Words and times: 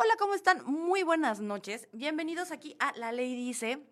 Hola, 0.00 0.14
¿cómo 0.16 0.34
están? 0.34 0.64
Muy 0.64 1.02
buenas 1.02 1.40
noches. 1.40 1.88
Bienvenidos 1.92 2.52
aquí 2.52 2.76
a 2.78 2.96
La 2.96 3.10
Ley 3.10 3.34
Dice. 3.34 3.84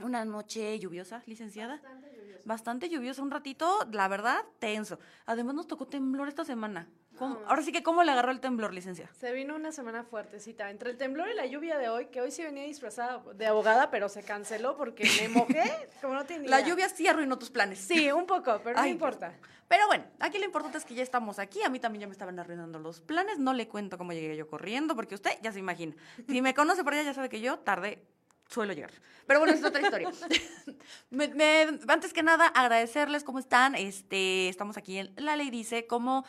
Una 0.00 0.24
noche 0.24 0.78
lluviosa, 0.78 1.22
licenciada. 1.26 1.74
Bastante 1.74 2.16
lluvioso. 2.16 2.42
Bastante 2.46 2.88
lluviosa, 2.88 3.22
un 3.22 3.30
ratito, 3.30 3.86
la 3.92 4.08
verdad, 4.08 4.42
tenso. 4.58 4.98
Además 5.26 5.54
nos 5.54 5.66
tocó 5.66 5.86
temblor 5.86 6.28
esta 6.28 6.46
semana. 6.46 6.88
¿Cómo- 7.18 7.40
No. 7.40 7.48
Ahora 7.48 7.62
sí 7.62 7.72
que, 7.72 7.82
¿cómo 7.82 8.02
le 8.02 8.12
agarró 8.12 8.30
el 8.32 8.40
temblor, 8.40 8.72
licencia? 8.74 9.10
Se 9.18 9.32
vino 9.32 9.54
una 9.54 9.72
semana 9.72 10.02
fuertecita. 10.04 10.70
Entre 10.70 10.90
el 10.90 10.96
temblor 10.96 11.28
y 11.28 11.34
la 11.34 11.46
lluvia 11.46 11.78
de 11.78 11.88
hoy, 11.88 12.06
que 12.06 12.20
hoy 12.20 12.30
sí 12.30 12.42
venía 12.42 12.64
disfrazada 12.64 13.22
de 13.34 13.46
abogada, 13.46 13.90
pero 13.90 14.08
se 14.08 14.22
canceló 14.22 14.76
porque 14.76 15.08
me 15.20 15.28
mojé, 15.28 15.88
como 16.00 16.14
no 16.14 16.24
tiene 16.24 16.48
La 16.48 16.60
lluvia 16.60 16.88
sí 16.88 17.06
arruinó 17.06 17.38
tus 17.38 17.50
planes. 17.50 17.78
Sí, 17.78 18.10
un 18.12 18.26
poco, 18.26 18.60
pero 18.64 18.78
Ay, 18.78 18.90
no 18.90 18.92
importa. 18.94 19.32
Pero 19.66 19.86
bueno, 19.86 20.04
aquí 20.20 20.38
lo 20.38 20.44
importante 20.44 20.76
es 20.78 20.84
que 20.84 20.94
ya 20.94 21.02
estamos 21.02 21.38
aquí. 21.38 21.62
A 21.62 21.68
mí 21.70 21.80
también 21.80 22.02
ya 22.02 22.06
me 22.06 22.12
estaban 22.12 22.38
arruinando 22.38 22.78
los 22.78 23.00
planes. 23.00 23.38
No 23.38 23.54
le 23.54 23.66
cuento 23.66 23.96
cómo 23.96 24.12
llegué 24.12 24.36
yo 24.36 24.46
corriendo, 24.46 24.94
porque 24.94 25.14
usted 25.14 25.30
ya 25.42 25.52
se 25.52 25.58
imagina. 25.58 25.94
Si 26.28 26.42
me 26.42 26.52
conoce 26.54 26.84
por 26.84 26.92
allá, 26.92 27.02
ya 27.04 27.14
sabe 27.14 27.28
que 27.30 27.40
yo 27.40 27.58
tarde 27.60 28.04
suelo 28.48 28.74
llegar. 28.74 28.90
Pero 29.26 29.40
bueno, 29.40 29.54
es 29.54 29.64
otra 29.64 29.80
historia. 29.80 30.10
Me- 31.10 31.28
me- 31.28 31.78
antes 31.88 32.12
que 32.12 32.22
nada, 32.22 32.46
agradecerles 32.48 33.24
cómo 33.24 33.38
están. 33.38 33.74
Este, 33.74 34.48
estamos 34.48 34.76
aquí 34.76 34.98
en 34.98 35.12
La 35.16 35.34
Ley 35.36 35.50
Dice, 35.50 35.86
como... 35.86 36.24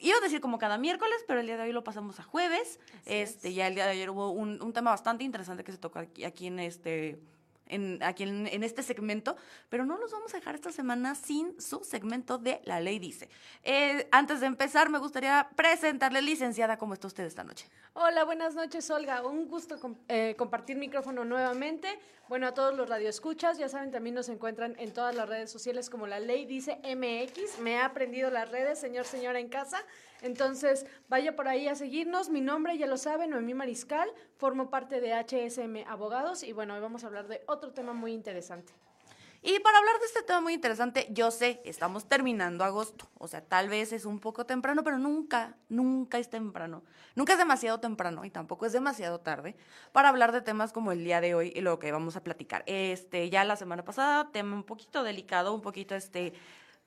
Iba 0.00 0.16
a 0.16 0.20
decir 0.20 0.40
como 0.40 0.58
cada 0.58 0.78
miércoles, 0.78 1.22
pero 1.28 1.40
el 1.40 1.46
día 1.46 1.56
de 1.56 1.64
hoy 1.64 1.72
lo 1.72 1.84
pasamos 1.84 2.18
a 2.18 2.22
jueves. 2.22 2.80
Así 3.02 3.14
este, 3.14 3.48
es. 3.50 3.54
ya 3.54 3.66
el 3.66 3.74
día 3.74 3.84
de 3.84 3.92
ayer 3.92 4.10
hubo 4.10 4.30
un, 4.30 4.60
un 4.62 4.72
tema 4.72 4.90
bastante 4.90 5.24
interesante 5.24 5.62
que 5.62 5.72
se 5.72 5.78
tocó 5.78 5.98
aquí, 5.98 6.24
aquí 6.24 6.46
en 6.46 6.58
este 6.58 7.20
en, 7.70 8.02
aquí 8.02 8.24
en, 8.24 8.62
este 8.62 8.82
segmento, 8.82 9.36
pero 9.68 9.86
no 9.86 9.96
los 9.96 10.12
vamos 10.12 10.34
a 10.34 10.36
dejar 10.36 10.54
esta 10.54 10.72
semana 10.72 11.14
sin 11.14 11.60
su 11.60 11.82
segmento 11.84 12.38
de 12.38 12.60
La 12.64 12.80
Ley 12.80 12.98
Dice. 12.98 13.28
Eh, 13.62 14.08
antes 14.10 14.40
de 14.40 14.46
empezar, 14.46 14.90
me 14.90 14.98
gustaría 14.98 15.48
presentarle, 15.56 16.22
licenciada, 16.22 16.76
cómo 16.76 16.94
está 16.94 17.06
usted 17.06 17.24
esta 17.24 17.44
noche. 17.44 17.66
Hola, 17.94 18.24
buenas 18.24 18.54
noches, 18.54 18.90
Olga. 18.90 19.26
Un 19.26 19.48
gusto 19.48 19.78
eh, 20.08 20.34
compartir 20.36 20.76
micrófono 20.76 21.24
nuevamente. 21.24 21.98
Bueno, 22.28 22.46
a 22.46 22.54
todos 22.54 22.76
los 22.76 22.88
radioescuchas, 22.88 23.58
ya 23.58 23.68
saben, 23.68 23.90
también 23.90 24.14
nos 24.14 24.28
encuentran 24.28 24.76
en 24.78 24.92
todas 24.92 25.16
las 25.16 25.28
redes 25.28 25.50
sociales 25.50 25.90
como 25.90 26.06
la 26.06 26.20
ley 26.20 26.46
dice 26.46 26.78
MX. 26.84 27.58
Me 27.58 27.78
ha 27.78 27.86
aprendido 27.86 28.30
las 28.30 28.48
redes, 28.50 28.78
señor, 28.78 29.04
señora 29.04 29.40
en 29.40 29.48
casa. 29.48 29.84
Entonces, 30.22 30.86
vaya 31.08 31.36
por 31.36 31.48
ahí 31.48 31.68
a 31.68 31.74
seguirnos. 31.74 32.28
Mi 32.28 32.40
nombre, 32.40 32.76
ya 32.78 32.86
lo 32.86 32.96
saben, 32.96 33.30
Noemí 33.30 33.54
Mariscal. 33.54 34.10
Formo 34.36 34.70
parte 34.70 35.00
de 35.00 35.14
HSM 35.14 35.88
Abogados 35.88 36.42
y 36.42 36.52
bueno, 36.52 36.74
hoy 36.74 36.80
vamos 36.80 37.04
a 37.04 37.08
hablar 37.08 37.28
de 37.28 37.42
otro 37.46 37.72
tema 37.72 37.92
muy 37.92 38.12
interesante. 38.12 38.72
Y 39.42 39.58
para 39.60 39.78
hablar 39.78 39.98
de 39.98 40.04
este 40.04 40.22
tema 40.22 40.42
muy 40.42 40.52
interesante, 40.52 41.06
yo 41.10 41.30
sé, 41.30 41.62
estamos 41.64 42.06
terminando 42.06 42.62
agosto, 42.62 43.08
o 43.16 43.26
sea, 43.26 43.40
tal 43.40 43.70
vez 43.70 43.90
es 43.94 44.04
un 44.04 44.20
poco 44.20 44.44
temprano, 44.44 44.84
pero 44.84 44.98
nunca, 44.98 45.56
nunca 45.70 46.18
es 46.18 46.28
temprano. 46.28 46.82
Nunca 47.14 47.32
es 47.32 47.38
demasiado 47.38 47.80
temprano 47.80 48.26
y 48.26 48.30
tampoco 48.30 48.66
es 48.66 48.72
demasiado 48.72 49.18
tarde 49.20 49.56
para 49.92 50.10
hablar 50.10 50.32
de 50.32 50.42
temas 50.42 50.72
como 50.72 50.92
el 50.92 51.04
día 51.04 51.22
de 51.22 51.34
hoy 51.34 51.52
y 51.56 51.62
lo 51.62 51.78
que 51.78 51.90
vamos 51.90 52.16
a 52.16 52.22
platicar. 52.22 52.64
Este, 52.66 53.30
ya 53.30 53.44
la 53.44 53.56
semana 53.56 53.82
pasada, 53.82 54.30
tema 54.30 54.54
un 54.54 54.62
poquito 54.62 55.02
delicado, 55.02 55.54
un 55.54 55.62
poquito 55.62 55.94
este 55.94 56.34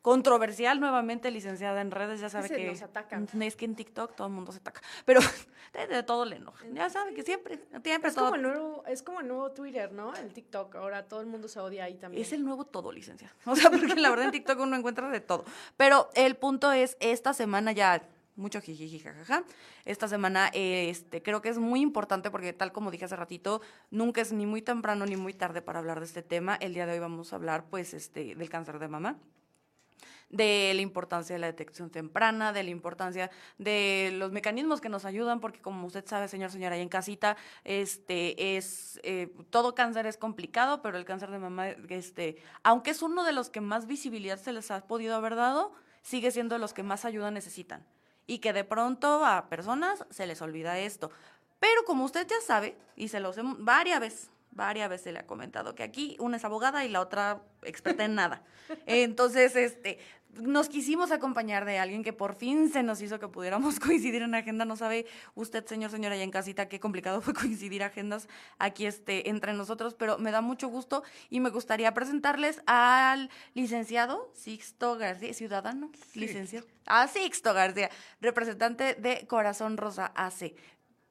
controversial 0.03 0.81
nuevamente, 0.81 1.31
licenciada 1.31 1.79
en 1.79 1.89
redes, 1.89 2.19
ya 2.19 2.27
sabe 2.29 2.49
se 2.49 2.57
que 2.57 2.67
nos 2.67 2.81
atacan. 2.81 3.25
es 3.41 3.55
que 3.55 3.63
en 3.63 3.73
TikTok 3.73 4.15
todo 4.15 4.27
el 4.27 4.33
mundo 4.33 4.51
se 4.51 4.57
ataca, 4.57 4.81
pero 5.05 5.21
de, 5.89 6.03
todo 6.03 6.25
le 6.25 6.35
enoja. 6.35 6.65
Ya 6.73 6.89
sabe 6.89 7.13
que 7.13 7.23
siempre, 7.23 7.57
siempre 7.81 8.09
Es 8.09 8.13
todo 8.13 8.25
como, 8.25 8.35
el 8.35 8.41
nuevo, 8.41 8.83
es 8.85 9.01
como 9.01 9.21
el 9.21 9.29
nuevo 9.29 9.51
Twitter, 9.51 9.93
¿no? 9.93 10.13
El 10.13 10.33
TikTok. 10.33 10.75
Ahora 10.75 11.07
todo 11.07 11.21
el 11.21 11.27
mundo 11.27 11.47
se 11.47 11.61
odia 11.61 11.85
ahí 11.85 11.95
también. 11.95 12.21
Es 12.21 12.33
el 12.33 12.43
nuevo 12.43 12.65
todo, 12.65 12.91
licencia. 12.91 13.33
O 13.45 13.55
sea, 13.55 13.71
porque 13.71 13.95
la 13.95 14.09
verdad 14.09 14.25
en 14.25 14.31
TikTok 14.31 14.59
uno 14.59 14.75
encuentra 14.75 15.09
de 15.09 15.21
todo. 15.21 15.45
Pero 15.77 16.09
el 16.15 16.35
punto 16.35 16.73
es, 16.73 16.97
esta 16.99 17.33
semana 17.33 17.71
ya, 17.71 18.05
mucho 18.35 18.59
jijiji, 18.59 18.99
jajaja. 18.99 19.45
Esta 19.85 20.09
semana, 20.09 20.49
eh, 20.53 20.89
este, 20.89 21.23
creo 21.23 21.41
que 21.41 21.47
es 21.47 21.59
muy 21.59 21.79
importante 21.79 22.29
porque 22.29 22.51
tal 22.51 22.73
como 22.73 22.91
dije 22.91 23.05
hace 23.05 23.15
ratito, 23.15 23.61
nunca 23.89 24.19
es 24.19 24.33
ni 24.33 24.45
muy 24.45 24.61
temprano 24.61 25.05
ni 25.05 25.15
muy 25.15 25.33
tarde 25.33 25.61
para 25.61 25.79
hablar 25.79 25.99
de 26.01 26.07
este 26.07 26.23
tema. 26.23 26.55
El 26.55 26.73
día 26.73 26.85
de 26.85 26.91
hoy 26.91 26.99
vamos 26.99 27.31
a 27.31 27.37
hablar, 27.37 27.67
pues, 27.69 27.93
este, 27.93 28.35
del 28.35 28.49
cáncer 28.49 28.79
de 28.79 28.89
mama 28.89 29.17
de 30.33 30.73
la 30.73 30.81
importancia 30.81 31.35
de 31.35 31.39
la 31.39 31.47
detección 31.47 31.91
temprana, 31.91 32.51
de 32.53 32.63
la 32.63 32.71
importancia 32.71 33.29
de 33.59 34.09
los 34.13 34.31
mecanismos 34.31 34.81
que 34.81 34.89
nos 34.89 35.05
ayudan, 35.05 35.39
porque 35.39 35.61
como 35.61 35.85
usted 35.85 36.03
sabe, 36.07 36.27
señor, 36.27 36.49
señora, 36.49 36.75
ahí 36.75 36.81
en 36.81 36.89
casita, 36.89 37.37
este 37.63 38.57
es 38.57 38.99
eh, 39.03 39.31
todo 39.51 39.75
cáncer 39.75 40.07
es 40.07 40.17
complicado, 40.17 40.81
pero 40.81 40.97
el 40.97 41.05
cáncer 41.05 41.29
de 41.29 41.37
mama, 41.37 41.69
este, 41.69 42.37
aunque 42.63 42.89
es 42.89 43.03
uno 43.03 43.23
de 43.23 43.31
los 43.31 43.51
que 43.51 43.61
más 43.61 43.85
visibilidad 43.85 44.39
se 44.39 44.53
les 44.53 44.71
ha 44.71 44.87
podido 44.87 45.15
haber 45.15 45.35
dado, 45.35 45.71
sigue 46.01 46.31
siendo 46.31 46.55
de 46.55 46.59
los 46.59 46.73
que 46.73 46.81
más 46.81 47.05
ayuda 47.05 47.29
necesitan. 47.29 47.85
Y 48.25 48.39
que 48.39 48.53
de 48.53 48.63
pronto 48.63 49.23
a 49.25 49.49
personas 49.49 50.03
se 50.09 50.25
les 50.25 50.41
olvida 50.41 50.79
esto. 50.79 51.11
Pero 51.59 51.83
como 51.85 52.05
usted 52.05 52.25
ya 52.27 52.41
sabe, 52.41 52.75
y 52.95 53.09
se 53.09 53.19
los 53.19 53.37
hemos 53.37 53.63
varias 53.63 53.99
veces, 53.99 54.31
varias 54.55 54.89
veces 54.89 55.13
le 55.13 55.19
ha 55.19 55.27
comentado 55.27 55.75
que 55.75 55.83
aquí 55.83 56.15
una 56.19 56.37
es 56.37 56.45
abogada 56.45 56.85
y 56.85 56.89
la 56.89 57.01
otra 57.01 57.41
experta 57.63 58.05
en 58.05 58.15
nada. 58.15 58.43
Entonces, 58.85 59.55
este, 59.55 59.99
nos 60.41 60.69
quisimos 60.69 61.11
acompañar 61.11 61.65
de 61.65 61.77
alguien 61.77 62.03
que 62.03 62.13
por 62.13 62.35
fin 62.35 62.71
se 62.71 62.83
nos 62.83 63.01
hizo 63.01 63.19
que 63.19 63.27
pudiéramos 63.27 63.79
coincidir 63.79 64.21
en 64.21 64.35
agenda. 64.35 64.65
No 64.65 64.75
sabe 64.75 65.05
usted, 65.35 65.65
señor, 65.65 65.91
señora, 65.91 66.15
allá 66.15 66.23
en 66.23 66.31
casita, 66.31 66.67
qué 66.67 66.79
complicado 66.79 67.21
fue 67.21 67.33
coincidir 67.33 67.83
agendas 67.83 68.27
aquí 68.59 68.85
este, 68.85 69.29
entre 69.29 69.53
nosotros, 69.53 69.93
pero 69.93 70.17
me 70.17 70.31
da 70.31 70.41
mucho 70.41 70.67
gusto 70.67 71.03
y 71.29 71.39
me 71.39 71.49
gustaría 71.49 71.93
presentarles 71.93 72.61
al 72.65 73.29
licenciado 73.53 74.31
Sixto 74.33 74.97
García, 74.97 75.33
ciudadano, 75.33 75.91
licenciado. 76.13 76.67
A 76.85 77.07
Sixto 77.07 77.53
García, 77.53 77.89
representante 78.19 78.95
de 78.95 79.25
Corazón 79.27 79.77
Rosa 79.77 80.11
AC. 80.15 80.53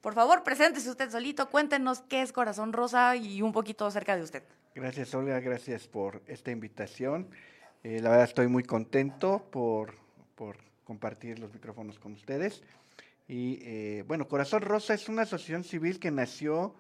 Por 0.00 0.14
favor, 0.14 0.42
preséntese 0.42 0.90
usted 0.90 1.10
solito, 1.10 1.48
cuéntenos 1.48 2.00
qué 2.00 2.22
es 2.22 2.32
Corazón 2.32 2.72
Rosa 2.72 3.14
y 3.16 3.40
un 3.40 3.52
poquito 3.52 3.86
acerca 3.86 4.16
de 4.16 4.22
usted. 4.22 4.42
Gracias, 4.74 5.14
Olga, 5.14 5.38
gracias 5.38 5.86
por 5.86 6.22
esta 6.26 6.50
invitación. 6.50 7.28
Eh, 7.84 8.00
la 8.00 8.10
verdad 8.10 8.26
estoy 8.26 8.46
muy 8.46 8.62
contento 8.62 9.44
por, 9.50 9.94
por 10.36 10.56
compartir 10.84 11.40
los 11.40 11.52
micrófonos 11.52 11.98
con 11.98 12.12
ustedes. 12.12 12.62
Y 13.26 13.58
eh, 13.62 14.04
bueno, 14.06 14.28
Corazón 14.28 14.62
Rosa 14.62 14.94
es 14.94 15.08
una 15.08 15.22
asociación 15.22 15.64
civil 15.64 15.98
que 15.98 16.12
nació 16.12 16.76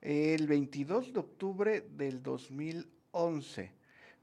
el 0.00 0.48
22 0.48 1.12
de 1.12 1.20
octubre 1.20 1.80
del 1.96 2.22
2011 2.22 3.72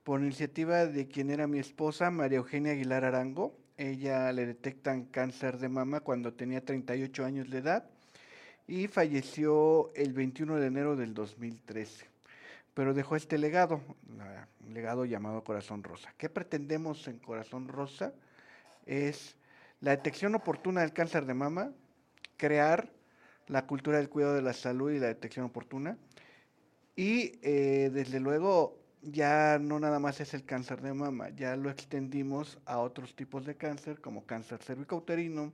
por 0.03 0.21
iniciativa 0.21 0.85
de 0.85 1.07
quien 1.07 1.29
era 1.29 1.47
mi 1.47 1.59
esposa, 1.59 2.11
María 2.11 2.39
Eugenia 2.39 2.73
Aguilar 2.73 3.05
Arango. 3.05 3.57
Ella 3.77 4.31
le 4.33 4.45
detectan 4.45 5.05
cáncer 5.05 5.59
de 5.59 5.69
mama 5.69 6.01
cuando 6.01 6.33
tenía 6.33 6.63
38 6.63 7.23
años 7.23 7.49
de 7.49 7.59
edad 7.59 7.89
y 8.67 8.88
falleció 8.88 9.94
el 9.95 10.11
21 10.11 10.57
de 10.57 10.67
enero 10.67 10.95
del 10.97 11.13
2013 11.13 12.16
pero 12.77 12.93
dejó 12.93 13.15
este 13.15 13.39
legado, 13.39 13.81
un 14.59 14.71
legado 14.75 15.03
llamado 15.03 15.43
Corazón 15.43 15.81
Rosa. 15.81 16.13
¿Qué 16.15 16.29
pretendemos 16.29 17.07
en 17.07 17.17
Corazón 17.17 17.67
Rosa? 17.67 18.13
Es 18.85 19.35
la 19.79 19.89
detección 19.89 20.35
oportuna 20.35 20.81
del 20.81 20.93
cáncer 20.93 21.25
de 21.25 21.33
mama, 21.33 21.71
crear 22.38 22.93
la 23.47 23.65
cultura 23.65 23.97
del 23.97 24.09
cuidado 24.09 24.35
de 24.35 24.43
la 24.43 24.53
salud 24.53 24.91
y 24.91 24.99
la 24.99 25.07
detección 25.07 25.47
oportuna, 25.47 25.97
y 26.95 27.39
eh, 27.41 27.89
desde 27.91 28.19
luego 28.19 28.77
ya 29.01 29.57
no 29.57 29.79
nada 29.79 29.97
más 29.97 30.21
es 30.21 30.35
el 30.35 30.45
cáncer 30.45 30.81
de 30.81 30.94
mama, 30.94 31.29
ya 31.29 31.55
lo 31.55 31.71
extendimos 31.71 32.59
a 32.67 32.77
otros 32.77 33.15
tipos 33.15 33.44
de 33.47 33.57
cáncer 33.57 34.01
como 34.01 34.27
cáncer 34.27 34.61
cervicouterino, 34.61 35.51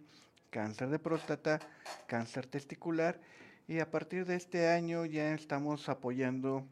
cáncer 0.50 0.90
de 0.90 1.00
próstata, 1.00 1.62
cáncer 2.06 2.48
testicular, 2.48 3.18
y 3.66 3.80
a 3.80 3.90
partir 3.90 4.26
de 4.26 4.36
este 4.36 4.68
año 4.68 5.06
ya 5.06 5.34
estamos 5.34 5.88
apoyando 5.88 6.68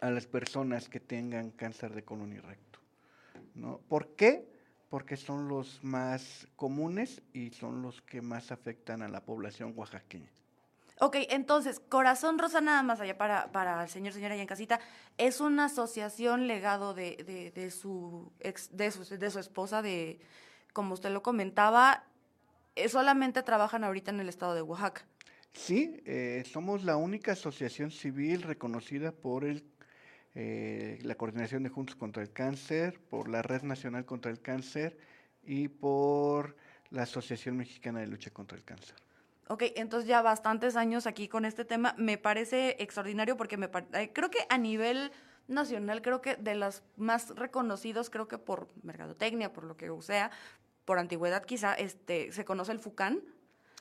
a 0.00 0.10
las 0.10 0.26
personas 0.26 0.88
que 0.88 1.00
tengan 1.00 1.50
cáncer 1.50 1.94
de 1.94 2.04
colon 2.04 2.32
y 2.32 2.38
recto. 2.38 2.80
¿no? 3.54 3.80
¿Por 3.88 4.14
qué? 4.14 4.48
Porque 4.88 5.16
son 5.16 5.48
los 5.48 5.82
más 5.82 6.48
comunes 6.56 7.22
y 7.32 7.50
son 7.50 7.82
los 7.82 8.00
que 8.02 8.22
más 8.22 8.52
afectan 8.52 9.02
a 9.02 9.08
la 9.08 9.24
población 9.24 9.72
oaxaqueña. 9.76 10.30
Ok, 11.00 11.16
entonces, 11.30 11.80
Corazón 11.80 12.38
Rosa, 12.38 12.60
nada 12.60 12.82
más 12.82 13.00
allá 13.00 13.16
para, 13.16 13.52
para 13.52 13.82
el 13.82 13.88
señor, 13.88 14.12
señora 14.12 14.34
allá 14.34 14.42
en 14.42 14.48
casita, 14.48 14.80
es 15.16 15.40
una 15.40 15.66
asociación 15.66 16.48
legado 16.48 16.92
de, 16.92 17.22
de, 17.24 17.52
de 17.52 17.70
su 17.70 18.32
ex, 18.40 18.76
de 18.76 18.90
su, 18.90 19.04
de 19.04 19.30
su 19.30 19.38
esposa, 19.38 19.80
de, 19.80 20.18
como 20.72 20.94
usted 20.94 21.10
lo 21.10 21.22
comentaba, 21.22 22.04
eh, 22.74 22.88
solamente 22.88 23.44
trabajan 23.44 23.84
ahorita 23.84 24.10
en 24.10 24.20
el 24.20 24.28
estado 24.28 24.54
de 24.54 24.62
Oaxaca. 24.62 25.06
Sí, 25.52 26.00
eh, 26.04 26.42
somos 26.50 26.82
la 26.82 26.96
única 26.96 27.32
asociación 27.32 27.92
civil 27.92 28.42
reconocida 28.42 29.12
por 29.12 29.44
el, 29.44 29.64
eh, 30.34 30.98
la 31.02 31.14
Coordinación 31.14 31.62
de 31.62 31.68
Juntos 31.68 31.96
contra 31.96 32.22
el 32.22 32.32
Cáncer, 32.32 33.00
por 33.10 33.28
la 33.28 33.42
Red 33.42 33.62
Nacional 33.62 34.04
contra 34.04 34.30
el 34.30 34.40
Cáncer 34.40 34.98
y 35.42 35.68
por 35.68 36.56
la 36.90 37.02
Asociación 37.02 37.56
Mexicana 37.56 38.00
de 38.00 38.06
Lucha 38.06 38.30
contra 38.30 38.56
el 38.56 38.64
Cáncer. 38.64 38.96
Ok, 39.48 39.64
entonces 39.76 40.06
ya 40.06 40.20
bastantes 40.20 40.76
años 40.76 41.06
aquí 41.06 41.26
con 41.26 41.44
este 41.44 41.64
tema. 41.64 41.94
Me 41.96 42.18
parece 42.18 42.76
extraordinario 42.78 43.36
porque 43.36 43.56
me 43.56 43.70
eh, 43.94 44.12
creo 44.12 44.30
que 44.30 44.46
a 44.50 44.58
nivel 44.58 45.10
nacional, 45.46 46.02
creo 46.02 46.20
que 46.20 46.36
de 46.36 46.54
los 46.54 46.82
más 46.96 47.34
reconocidos, 47.34 48.10
creo 48.10 48.28
que 48.28 48.36
por 48.36 48.68
mercadotecnia, 48.82 49.52
por 49.52 49.64
lo 49.64 49.76
que 49.76 49.90
sea, 50.02 50.30
por 50.84 50.98
antigüedad 50.98 51.44
quizá, 51.44 51.74
este, 51.74 52.30
se 52.32 52.44
conoce 52.44 52.72
el 52.72 52.78
FUCAN. 52.78 53.22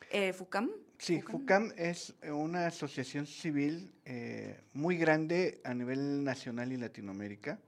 Eh, 0.09 0.31
¿FUCAM? 0.31 0.71
Sí, 0.97 1.21
FUCAM 1.21 1.73
es 1.77 2.15
una 2.23 2.67
asociación 2.67 3.27
civil 3.27 3.93
eh, 4.05 4.59
muy 4.73 4.97
grande 4.97 5.61
a 5.63 5.73
nivel 5.73 6.23
nacional 6.23 6.71
y 6.71 6.77
Latinoamérica. 6.77 7.59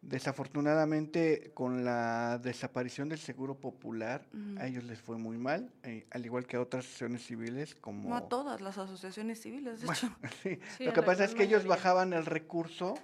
Desafortunadamente, 0.00 1.52
con 1.54 1.84
la 1.84 2.38
desaparición 2.42 3.08
del 3.08 3.20
Seguro 3.20 3.60
Popular, 3.60 4.26
a 4.58 4.66
ellos 4.66 4.82
les 4.82 5.00
fue 5.00 5.16
muy 5.16 5.38
mal, 5.38 5.72
eh, 5.84 6.06
al 6.10 6.24
igual 6.24 6.44
que 6.44 6.56
a 6.56 6.60
otras 6.60 6.84
asociaciones 6.84 7.24
civiles 7.24 7.74
como... 7.76 8.08
No 8.08 8.16
a 8.16 8.28
todas 8.28 8.60
las 8.60 8.78
asociaciones 8.78 9.40
civiles, 9.40 9.80
de 9.80 9.86
hecho. 9.86 10.10
Sí, 10.42 10.58
Sí, 10.78 10.84
Lo 10.86 10.92
que 10.92 11.02
pasa 11.02 11.24
es 11.24 11.34
que 11.34 11.44
ellos 11.44 11.66
bajaban 11.66 12.14
el 12.14 12.26
recurso 12.26 12.94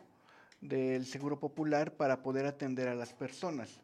del 0.61 1.07
Seguro 1.07 1.39
Popular 1.39 1.93
para 1.93 2.23
poder 2.23 2.47
atender 2.47 2.89
a 2.89 2.97
las 2.97 3.13
personas. 3.13 3.81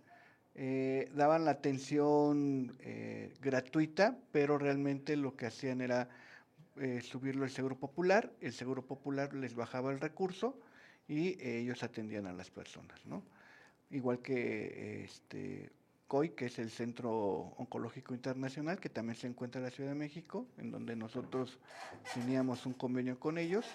Eh, 0.57 1.11
daban 1.15 1.45
la 1.45 1.51
atención 1.51 2.77
eh, 2.81 3.35
gratuita, 3.41 4.17
pero 4.31 4.57
realmente 4.57 5.17
lo 5.17 5.37
que 5.37 5.47
hacían 5.47 5.81
era 5.81 6.09
eh, 6.77 7.01
subirlo 7.01 7.45
al 7.45 7.51
Seguro 7.51 7.77
Popular, 7.77 8.31
el 8.41 8.53
Seguro 8.53 8.83
Popular 8.83 9.35
les 9.35 9.55
bajaba 9.55 9.91
el 9.91 9.99
recurso 9.99 10.57
y 11.09 11.37
ellos 11.45 11.83
atendían 11.83 12.27
a 12.27 12.33
las 12.33 12.51
personas, 12.51 13.05
¿no? 13.05 13.23
Igual 13.91 14.21
que 14.21 15.05
este 15.05 15.71
COI, 16.07 16.31
que 16.31 16.47
es 16.47 16.59
el 16.59 16.71
Centro 16.71 17.11
Oncológico 17.59 18.15
Internacional, 18.15 18.79
que 18.79 18.89
también 18.89 19.17
se 19.17 19.27
encuentra 19.27 19.59
en 19.59 19.65
la 19.65 19.71
Ciudad 19.71 19.91
de 19.91 19.97
México, 19.97 20.47
en 20.59 20.71
donde 20.71 20.95
nosotros 20.97 21.59
teníamos 22.15 22.65
un 22.67 22.75
convenio 22.75 23.19
con 23.19 23.39
ellos. 23.39 23.67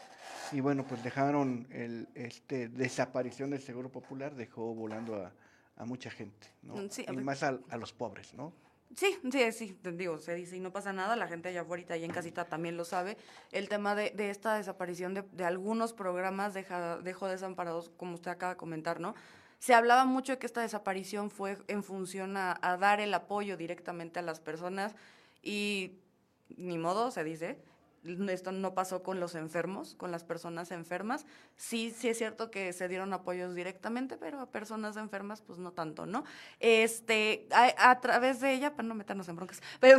Y 0.51 0.61
bueno, 0.61 0.85
pues 0.87 1.03
dejaron 1.03 1.67
el 1.71 2.07
este 2.15 2.69
desaparición 2.69 3.49
del 3.49 3.61
Seguro 3.61 3.89
Popular, 3.89 4.35
dejó 4.35 4.73
volando 4.73 5.15
a, 5.15 5.31
a 5.79 5.85
mucha 5.85 6.11
gente, 6.11 6.47
¿no? 6.61 6.75
Mm, 6.75 6.89
sí, 6.89 7.05
y 7.07 7.15
más 7.17 7.41
a, 7.41 7.57
a 7.69 7.77
los 7.77 7.93
pobres, 7.93 8.33
¿no? 8.35 8.53
Sí, 8.95 9.17
sí, 9.31 9.51
sí, 9.51 9.79
digo, 9.93 10.17
se 10.17 10.35
dice 10.35 10.57
y 10.57 10.59
no 10.59 10.71
pasa 10.71 10.91
nada, 10.91 11.15
la 11.15 11.27
gente 11.27 11.49
allá 11.49 11.61
afuera 11.61 11.95
y 11.95 12.03
en 12.03 12.11
casita 12.11 12.45
también 12.45 12.75
lo 12.75 12.85
sabe. 12.85 13.17
El 13.51 13.69
tema 13.69 13.95
de, 13.95 14.09
de 14.11 14.29
esta 14.29 14.55
desaparición 14.55 15.13
de, 15.13 15.21
de 15.21 15.45
algunos 15.45 15.93
programas 15.93 16.53
deja, 16.53 16.97
dejó 16.97 17.27
desamparados, 17.27 17.91
como 17.97 18.15
usted 18.15 18.31
acaba 18.31 18.53
de 18.53 18.57
comentar, 18.57 18.99
¿no? 18.99 19.15
Se 19.59 19.73
hablaba 19.73 20.05
mucho 20.05 20.33
de 20.33 20.39
que 20.39 20.47
esta 20.47 20.61
desaparición 20.61 21.29
fue 21.29 21.57
en 21.67 21.83
función 21.83 22.35
a, 22.35 22.57
a 22.61 22.77
dar 22.77 22.99
el 22.99 23.13
apoyo 23.13 23.57
directamente 23.57 24.19
a 24.19 24.21
las 24.21 24.39
personas 24.39 24.95
y 25.41 25.99
ni 26.57 26.77
modo, 26.77 27.11
se 27.11 27.23
dice. 27.23 27.57
Esto 28.03 28.51
no 28.51 28.73
pasó 28.73 29.03
con 29.03 29.19
los 29.19 29.35
enfermos, 29.35 29.95
con 29.95 30.11
las 30.11 30.23
personas 30.23 30.71
enfermas. 30.71 31.25
Sí, 31.57 31.93
sí 31.95 32.07
es 32.07 32.17
cierto 32.17 32.49
que 32.49 32.71
se 32.71 32.87
dieron 32.87 33.11
apoyos 33.13 33.55
directamente, 33.55 34.17
pero 34.17 34.39
a 34.39 34.49
personas 34.49 34.95
enfermas, 34.95 35.41
pues 35.41 35.59
no 35.59 35.71
tanto, 35.73 36.05
¿no? 36.05 36.23
Este, 36.59 37.47
a, 37.51 37.99
través 37.99 38.39
de 38.39 38.53
ella, 38.53 38.75
para 38.75 38.87
no 38.87 38.95
meternos 38.95 39.27
en 39.27 39.35
broncas, 39.35 39.61
pero, 39.79 39.97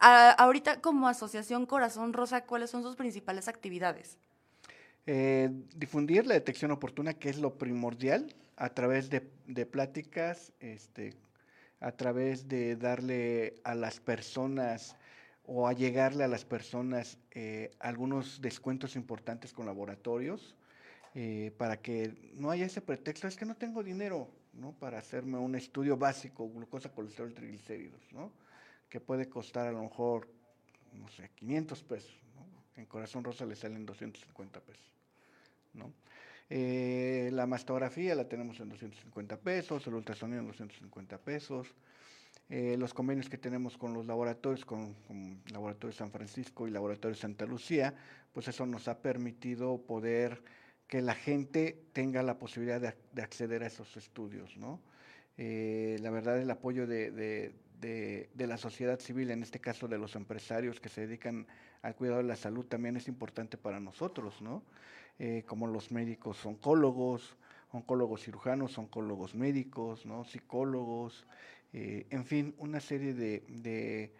ahorita 0.00 0.80
como 0.80 1.08
Asociación 1.08 1.64
Corazón 1.66 2.12
Rosa, 2.12 2.44
¿cuáles 2.44 2.70
son 2.70 2.82
sus 2.82 2.96
principales 2.96 3.46
actividades? 3.46 4.18
Eh, 5.06 5.50
difundir 5.76 6.26
la 6.26 6.34
detección 6.34 6.70
oportuna, 6.70 7.14
que 7.14 7.30
es 7.30 7.38
lo 7.38 7.54
primordial, 7.54 8.34
a 8.56 8.70
través 8.70 9.10
de, 9.10 9.30
de 9.46 9.64
pláticas, 9.64 10.52
este, 10.58 11.14
a 11.80 11.92
través 11.92 12.48
de 12.48 12.76
darle 12.76 13.54
a 13.62 13.74
las 13.74 14.00
personas 14.00 14.96
o 15.50 15.66
a 15.66 15.72
llegarle 15.72 16.24
a 16.24 16.28
las 16.28 16.44
personas 16.44 17.16
eh, 17.30 17.70
algunos 17.80 18.42
descuentos 18.42 18.96
importantes 18.96 19.54
con 19.54 19.64
laboratorios, 19.64 20.54
eh, 21.14 21.52
para 21.56 21.80
que 21.80 22.32
no 22.34 22.50
haya 22.50 22.66
ese 22.66 22.82
pretexto, 22.82 23.26
es 23.26 23.36
que 23.36 23.46
no 23.46 23.56
tengo 23.56 23.82
dinero 23.82 24.28
¿no? 24.52 24.72
para 24.72 24.98
hacerme 24.98 25.38
un 25.38 25.54
estudio 25.54 25.96
básico, 25.96 26.50
glucosa, 26.50 26.90
colesterol, 26.90 27.32
triglicéridos, 27.32 28.02
¿no? 28.12 28.30
que 28.90 29.00
puede 29.00 29.30
costar 29.30 29.66
a 29.66 29.72
lo 29.72 29.82
mejor, 29.82 30.28
no 30.92 31.08
sé, 31.08 31.30
500 31.34 31.82
pesos. 31.82 32.14
En 32.76 32.84
Corazón 32.84 33.24
Rosa 33.24 33.46
le 33.46 33.56
salen 33.56 33.86
250 33.86 34.60
pesos. 34.60 34.92
¿no? 35.72 35.94
Eh, 36.50 37.30
la 37.32 37.46
mastografía 37.46 38.14
la 38.14 38.28
tenemos 38.28 38.60
en 38.60 38.68
250 38.68 39.38
pesos, 39.38 39.86
el 39.86 39.94
ultrasonido 39.94 40.40
en 40.40 40.46
250 40.48 41.16
pesos. 41.18 41.74
Eh, 42.50 42.76
los 42.78 42.94
convenios 42.94 43.28
que 43.28 43.36
tenemos 43.38 43.76
con 43.76 43.92
los 43.92 44.06
laboratorios, 44.06 44.64
con, 44.64 44.94
con 45.06 45.42
Laboratorio 45.52 45.94
San 45.94 46.10
Francisco 46.10 46.66
y 46.66 46.70
Laboratorio 46.70 47.14
Santa 47.14 47.44
Lucía, 47.44 47.94
pues 48.32 48.48
eso 48.48 48.64
nos 48.64 48.88
ha 48.88 49.02
permitido 49.02 49.82
poder 49.82 50.42
que 50.86 51.02
la 51.02 51.14
gente 51.14 51.84
tenga 51.92 52.22
la 52.22 52.38
posibilidad 52.38 52.80
de, 52.80 52.94
de 53.12 53.22
acceder 53.22 53.62
a 53.62 53.66
esos 53.66 53.96
estudios, 53.98 54.56
¿no? 54.56 54.80
Eh, 55.36 55.98
la 56.00 56.10
verdad, 56.10 56.40
el 56.40 56.50
apoyo 56.50 56.86
de 56.86 57.52
la 58.34 58.56
sociedad 58.56 58.98
civil, 58.98 59.30
en 59.30 59.42
este 59.42 59.60
caso 59.60 59.86
de 59.86 59.96
los 59.96 60.16
empresarios 60.16 60.80
que 60.80 60.88
se 60.88 61.02
dedican 61.02 61.46
al 61.82 61.94
cuidado 61.94 62.18
de 62.18 62.28
la 62.28 62.34
salud, 62.34 62.66
también 62.66 62.96
es 62.96 63.06
importante 63.06 63.56
para 63.56 63.78
nosotros, 63.78 64.42
¿no? 64.42 64.64
Eh, 65.20 65.44
como 65.46 65.66
los 65.68 65.92
médicos 65.92 66.44
oncólogos, 66.44 67.36
oncólogos 67.70 68.22
cirujanos, 68.22 68.78
oncólogos 68.78 69.34
médicos, 69.34 70.06
¿no? 70.06 70.24
Psicólogos, 70.24 71.26
eh, 71.72 72.06
en 72.10 72.24
fin, 72.24 72.54
una 72.58 72.80
serie 72.80 73.14
de, 73.14 74.12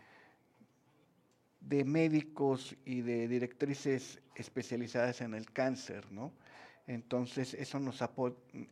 de, 1.60 1.84
médicos 1.84 2.76
y 2.84 3.00
de 3.00 3.28
directrices 3.28 4.20
especializadas 4.34 5.20
en 5.20 5.34
el 5.34 5.50
cáncer, 5.50 6.10
¿no? 6.12 6.32
Entonces, 6.86 7.54
eso 7.54 7.78
nos 7.78 8.02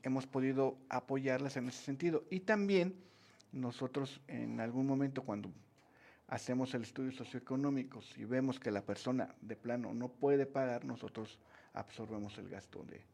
hemos 0.03 0.27
podido 0.27 0.79
apoyarlas 0.89 1.57
en 1.57 1.69
ese 1.69 1.83
sentido. 1.85 2.25
Y 2.31 2.41
también 2.41 2.95
nosotros 3.53 4.21
en 4.29 4.61
algún 4.61 4.87
momento 4.87 5.23
cuando 5.23 5.51
hacemos 6.29 6.75
el 6.75 6.83
estudio 6.83 7.13
socioeconómico, 7.13 8.01
si 8.01 8.25
vemos 8.25 8.59
que 8.59 8.71
la 8.71 8.83
persona 8.83 9.35
de 9.43 9.57
plano 9.57 9.93
no 9.95 10.09
puede 10.09 10.47
pagar, 10.47 10.85
nosotros 10.85 11.39
absorbemos 11.75 12.39
el 12.39 12.49
gasto 12.49 12.83
de, 12.85 13.05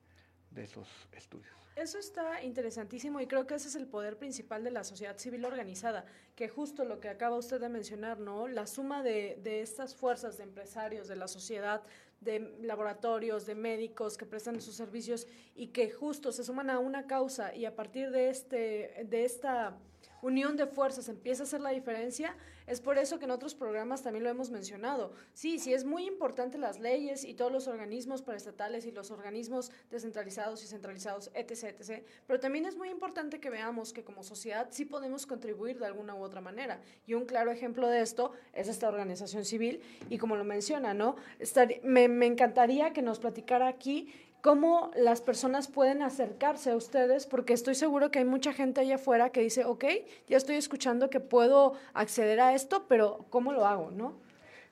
de 0.55 0.65
esos 0.65 0.89
estudios. 1.13 1.55
Eso 1.75 1.99
está 1.99 2.43
interesantísimo 2.43 3.21
y 3.21 3.27
creo 3.27 3.47
que 3.47 3.55
ese 3.55 3.69
es 3.69 3.77
el 3.77 3.87
poder 3.87 4.19
principal 4.19 4.63
de 4.63 4.71
la 4.71 4.85
sociedad 4.85 5.17
civil 5.17 5.45
organizada, 5.47 6.05
que 6.37 6.49
justo 6.49 6.85
lo 6.85 7.01
que 7.01 7.09
acaba 7.09 7.37
usted 7.37 7.61
de 7.61 7.71
mencionar, 7.71 8.19
¿no? 8.19 8.47
La 8.47 8.67
suma 8.67 9.03
de, 9.03 9.39
de 9.43 9.63
estas 9.63 9.95
fuerzas 9.95 10.37
de 10.37 10.45
empresarios, 10.45 11.09
de 11.09 11.17
la 11.17 11.29
sociedad, 11.29 11.83
de 12.21 12.41
laboratorios, 12.61 13.47
de 13.47 13.55
médicos 13.55 14.17
que 14.17 14.27
prestan 14.27 14.61
sus 14.61 14.75
servicios 14.75 15.27
y 15.55 15.69
que 15.69 15.91
justo 15.91 16.31
se 16.31 16.45
suman 16.45 16.71
a 16.71 16.79
una 16.79 17.07
causa 17.07 17.55
y 17.55 17.65
a 17.65 17.75
partir 17.75 18.11
de, 18.11 18.29
este, 18.29 19.07
de 19.09 19.25
esta 19.25 19.77
unión 20.23 20.57
de 20.57 20.67
fuerzas 20.67 21.09
empieza 21.09 21.43
a 21.43 21.47
hacer 21.47 21.61
la 21.61 21.71
diferencia, 21.71 22.35
es 22.67 22.81
por 22.81 22.97
eso 22.97 23.19
que 23.19 23.25
en 23.27 23.33
otros 23.33 23.55
programas 23.55 24.03
también 24.03 24.23
lo 24.23 24.31
hemos 24.31 24.51
mencionado. 24.51 25.13
Sí, 25.35 25.59
sí, 25.59 25.75
es 25.75 25.85
muy 25.85 26.06
importante 26.06 26.56
las 26.58 26.79
leyes 26.79 27.25
y 27.25 27.35
todos 27.35 27.51
los 27.53 27.67
organismos 27.67 28.23
paraestatales 28.23 28.87
y 28.87 28.93
los 28.93 29.11
organismos 29.11 29.70
descentralizados 29.91 30.63
y 30.63 30.69
centralizados, 30.69 31.31
etc., 31.35 31.75
etc., 31.79 32.05
pero 32.27 32.39
también 32.41 32.65
es 32.67 32.77
muy 32.77 32.89
importante 32.89 33.41
que 33.41 33.51
veamos 33.51 33.93
que 33.93 34.05
como 34.05 34.23
sociedad 34.23 34.69
sí 34.70 34.85
podemos 34.85 35.27
contribuir 35.27 35.79
de 35.79 35.87
alguna 35.87 36.15
u 36.15 36.23
otra 36.23 36.41
manera. 36.41 36.81
Y 37.06 37.15
un 37.15 37.27
claro 37.27 37.51
ejemplo 37.51 37.89
de 37.89 38.01
esto 38.01 38.32
es 38.53 38.69
esta 38.69 38.89
organización 38.89 39.44
civil 39.44 39.82
y 40.08 40.19
como 40.19 40.37
lo 40.37 40.44
menciona, 40.44 40.94
¿no? 40.94 41.17
Estar- 41.41 41.81
me, 41.82 42.06
me 42.08 42.27
encantaría 42.27 42.93
que 42.93 43.03
nos 43.03 43.19
platicara 43.19 43.67
aquí 43.67 44.15
cómo 44.43 44.91
las 44.96 45.22
personas 45.22 45.69
pueden 45.69 46.03
acercarse 46.03 46.72
a 46.72 46.77
ustedes, 46.77 47.25
porque 47.27 47.55
estoy 47.55 47.77
seguro 47.77 48.11
que 48.11 48.19
hay 48.19 48.27
mucha 48.27 48.53
gente 48.53 48.82
allá 48.82 48.96
afuera 48.96 49.31
que 49.31 49.41
dice, 49.41 49.65
ok, 49.65 49.84
ya 50.29 50.37
estoy 50.37 50.56
escuchando 50.56 51.08
que 51.08 51.20
puedo 51.20 51.72
acceder 51.94 52.41
a 52.41 52.55
esto, 52.55 52.84
pero 52.89 53.25
¿cómo 53.31 53.53
lo 53.53 53.65
hago, 53.67 53.93
no? 53.93 54.20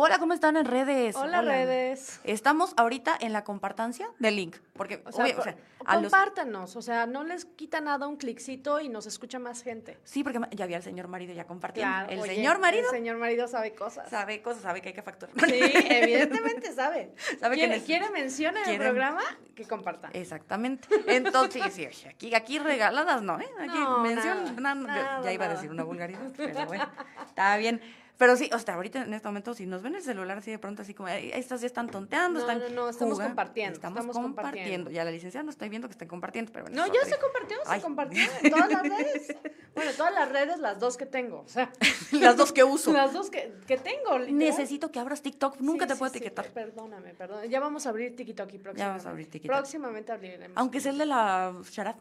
Hola, 0.00 0.20
¿cómo 0.20 0.32
están 0.32 0.56
en 0.56 0.64
redes? 0.64 1.16
Hola, 1.16 1.42
redes. 1.42 2.20
Estamos 2.22 2.72
ahorita 2.76 3.16
en 3.20 3.32
la 3.32 3.42
compartancia 3.42 4.08
del 4.20 4.36
link, 4.36 4.54
porque 4.74 5.02
O 5.04 5.10
sea, 5.10 5.24
obvio, 5.24 5.40
o 5.40 5.42
sea, 5.42 5.56
a 5.84 5.96
los- 5.96 6.12
compártanos, 6.12 6.76
o 6.76 6.82
sea, 6.82 7.06
no 7.06 7.24
les 7.24 7.46
quita 7.46 7.80
nada 7.80 8.06
un 8.06 8.16
cliccito 8.16 8.78
y 8.80 8.88
nos 8.88 9.06
escucha 9.06 9.40
más 9.40 9.64
gente. 9.64 9.98
sí, 10.04 10.22
porque 10.22 10.38
ya 10.52 10.66
vi 10.66 10.74
al 10.74 10.84
señor 10.84 11.08
marido 11.08 11.34
ya 11.34 11.48
compartiendo. 11.48 11.90
Claro, 11.92 12.12
el 12.12 12.20
oye, 12.20 12.36
señor 12.36 12.60
marido 12.60 12.84
El 12.84 12.90
señor 12.96 13.16
marido 13.16 13.48
sabe 13.48 13.74
cosas. 13.74 14.08
sabe 14.08 14.40
cosas, 14.40 14.62
sabe 14.62 14.80
que 14.82 14.90
hay 14.90 14.94
que 14.94 15.02
facturar. 15.02 15.34
Sí, 15.50 15.58
evidentemente 15.90 16.72
sabe. 16.72 17.12
Sabe 17.40 17.56
que 17.56 17.66
quiere, 17.66 17.82
quiere 17.82 18.10
mención 18.10 18.56
en 18.56 18.68
el 18.70 18.78
programa 18.78 19.22
que 19.56 19.64
comparta. 19.64 20.10
Exactamente. 20.12 20.86
Entonces, 21.08 21.74
sí, 21.74 21.88
sí, 21.90 22.06
aquí, 22.06 22.32
aquí 22.36 22.60
regaladas, 22.60 23.20
¿no? 23.22 23.40
¿eh? 23.40 23.48
Aquí 23.58 23.76
No, 23.76 23.98
mención, 23.98 24.62
nada, 24.62 24.74
nada, 24.76 25.22
ya 25.24 25.32
iba 25.32 25.46
a 25.46 25.48
decir 25.48 25.72
una 25.72 25.82
vulgaridad, 25.82 26.30
pero 26.36 26.66
bueno, 26.66 26.88
está 27.26 27.56
bien. 27.56 27.80
Pero 28.18 28.36
sí, 28.36 28.50
o 28.52 28.58
sea, 28.58 28.74
ahorita 28.74 29.02
en 29.04 29.14
este 29.14 29.28
momento, 29.28 29.54
si 29.54 29.64
nos 29.64 29.80
ven 29.80 29.94
el 29.94 30.02
celular 30.02 30.36
así 30.38 30.50
de 30.50 30.58
pronto, 30.58 30.82
así 30.82 30.92
como, 30.92 31.08
"Ay, 31.08 31.30
estas 31.32 31.60
ya 31.60 31.66
están 31.68 31.88
tonteando, 31.88 32.40
No, 32.40 32.50
están 32.50 32.58
no, 32.74 32.82
no, 32.82 32.88
estamos 32.90 33.14
jugando". 33.14 33.30
compartiendo, 33.30 33.74
Estamos, 33.74 33.96
estamos 34.00 34.16
compartiendo. 34.16 34.58
compartiendo. 34.58 34.90
Ya 34.90 35.04
la 35.04 35.10
licenciada 35.12 35.44
no 35.44 35.50
estoy 35.50 35.68
viendo 35.68 35.86
que 35.88 35.92
estén 35.92 36.08
compartiendo, 36.08 36.52
pero 36.52 36.64
bueno. 36.64 36.76
No, 36.76 36.84
es 36.86 36.92
ya 36.92 36.98
otra- 36.98 37.14
se 37.14 37.20
compartió, 37.22 37.56
se 37.64 37.70
Ay. 37.72 37.80
compartió 37.80 38.22
en 38.42 38.50
todas 38.50 38.70
las 38.70 38.82
redes. 38.82 39.36
Bueno, 39.78 39.92
todas 39.96 40.12
las 40.12 40.28
redes, 40.32 40.58
las 40.58 40.80
dos 40.80 40.96
que 40.96 41.06
tengo. 41.06 41.42
O 41.42 41.48
sea, 41.48 41.70
Las 42.10 42.36
dos 42.36 42.50
que 42.52 42.64
uso. 42.64 42.92
las 42.92 43.12
dos 43.12 43.30
que, 43.30 43.52
que 43.68 43.76
tengo. 43.76 44.18
literal. 44.18 44.36
Necesito 44.36 44.90
que 44.90 44.98
abras 44.98 45.22
TikTok, 45.22 45.60
nunca 45.60 45.84
Sí, 45.84 45.88
te 45.90 45.94
sí, 45.94 45.98
puedo 46.00 46.10
sí, 46.12 46.18
etiquetar. 46.18 46.46
per- 46.46 46.64
perdóname, 46.72 47.14
perdóname. 47.14 47.48
Ya 47.48 47.60
vamos 47.60 47.86
a 47.86 47.90
abrir 47.90 48.16
TikTok 48.16 48.48
próximamente. 48.48 48.82
vamos 48.84 49.06
a 49.06 49.10
abrir 49.10 49.30
TikTok. 49.30 49.46
Próximamente 49.48 50.10
abriremos. 50.10 50.56
Aunque 50.58 50.80
sea 50.80 50.90
el 50.90 50.98
de 50.98 51.06
la 51.06 51.54
Sharad. 51.70 51.94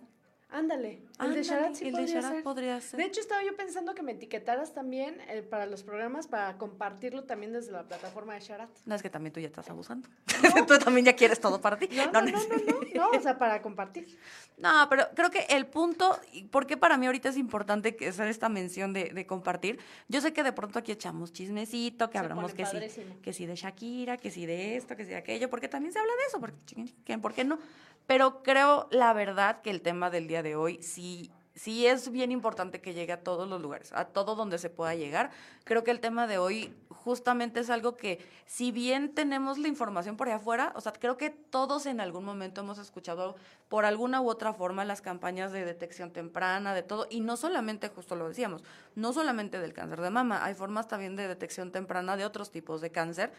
Ándale. 0.50 0.94
El 0.94 1.02
Ándale, 1.18 1.36
de 1.36 1.44
Sharat 1.44 1.74
sí 1.76 1.86
el 1.88 1.92
de 1.94 1.98
podría 2.00 2.16
Sharat 2.22 2.32
ser. 2.36 2.44
podría 2.44 2.82
ser. 2.82 2.98
De 3.00 3.06
hecho, 3.06 3.20
estaba 3.20 3.44
yo 3.44 3.56
pensando 3.58 3.94
que 3.94 4.02
me 4.02 4.14
etiquetaras 4.14 4.74
también 4.74 5.18
eh, 5.28 5.42
para 5.42 5.66
los 5.66 5.84
programas 5.84 6.28
para 6.28 6.58
compartirlo 6.58 7.26
también 7.26 7.52
desde 7.52 7.74
la 7.74 7.84
plataforma 7.84 8.34
de 8.34 8.40
Sharat. 8.40 8.70
No, 8.86 8.96
es 8.96 9.02
que 9.02 9.10
también 9.10 9.34
tú 9.34 9.42
ya 9.42 9.48
estás 9.48 9.70
abusando. 9.70 10.08
tú 10.68 10.78
también 10.80 11.06
ya 11.06 11.14
quieres 11.18 11.42
todo 11.42 11.60
para 11.60 11.78
ti. 11.78 11.90
No, 11.92 12.06
no, 12.12 12.22
no, 12.22 12.32
no, 12.32 12.38
no, 12.48 12.80
no, 13.12 13.18
o 13.18 13.22
sea, 13.22 13.38
para 13.38 13.62
compartir. 13.62 14.18
No, 14.58 14.88
pero 14.90 15.04
creo 15.16 15.30
que 15.30 15.42
el 15.50 15.66
punto, 15.68 16.18
y 16.32 16.44
por 16.46 16.66
qué 16.66 16.78
para 16.78 16.98
mí 16.98 17.08
ahorita 17.08 17.28
es 17.30 17.38
importante 17.38 17.98
que 17.98 18.08
hacer 18.08 18.28
esta 18.30 18.48
mención 18.48 18.94
de, 18.94 19.10
de 19.10 19.26
compartir, 19.28 19.80
yo 20.08 20.22
sé 20.22 20.32
que 20.32 20.44
de 20.44 20.54
pronto 20.54 20.80
aquí 20.80 20.94
echamos 20.94 21.34
chismecito, 21.34 22.10
que 22.10 22.18
Se 22.20 22.24
hablamos 22.24 22.54
que 22.54 22.66
sí, 22.66 22.78
que 23.22 23.34
sí 23.34 23.46
de 23.46 23.56
Shakira, 23.56 24.16
que 24.18 24.32
sí 24.32 24.46
de 24.46 24.78
esto, 24.78 24.96
que 24.96 25.04
sí 25.04 25.10
de 25.10 25.18
aquello, 25.18 25.50
porque 25.50 25.68
también 25.68 25.92
se 25.92 26.00
habla 26.00 26.14
de 26.14 26.24
eso, 26.28 26.40
porque, 26.40 26.58
chin, 26.66 26.96
¿qué- 27.04 27.18
¿por 27.18 27.34
qué 27.34 27.44
no? 27.44 27.60
Pero 28.08 28.42
creo, 28.42 28.88
la 28.90 29.14
verdad, 29.14 29.62
que 29.62 29.70
el 29.70 29.82
tema 29.82 30.10
del 30.10 30.28
día 30.28 30.42
de 30.42 30.56
hoy 30.56 30.82
sí, 30.82 31.30
sí 31.56 31.86
es 31.88 32.10
bien 32.10 32.32
importante 32.32 32.80
que 32.80 32.94
llegue 32.94 33.12
a 33.12 33.22
todos 33.22 33.50
los 33.50 33.62
lugares, 33.62 33.92
a 33.92 34.06
todo 34.06 34.36
donde 34.36 34.58
se 34.58 34.70
pueda 34.70 34.96
llegar. 34.96 35.30
Creo 35.66 35.84
que 35.84 35.92
el 35.92 36.00
tema 36.00 36.26
de 36.26 36.38
hoy 36.38 36.74
justamente 36.90 37.60
es 37.60 37.70
algo 37.70 37.98
que, 37.98 38.26
si 38.46 38.72
bien 38.72 39.14
tenemos 39.14 39.58
la 39.58 39.68
información 39.68 40.16
por 40.16 40.28
allá 40.28 40.38
afuera, 40.38 40.72
o 40.76 40.82
sea, 40.82 40.94
creo 40.94 41.18
que 41.18 41.30
todos 41.30 41.86
en 41.86 42.00
algún 42.00 42.24
momento 42.24 42.62
hemos 42.62 42.78
escuchado 42.78 43.36
por 43.68 43.84
alguna 43.84 44.22
u 44.22 44.30
otra 44.30 44.54
forma 44.54 44.86
las 44.86 45.02
campañas 45.02 45.52
de 45.52 45.66
detección 45.66 46.12
temprana, 46.12 46.74
de 46.74 46.84
todo, 46.84 47.08
y 47.10 47.20
no 47.20 47.36
solamente, 47.36 47.90
justo 47.90 48.16
lo 48.16 48.30
decíamos, 48.30 48.64
no 48.96 49.12
solamente 49.12 49.60
del 49.60 49.74
cáncer 49.74 50.00
de 50.00 50.10
mama, 50.12 50.46
hay 50.46 50.54
formas 50.54 50.88
también 50.88 51.18
de 51.18 51.28
detección 51.28 51.74
temprana 51.74 52.16
de 52.16 52.26
otros 52.26 52.52
tipos 52.52 52.80
de 52.80 52.90
cáncer, 52.90 53.34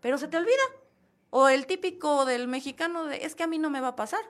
pero 0.00 0.16
se 0.16 0.28
te 0.28 0.36
olvida. 0.36 0.62
O 1.34 1.48
el 1.48 1.64
típico 1.66 2.26
del 2.26 2.46
mexicano 2.46 3.06
de, 3.06 3.24
es 3.24 3.34
que 3.34 3.42
a 3.42 3.46
mí 3.46 3.58
no 3.58 3.70
me 3.70 3.80
va 3.80 3.88
a 3.88 3.96
pasar. 3.96 4.20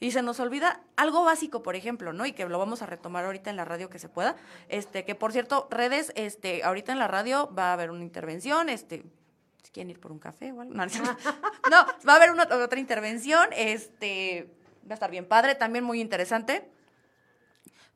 Y 0.00 0.10
se 0.10 0.22
nos 0.22 0.40
olvida 0.40 0.80
algo 0.96 1.22
básico, 1.22 1.62
por 1.62 1.76
ejemplo, 1.76 2.14
¿no? 2.14 2.24
Y 2.24 2.32
que 2.32 2.46
lo 2.46 2.58
vamos 2.58 2.80
a 2.80 2.86
retomar 2.86 3.26
ahorita 3.26 3.50
en 3.50 3.56
la 3.56 3.66
radio 3.66 3.90
que 3.90 3.98
se 3.98 4.08
pueda. 4.08 4.36
Este, 4.70 5.04
que 5.04 5.14
por 5.14 5.32
cierto, 5.32 5.68
redes, 5.70 6.12
este, 6.16 6.64
ahorita 6.64 6.92
en 6.92 6.98
la 6.98 7.08
radio 7.08 7.52
va 7.54 7.70
a 7.70 7.72
haber 7.74 7.90
una 7.90 8.02
intervención, 8.02 8.70
este, 8.70 9.04
si 9.62 9.70
quieren 9.70 9.90
ir 9.90 10.00
por 10.00 10.12
un 10.12 10.18
café 10.18 10.50
o 10.52 10.62
algo. 10.62 10.72
No, 10.72 10.86
no, 10.86 10.92
no, 11.70 11.86
va 12.08 12.12
a 12.14 12.16
haber 12.16 12.30
una, 12.30 12.44
otra 12.44 12.80
intervención, 12.80 13.50
este, 13.52 14.50
va 14.88 14.92
a 14.92 14.94
estar 14.94 15.10
bien 15.10 15.26
padre, 15.26 15.56
también 15.56 15.84
muy 15.84 16.00
interesante 16.00 16.70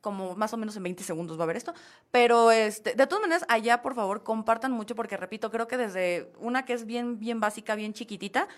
como 0.00 0.35
más 0.35 0.52
o 0.52 0.57
menos 0.57 0.76
en 0.76 0.83
20 0.83 1.02
segundos 1.02 1.38
va 1.38 1.42
a 1.42 1.45
haber 1.45 1.57
esto. 1.57 1.75
Pero 2.11 2.50
este, 2.50 2.95
de 2.95 3.07
todas 3.07 3.23
maneras, 3.23 3.45
allá 3.49 3.83
por 3.83 3.95
favor 3.95 4.23
compartan 4.23 4.73
mucho 4.73 4.95
porque 4.95 5.16
repito, 5.16 5.50
creo 5.50 5.66
que 5.69 5.76
desde 5.76 6.33
una 6.38 6.64
que 6.64 6.73
es 6.73 6.87
bien, 6.87 7.19
bien 7.19 7.40
básica, 7.40 7.75
bien 7.75 7.92
chiquitita, 7.92 8.49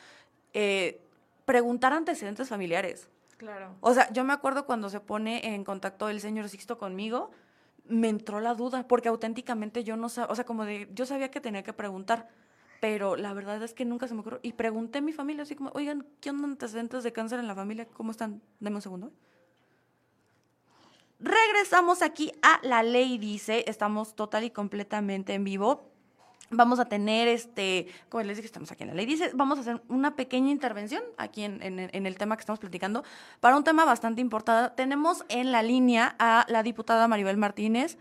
eh, 0.53 1.01
preguntar 1.45 1.93
antecedentes 1.93 2.49
familiares. 2.49 3.09
Claro. 3.37 3.75
O 3.81 3.93
sea, 3.93 4.13
yo 4.13 4.23
me 4.25 4.33
acuerdo 4.33 4.67
cuando 4.67 4.89
se 4.89 5.01
pone 5.01 5.55
en 5.55 5.65
contacto 5.65 6.09
el 6.09 6.21
señor 6.21 6.49
Sixto 6.49 6.79
conmigo, 6.79 7.31
me 7.85 8.09
entró 8.09 8.41
la 8.41 8.55
duda, 8.55 8.87
porque 8.87 9.09
auténticamente 9.09 9.83
yo 9.83 9.97
no 9.97 10.09
sabía, 10.09 10.31
o 10.31 10.35
sea, 10.37 10.45
como 10.45 10.65
de, 10.65 10.89
yo 10.95 11.07
sabía 11.07 11.31
que 11.31 11.41
tenía 11.41 11.65
que 11.65 11.73
preguntar, 11.73 12.29
pero 12.81 13.17
la 13.17 13.33
verdad 13.33 13.61
es 13.63 13.75
que 13.75 13.85
nunca 13.85 14.07
se 14.07 14.15
me 14.15 14.21
ocurrió. 14.21 14.41
Y 14.43 14.53
pregunté 14.53 14.99
a 14.99 15.03
mi 15.03 15.13
familia, 15.13 15.43
así 15.43 15.57
como, 15.57 15.71
oigan, 15.75 16.07
¿qué 16.21 16.31
onda 16.31 16.45
antecedentes 16.45 17.03
de 17.03 17.13
cáncer 17.13 17.41
en 17.41 17.49
la 17.49 17.55
familia? 17.55 17.87
¿Cómo 17.87 18.13
están? 18.13 18.41
Deme 18.61 18.77
un 18.77 18.83
segundo. 18.83 19.13
Regresamos 21.23 22.03
aquí 22.03 22.33
a 22.43 22.59
La 22.63 22.83
Ley 22.83 23.17
Dice, 23.17 23.65
estamos 23.69 24.17
total 24.17 24.43
y 24.43 24.51
completamente 24.51 25.35
en 25.35 25.45
vivo. 25.45 25.89
Vamos 26.51 26.81
a 26.81 26.85
tener, 26.87 27.29
este, 27.29 27.87
como 28.09 28.25
les 28.25 28.37
dije, 28.37 28.47
estamos 28.47 28.73
aquí 28.73 28.83
en 28.83 28.89
La 28.89 28.95
Ley 28.95 29.07
Dice, 29.07 29.31
vamos 29.33 29.57
a 29.59 29.61
hacer 29.61 29.81
una 29.89 30.17
pequeña 30.17 30.51
intervención 30.51 31.03
aquí 31.17 31.45
en, 31.45 31.63
en- 31.63 31.91
en 31.93 32.07
el 32.07 32.19
tema 32.19 32.37
que 32.37 32.41
estamos 32.41 32.59
platicando 32.59 33.05
para 33.39 33.57
un 33.57 33.63
tema 33.63 33.85
bastante 33.85 34.21
importante. 34.21 34.75
Tenemos 34.75 35.25
en 35.29 35.53
la 35.53 35.63
línea 35.63 36.17
a 36.19 36.45
la 36.49 36.65
diputada 36.65 37.07
Maribel 37.07 37.37
Martínez 37.37 37.99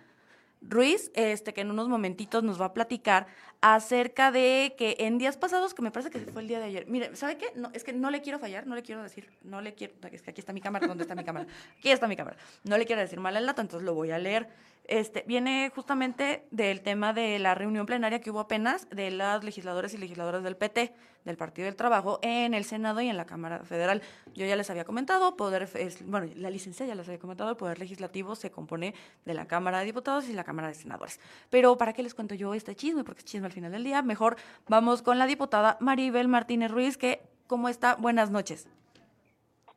Ruiz, 0.62 1.12
este, 1.16 1.54
que 1.54 1.62
en 1.62 1.72
unos 1.72 1.90
momentitos 1.90 2.44
nos 2.44 2.62
va 2.62 2.66
a 2.66 2.74
platicar 2.74 3.28
acerca 3.62 4.32
de 4.32 4.76
que 4.78 4.96
en 5.00 5.18
días 5.18 5.38
pasados, 5.38 5.74
que 5.74 5.82
me 5.82 5.92
parece 5.92 6.10
que 6.10 6.20
fue 6.20 6.42
el 6.42 6.48
día 6.48 6.60
de 6.60 6.66
ayer, 6.66 6.88
mire, 6.88 7.16
¿sabe 7.16 7.38
qué? 7.38 7.48
No, 7.56 7.70
es 7.74 7.84
que 7.84 7.94
no 7.94 8.10
le 8.10 8.22
quiero 8.22 8.40
fallar, 8.40 8.66
no 8.68 8.76
le 8.76 8.82
quiero 8.82 9.04
decir, 9.04 9.30
no 9.44 9.62
le 9.62 9.74
quiero, 9.74 9.94
es 10.12 10.22
que 10.22 10.32
aquí 10.32 10.42
está 10.42 10.54
mi 10.54 10.62
cámara, 10.62 10.88
¿dónde 10.88 11.04
está 11.04 11.16
mi 11.16 11.24
cámara? 11.24 11.48
Aquí 11.78 11.90
está 11.92 12.08
mi 12.08 12.16
cámara. 12.16 12.38
No 12.64 12.78
le 12.78 12.86
quiero 12.86 13.02
decir 13.02 13.20
mal 13.20 13.36
el 13.38 13.46
dato, 13.46 13.62
entonces 13.62 13.86
lo 13.86 13.94
voy 13.94 14.12
a 14.12 14.18
leer. 14.18 14.50
Este, 14.86 15.24
viene 15.28 15.72
justamente 15.74 16.48
del 16.52 16.82
tema 16.82 17.14
de 17.14 17.40
la 17.40 17.56
reunión 17.56 17.86
plenaria 17.86 18.20
que 18.20 18.32
hubo 18.32 18.40
apenas 18.40 18.90
de 18.90 19.12
las 19.12 19.44
legisladores 19.44 19.94
y 19.94 19.98
legisladoras 19.98 20.44
del 20.44 20.58
PT, 20.58 20.94
del 21.24 21.38
Partido 21.38 21.66
del 21.66 21.76
Trabajo, 21.76 22.20
en 22.24 22.54
el 22.54 22.66
Senado 22.66 23.00
y 23.00 23.08
en 23.08 23.16
la 23.16 23.26
Cámara 23.26 23.64
Federal. 23.64 24.02
Yo 24.34 24.46
ya 24.46 24.56
les 24.56 24.70
había 24.70 24.84
comentado, 24.84 25.38
poder, 25.38 25.70
bueno, 26.06 26.32
la 26.36 26.50
licencia 26.50 26.86
ya 26.86 26.96
les 26.96 27.08
había 27.08 27.20
comentado, 27.20 27.52
el 27.52 27.58
Poder 27.58 27.80
Legislativo 27.80 28.36
se 28.36 28.50
compone 28.50 28.96
de 29.24 29.34
la 29.34 29.46
Cámara 29.46 29.80
de 29.80 29.86
Diputados 29.86 30.28
y 30.28 30.34
la 30.34 30.44
Cámara 30.44 30.68
de 30.68 30.74
Senadores. 30.74 31.20
Pero 31.50 31.78
¿para 31.78 31.94
qué 31.94 32.04
les 32.04 32.16
cuento 32.16 32.36
yo 32.36 32.54
este 32.54 32.76
chisme? 32.76 33.04
Porque 33.04 33.20
es 33.20 33.26
chisme 33.26 33.46
al 33.46 33.54
final 33.54 33.72
del 33.72 33.84
día. 33.84 34.02
Mejor 34.02 34.36
vamos 34.68 35.02
con 35.04 35.20
la 35.20 35.28
diputada 35.28 35.78
Maribel 35.80 36.28
Martínez 36.28 36.72
Ruiz, 36.72 36.98
que, 36.98 37.22
¿cómo 37.48 37.70
está? 37.70 37.96
Buenas 37.96 38.32
noches. 38.32 38.68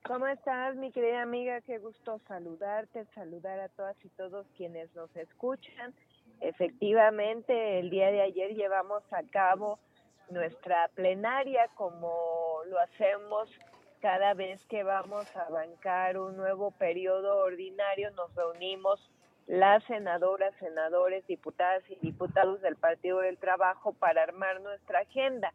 ¿Cómo 0.06 0.26
estás, 0.26 0.76
mi 0.76 0.92
querida 0.92 1.22
amiga? 1.22 1.62
Qué 1.62 1.78
gusto 1.78 2.20
saludarte, 2.28 3.06
saludar 3.14 3.58
a 3.58 3.70
todas 3.70 3.96
y 4.04 4.10
todos 4.10 4.46
quienes 4.54 4.94
nos 4.94 5.16
escuchan. 5.16 5.94
Efectivamente, 6.42 7.78
el 7.78 7.88
día 7.88 8.10
de 8.10 8.20
ayer 8.20 8.54
llevamos 8.54 9.02
a 9.10 9.22
cabo 9.22 9.78
nuestra 10.28 10.88
plenaria 10.88 11.68
como 11.74 12.58
lo 12.66 12.78
hacemos 12.80 13.48
cada 14.02 14.34
vez 14.34 14.62
que 14.66 14.82
vamos 14.82 15.24
a 15.36 15.48
bancar 15.48 16.18
un 16.18 16.36
nuevo 16.36 16.70
periodo 16.72 17.38
ordinario, 17.38 18.10
nos 18.10 18.34
reunimos 18.34 19.10
las 19.46 19.82
senadoras, 19.84 20.54
senadores, 20.56 21.26
diputadas 21.26 21.82
y 21.88 21.94
diputados 21.96 22.60
del 22.60 22.76
Partido 22.76 23.20
del 23.20 23.38
Trabajo 23.38 23.94
para 23.94 24.22
armar 24.22 24.60
nuestra 24.60 24.98
agenda 24.98 25.54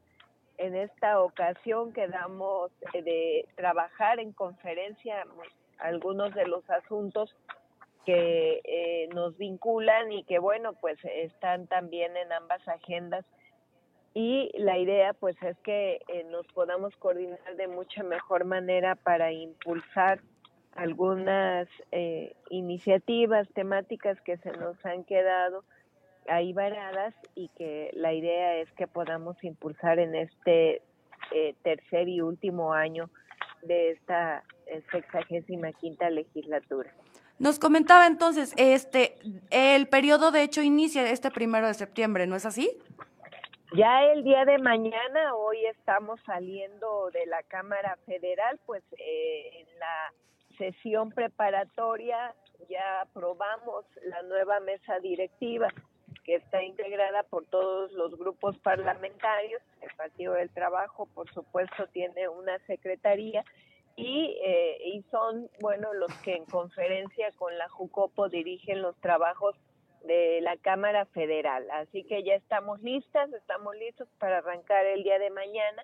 en 0.60 0.76
esta 0.76 1.22
ocasión 1.22 1.94
quedamos 1.94 2.72
eh, 2.94 3.02
de 3.02 3.48
trabajar 3.56 4.20
en 4.20 4.34
conferencia 4.34 5.26
algunos 5.80 6.36
de 6.36 6.46
los 6.46 6.70
asuntos 6.70 7.34
que 8.06 8.62
eh, 8.66 9.08
nos 9.14 9.38
vinculan 9.38 10.12
y 10.12 10.24
que 10.26 10.38
bueno 10.38 10.74
pues 10.74 10.98
están 11.06 11.68
también 11.68 12.16
en 12.18 12.32
ambas 12.34 12.68
agendas. 12.68 13.26
Y 14.14 14.52
la 14.58 14.78
idea 14.78 15.14
pues 15.14 15.42
es 15.42 15.58
que 15.60 16.02
eh, 16.10 16.26
nos 16.26 16.46
podamos 16.48 16.96
coordinar 16.98 17.56
de 17.56 17.68
mucha 17.68 18.04
mejor 18.04 18.44
manera 18.44 18.96
para 18.96 19.32
impulsar 19.32 20.20
algunas 20.76 21.68
iniciativas 22.50 23.50
temáticas 23.54 24.22
que 24.22 24.38
se 24.38 24.52
nos 24.52 24.86
han 24.86 25.04
quedado 25.04 25.64
ahí 26.30 26.54
varadas 26.54 27.14
y 27.36 27.50
que 27.50 27.92
la 27.94 28.14
idea 28.14 28.56
es 28.56 28.72
que 28.74 28.88
podamos 28.88 29.42
impulsar 29.44 30.00
en 30.00 30.16
este 30.16 30.82
eh, 31.32 31.56
tercer 31.64 32.08
y 32.08 32.22
último 32.22 32.74
año 32.74 33.10
de 33.64 33.92
esta 33.92 34.44
eh, 34.68 34.82
sexagésima 34.92 35.72
quinta 35.74 36.10
legislatura. 36.10 36.92
Nos 37.40 37.58
comentaba 37.58 38.06
entonces, 38.08 38.54
este, 38.58 39.16
el 39.50 39.88
periodo 39.88 40.32
de 40.32 40.44
hecho 40.44 40.62
inicia 40.62 41.10
este 41.10 41.32
primero 41.32 41.68
de 41.68 41.74
septiembre, 41.74 42.28
¿no 42.28 42.36
es 42.36 42.46
así? 42.46 42.70
Ya 43.76 44.04
el 44.04 44.24
día 44.24 44.46
de 44.46 44.58
mañana, 44.58 45.36
hoy 45.36 45.64
estamos 45.68 46.20
saliendo 46.26 47.12
de 47.12 47.26
la 47.28 47.44
Cámara 47.44 47.98
Federal, 48.06 48.60
pues 48.66 48.84
eh, 48.98 49.62
en 49.62 49.80
la 49.80 50.14
sesión 50.58 51.12
preparatoria 51.12 52.34
ya 52.70 53.02
aprobamos 53.02 53.86
la 54.04 54.22
nueva 54.24 54.60
mesa 54.60 55.00
directiva 55.00 55.70
que 56.24 56.36
está 56.36 56.64
integrada 56.64 57.24
por 57.24 57.46
todos 57.46 57.92
los 57.94 58.18
grupos 58.18 58.58
parlamentarios. 58.60 59.62
El 59.82 59.90
Partido 59.96 60.34
del 60.34 60.50
Trabajo, 60.50 61.08
por 61.14 61.32
supuesto, 61.34 61.88
tiene 61.88 62.28
una 62.28 62.58
secretaría 62.68 63.44
y, 63.96 64.38
eh, 64.44 64.78
y 64.86 65.04
son, 65.12 65.50
bueno, 65.60 65.94
los 65.94 66.14
que 66.22 66.36
en 66.36 66.46
conferencia 66.46 67.32
con 67.34 67.58
la 67.58 67.68
JUCOPO 67.70 68.30
dirigen 68.30 68.82
los 68.82 68.96
trabajos 69.02 69.56
de 70.06 70.40
la 70.42 70.58
Cámara 70.58 71.06
Federal. 71.08 71.70
Así 71.72 72.04
que 72.04 72.24
ya 72.24 72.36
estamos 72.36 72.82
listas, 72.82 73.32
estamos 73.34 73.76
listos 73.76 74.08
para 74.18 74.38
arrancar 74.38 74.86
el 74.86 75.04
día 75.04 75.20
de 75.20 75.30
mañana 75.30 75.84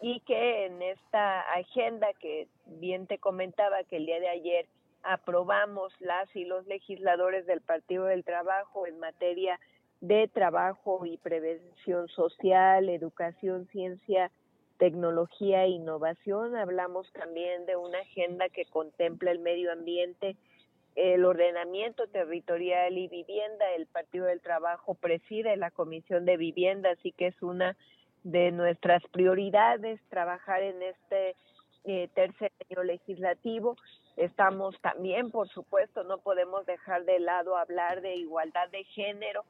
y 0.00 0.20
que 0.20 0.66
en 0.66 0.80
esta 0.80 1.40
agenda 1.52 2.08
que 2.14 2.48
bien 2.66 3.06
te 3.06 3.18
comentaba 3.18 3.84
que 3.84 3.96
el 3.96 4.06
día 4.06 4.20
de 4.20 4.28
ayer 4.28 4.66
aprobamos 5.02 5.92
las 6.00 6.34
y 6.34 6.44
los 6.44 6.66
legisladores 6.66 7.46
del 7.46 7.60
Partido 7.60 8.04
del 8.04 8.24
Trabajo 8.24 8.86
en 8.86 8.98
materia 8.98 9.58
de 10.00 10.28
trabajo 10.28 11.04
y 11.04 11.18
prevención 11.18 12.08
social, 12.08 12.88
educación, 12.88 13.68
ciencia, 13.68 14.30
tecnología 14.78 15.64
e 15.64 15.68
innovación. 15.68 16.56
Hablamos 16.56 17.12
también 17.12 17.66
de 17.66 17.76
una 17.76 17.98
agenda 17.98 18.48
que 18.48 18.64
contempla 18.64 19.30
el 19.30 19.38
medio 19.38 19.72
ambiente, 19.72 20.36
el 20.96 21.24
ordenamiento 21.24 22.06
territorial 22.08 22.96
y 22.96 23.08
vivienda. 23.08 23.70
El 23.76 23.86
Partido 23.86 24.26
del 24.26 24.40
Trabajo 24.40 24.94
preside 24.94 25.56
la 25.56 25.70
Comisión 25.70 26.24
de 26.24 26.38
Vivienda, 26.38 26.90
así 26.90 27.12
que 27.12 27.28
es 27.28 27.42
una 27.42 27.76
de 28.24 28.52
nuestras 28.52 29.02
prioridades 29.12 30.00
trabajar 30.08 30.62
en 30.62 30.82
este 30.82 31.36
eh, 31.84 32.08
tercer 32.14 32.50
año 32.70 32.82
legislativo. 32.82 33.76
Estamos 34.20 34.78
también, 34.82 35.30
por 35.30 35.48
supuesto, 35.48 36.04
no 36.04 36.18
podemos 36.18 36.66
dejar 36.66 37.06
de 37.06 37.20
lado 37.20 37.56
hablar 37.56 38.02
de 38.02 38.16
igualdad 38.16 38.68
de 38.68 38.84
género 38.84 39.46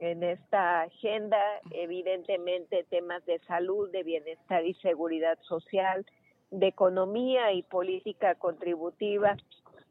en 0.00 0.24
esta 0.24 0.80
agenda, 0.80 1.38
evidentemente 1.70 2.84
temas 2.90 3.24
de 3.26 3.38
salud, 3.46 3.88
de 3.92 4.02
bienestar 4.02 4.66
y 4.66 4.74
seguridad 4.74 5.38
social, 5.42 6.04
de 6.50 6.66
economía 6.66 7.52
y 7.52 7.62
política 7.62 8.34
contributiva. 8.34 9.36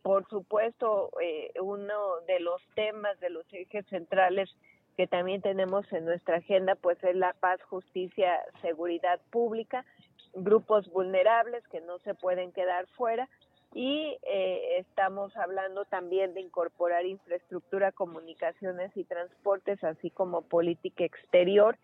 Por 0.02 0.28
supuesto, 0.28 1.10
eh, 1.22 1.54
uno 1.62 2.20
de 2.28 2.42
los 2.42 2.62
temas, 2.76 3.18
de 3.22 3.30
los 3.30 3.46
ejes 3.54 3.86
centrales 3.86 4.50
que 4.98 5.08
también 5.08 5.42
tenemos 5.42 5.90
en 5.94 6.04
nuestra 6.04 6.40
agenda, 6.40 6.76
pues 6.76 7.02
es 7.02 7.16
la 7.16 7.32
paz, 7.32 7.62
justicia, 7.70 8.42
seguridad 8.62 9.22
pública, 9.32 9.86
grupos 10.34 10.92
vulnerables 10.92 11.66
que 11.70 11.80
no 11.80 12.00
se 12.00 12.14
pueden 12.14 12.52
quedar 12.52 12.88
fuera 12.88 13.30
y 13.78 14.18
eh, 14.24 14.80
estamos 14.80 15.38
hablando 15.38 15.86
también 15.86 16.34
de 16.34 16.42
incorporar 16.42 17.06
infraestructura, 17.06 17.92
comunicaciones 17.92 18.92
y 18.98 19.04
transportes, 19.04 19.84
así 19.84 20.10
como 20.10 20.42
política 20.42 21.04
exterior. 21.04 21.78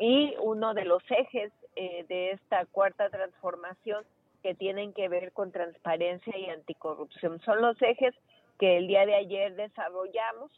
Y 0.00 0.34
uno 0.40 0.74
de 0.74 0.84
los 0.84 1.00
ejes 1.08 1.52
eh, 1.76 2.04
de 2.08 2.32
esta 2.32 2.66
cuarta 2.66 3.08
transformación 3.08 4.04
que 4.42 4.56
tienen 4.56 4.92
que 4.92 5.08
ver 5.08 5.30
con 5.30 5.52
transparencia 5.52 6.36
y 6.36 6.46
anticorrupción. 6.46 7.38
Son 7.42 7.62
los 7.62 7.80
ejes 7.82 8.16
que 8.58 8.76
el 8.76 8.88
día 8.88 9.06
de 9.06 9.14
ayer 9.14 9.54
desarrollamos 9.54 10.50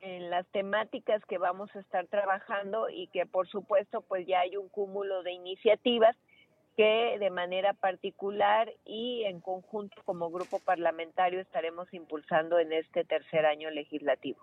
en 0.00 0.30
las 0.30 0.46
temáticas 0.52 1.22
que 1.26 1.36
vamos 1.36 1.68
a 1.76 1.80
estar 1.80 2.06
trabajando 2.06 2.88
y 2.88 3.08
que 3.08 3.26
por 3.26 3.46
supuesto 3.46 4.00
pues 4.00 4.26
ya 4.26 4.40
hay 4.40 4.56
un 4.56 4.70
cúmulo 4.70 5.22
de 5.22 5.32
iniciativas 5.32 6.16
que 6.76 7.18
de 7.18 7.30
manera 7.30 7.72
particular 7.72 8.72
y 8.84 9.24
en 9.24 9.40
conjunto 9.40 10.02
como 10.04 10.30
grupo 10.30 10.58
parlamentario 10.58 11.40
estaremos 11.40 11.92
impulsando 11.94 12.58
en 12.58 12.72
este 12.72 13.04
tercer 13.04 13.46
año 13.46 13.70
legislativo. 13.70 14.40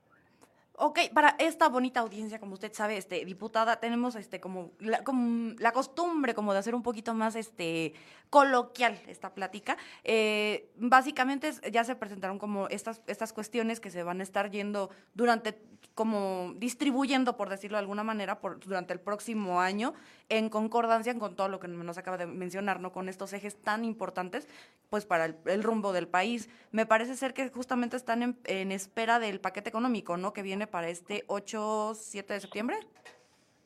Ok, 0.83 0.97
para 1.13 1.35
esta 1.37 1.69
bonita 1.69 1.99
audiencia, 1.99 2.39
como 2.39 2.55
usted 2.55 2.73
sabe, 2.73 2.97
este, 2.97 3.23
diputada, 3.23 3.79
tenemos 3.79 4.15
este, 4.15 4.39
como, 4.39 4.71
la, 4.79 5.03
como 5.03 5.53
la 5.59 5.73
costumbre 5.73 6.33
como 6.33 6.53
de 6.53 6.59
hacer 6.59 6.73
un 6.73 6.81
poquito 6.81 7.13
más 7.13 7.35
este, 7.35 7.93
coloquial 8.31 8.99
esta 9.05 9.31
plática. 9.35 9.77
Eh, 10.03 10.71
básicamente 10.77 11.51
ya 11.71 11.83
se 11.83 11.95
presentaron 11.95 12.39
como 12.39 12.67
estas, 12.69 13.03
estas 13.05 13.31
cuestiones 13.31 13.79
que 13.79 13.91
se 13.91 14.01
van 14.01 14.21
a 14.21 14.23
estar 14.23 14.49
yendo 14.49 14.89
durante 15.13 15.55
como 15.93 16.53
distribuyendo, 16.57 17.35
por 17.35 17.49
decirlo 17.49 17.77
de 17.77 17.81
alguna 17.81 18.03
manera, 18.03 18.39
por, 18.39 18.59
durante 18.59 18.93
el 18.93 18.99
próximo 18.99 19.59
año, 19.59 19.93
en 20.29 20.49
concordancia 20.49 21.13
con 21.17 21.35
todo 21.35 21.49
lo 21.49 21.59
que 21.59 21.67
nos 21.67 21.97
acaba 21.97 22.17
de 22.17 22.25
mencionar, 22.25 22.79
¿no? 22.79 22.93
Con 22.93 23.09
estos 23.09 23.33
ejes 23.33 23.61
tan 23.61 23.83
importantes, 23.83 24.47
pues 24.89 25.05
para 25.05 25.25
el, 25.25 25.63
rumbo 25.63 25.91
del 25.91 26.07
país. 26.07 26.49
Me 26.71 26.85
parece 26.85 27.15
ser 27.15 27.33
que 27.33 27.49
justamente 27.49 27.97
están 27.97 28.23
en, 28.23 28.39
en, 28.45 28.71
espera 28.71 29.19
del 29.19 29.41
paquete 29.41 29.69
económico, 29.69 30.15
¿no? 30.15 30.31
Que 30.31 30.41
viene 30.41 30.65
para 30.71 30.89
este 30.89 31.23
8, 31.27 31.93
7 31.93 32.33
de 32.33 32.39
septiembre. 32.39 32.77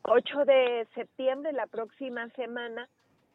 8 0.04 0.46
de 0.46 0.88
septiembre, 0.94 1.54
la 1.54 1.68
próxima 1.68 2.30
semana, 2.32 2.89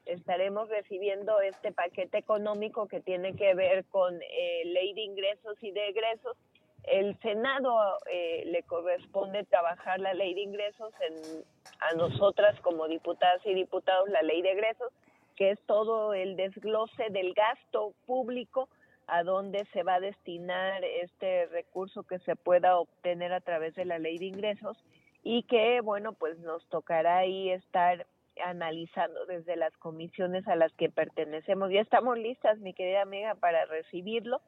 estaremos 0.04 0.68
recibiendo 0.68 1.40
este 1.40 1.72
paquete 1.72 2.18
económico 2.18 2.88
que 2.88 3.00
tiene 3.00 3.34
que 3.36 3.54
ver 3.54 3.84
con 3.86 4.20
eh, 4.20 4.62
ley 4.66 4.92
de 4.94 5.02
ingresos 5.02 5.56
y 5.62 5.70
de 5.70 5.88
egresos 5.88 6.36
el 6.84 7.18
Senado 7.20 7.98
eh, 8.10 8.44
le 8.46 8.62
corresponde 8.62 9.44
trabajar 9.44 10.00
la 10.00 10.14
ley 10.14 10.34
de 10.34 10.42
ingresos, 10.42 10.92
en, 11.00 11.44
a 11.80 11.94
nosotras 11.94 12.58
como 12.60 12.88
diputadas 12.88 13.44
y 13.44 13.54
diputados 13.54 14.08
la 14.08 14.22
ley 14.22 14.42
de 14.42 14.52
egresos, 14.52 14.92
que 15.36 15.50
es 15.50 15.60
todo 15.66 16.14
el 16.14 16.36
desglose 16.36 17.10
del 17.10 17.34
gasto 17.34 17.92
público 18.06 18.68
a 19.10 19.24
dónde 19.24 19.66
se 19.72 19.82
va 19.82 19.96
a 19.96 20.00
destinar 20.00 20.84
este 20.84 21.46
recurso 21.46 22.04
que 22.04 22.18
se 22.20 22.36
pueda 22.36 22.78
obtener 22.78 23.32
a 23.32 23.40
través 23.40 23.74
de 23.74 23.84
la 23.84 23.98
ley 23.98 24.18
de 24.18 24.26
ingresos 24.26 24.76
y 25.22 25.42
que, 25.44 25.80
bueno, 25.80 26.12
pues 26.12 26.38
nos 26.38 26.66
tocará 26.68 27.18
ahí 27.18 27.50
estar 27.50 28.06
analizando 28.44 29.26
desde 29.26 29.56
las 29.56 29.76
comisiones 29.78 30.46
a 30.48 30.56
las 30.56 30.72
que 30.74 30.88
pertenecemos. 30.88 31.70
Ya 31.70 31.80
estamos 31.80 32.18
listas, 32.18 32.58
mi 32.60 32.72
querida 32.72 33.02
amiga, 33.02 33.34
para 33.34 33.66
recibirlo 33.66 34.40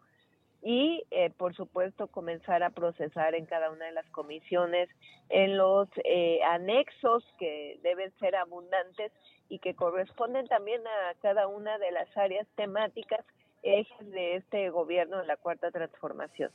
y, 0.62 1.02
eh, 1.10 1.30
por 1.30 1.54
supuesto, 1.56 2.06
comenzar 2.06 2.62
a 2.62 2.70
procesar 2.70 3.34
en 3.34 3.46
cada 3.46 3.70
una 3.70 3.86
de 3.86 3.92
las 3.92 4.08
comisiones, 4.10 4.88
en 5.28 5.56
los 5.56 5.88
eh, 6.04 6.38
anexos 6.44 7.24
que 7.38 7.80
deben 7.82 8.12
ser 8.20 8.36
abundantes 8.36 9.12
y 9.48 9.58
que 9.58 9.74
corresponden 9.74 10.46
también 10.46 10.80
a 10.86 11.14
cada 11.20 11.48
una 11.48 11.78
de 11.78 11.90
las 11.90 12.16
áreas 12.16 12.46
temáticas 12.54 13.24
ejes 13.62 14.10
de 14.10 14.36
este 14.36 14.70
gobierno 14.70 15.18
de 15.18 15.26
la 15.26 15.36
cuarta 15.36 15.70
transformación. 15.70 16.50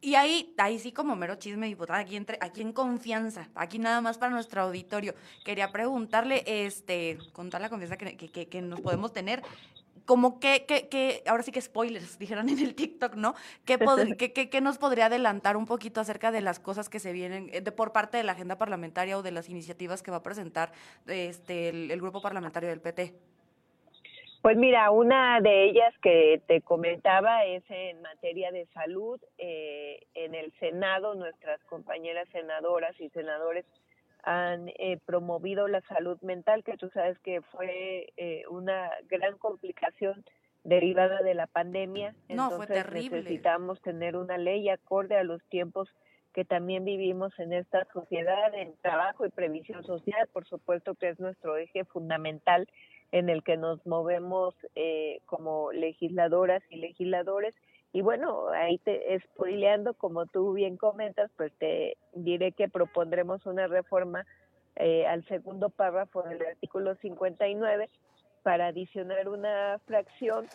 Y 0.00 0.16
ahí, 0.16 0.54
ahí 0.58 0.78
sí 0.78 0.92
como 0.92 1.16
mero 1.16 1.36
chisme, 1.36 1.66
diputada, 1.66 2.00
aquí, 2.00 2.16
entre, 2.16 2.36
aquí 2.42 2.60
en 2.60 2.74
confianza, 2.74 3.48
aquí 3.54 3.78
nada 3.78 4.02
más 4.02 4.18
para 4.18 4.32
nuestro 4.32 4.60
auditorio. 4.60 5.14
Quería 5.46 5.72
preguntarle, 5.72 6.44
este, 6.46 7.16
con 7.32 7.48
toda 7.48 7.60
la 7.60 7.70
confianza 7.70 7.96
que, 7.96 8.14
que, 8.16 8.46
que 8.46 8.60
nos 8.60 8.82
podemos 8.82 9.14
tener, 9.14 9.42
como 10.04 10.40
que, 10.40 10.66
que, 10.66 10.88
que, 10.88 11.22
ahora 11.26 11.42
sí 11.42 11.52
que 11.52 11.60
spoilers, 11.62 12.18
dijeron 12.18 12.50
en 12.50 12.58
el 12.58 12.74
TikTok, 12.74 13.14
¿no? 13.14 13.34
¿Qué, 13.64 13.78
qué, 14.34 14.50
qué, 14.50 14.60
nos 14.60 14.76
podría 14.76 15.06
adelantar 15.06 15.56
un 15.56 15.64
poquito 15.64 16.02
acerca 16.02 16.30
de 16.30 16.42
las 16.42 16.60
cosas 16.60 16.90
que 16.90 17.00
se 17.00 17.12
vienen 17.12 17.48
eh, 17.52 17.62
de, 17.62 17.72
por 17.72 17.92
parte 17.92 18.18
de 18.18 18.24
la 18.24 18.32
agenda 18.32 18.58
parlamentaria 18.58 19.16
o 19.16 19.22
de 19.22 19.32
las 19.32 19.48
iniciativas 19.48 20.02
que 20.02 20.10
va 20.10 20.18
a 20.18 20.22
presentar 20.22 20.72
este, 21.06 21.70
el 21.70 22.00
grupo 22.00 22.20
parlamentario 22.20 22.68
del 22.68 22.82
PT? 22.82 23.14
Pues 24.44 24.58
mira, 24.58 24.90
una 24.90 25.40
de 25.40 25.64
ellas 25.64 25.94
que 26.02 26.42
te 26.46 26.60
comentaba 26.60 27.46
es 27.46 27.64
en 27.70 28.02
materia 28.02 28.52
de 28.52 28.66
salud. 28.74 29.18
Eh, 29.38 30.00
en 30.12 30.34
el 30.34 30.52
Senado, 30.60 31.14
nuestras 31.14 31.64
compañeras 31.64 32.28
senadoras 32.30 32.94
y 33.00 33.08
senadores 33.08 33.64
han 34.22 34.68
eh, 34.68 34.98
promovido 35.06 35.66
la 35.66 35.80
salud 35.88 36.20
mental, 36.20 36.62
que 36.62 36.76
tú 36.76 36.90
sabes 36.90 37.18
que 37.20 37.40
fue 37.40 38.12
eh, 38.18 38.42
una 38.50 38.90
gran 39.08 39.38
complicación 39.38 40.22
derivada 40.62 41.22
de 41.22 41.32
la 41.32 41.46
pandemia. 41.46 42.12
No, 42.28 42.50
Entonces, 42.50 42.56
fue 42.58 42.66
terrible. 42.66 43.16
Necesitamos 43.16 43.80
tener 43.80 44.14
una 44.14 44.36
ley 44.36 44.68
acorde 44.68 45.16
a 45.16 45.24
los 45.24 45.42
tiempos 45.44 45.88
que 46.34 46.44
también 46.44 46.84
vivimos 46.84 47.32
en 47.38 47.54
esta 47.54 47.86
sociedad, 47.94 48.52
en 48.52 48.74
trabajo 48.82 49.24
y 49.24 49.30
previsión 49.30 49.84
social, 49.84 50.28
por 50.34 50.44
supuesto 50.44 50.96
que 50.96 51.08
es 51.08 51.18
nuestro 51.18 51.56
eje 51.56 51.86
fundamental 51.86 52.68
en 53.14 53.28
el 53.28 53.44
que 53.44 53.56
nos 53.56 53.86
movemos 53.86 54.56
eh, 54.74 55.20
como 55.26 55.70
legisladoras 55.70 56.64
y 56.68 56.78
legisladores. 56.78 57.54
Y 57.92 58.00
bueno, 58.00 58.48
ahí 58.48 58.78
te 58.78 59.16
spoileando, 59.20 59.94
como 59.94 60.26
tú 60.26 60.52
bien 60.52 60.76
comentas, 60.76 61.30
pues 61.36 61.52
te 61.60 61.96
diré 62.12 62.50
que 62.50 62.68
propondremos 62.68 63.46
una 63.46 63.68
reforma 63.68 64.26
eh, 64.74 65.06
al 65.06 65.24
segundo 65.28 65.70
párrafo 65.70 66.22
del 66.22 66.44
artículo 66.44 66.96
59 66.96 67.88
para 68.42 68.66
adicionar 68.66 69.28
una 69.28 69.78
fracción 69.86 70.48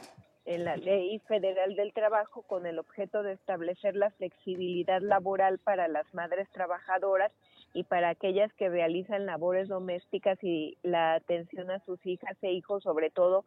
en 0.43 0.65
la 0.65 0.75
Ley 0.75 1.17
Federal 1.29 1.77
del 1.77 1.93
Trabajo 1.93 2.41
con 2.41 2.65
el 2.65 2.77
objeto 2.77 3.23
de 3.23 3.31
establecer 3.31 3.95
la 3.95 4.11
flexibilidad 4.11 4.99
laboral 4.99 5.59
para 5.59 5.87
las 5.87 6.13
madres 6.13 6.49
trabajadoras 6.49 7.31
y 7.73 7.83
para 7.83 8.09
aquellas 8.09 8.51
que 8.53 8.69
realizan 8.69 9.25
labores 9.25 9.67
domésticas 9.67 10.37
y 10.43 10.77
la 10.83 11.13
atención 11.13 11.71
a 11.71 11.83
sus 11.85 12.03
hijas 12.05 12.37
e 12.41 12.51
hijos, 12.51 12.83
sobre 12.83 13.09
todo 13.09 13.45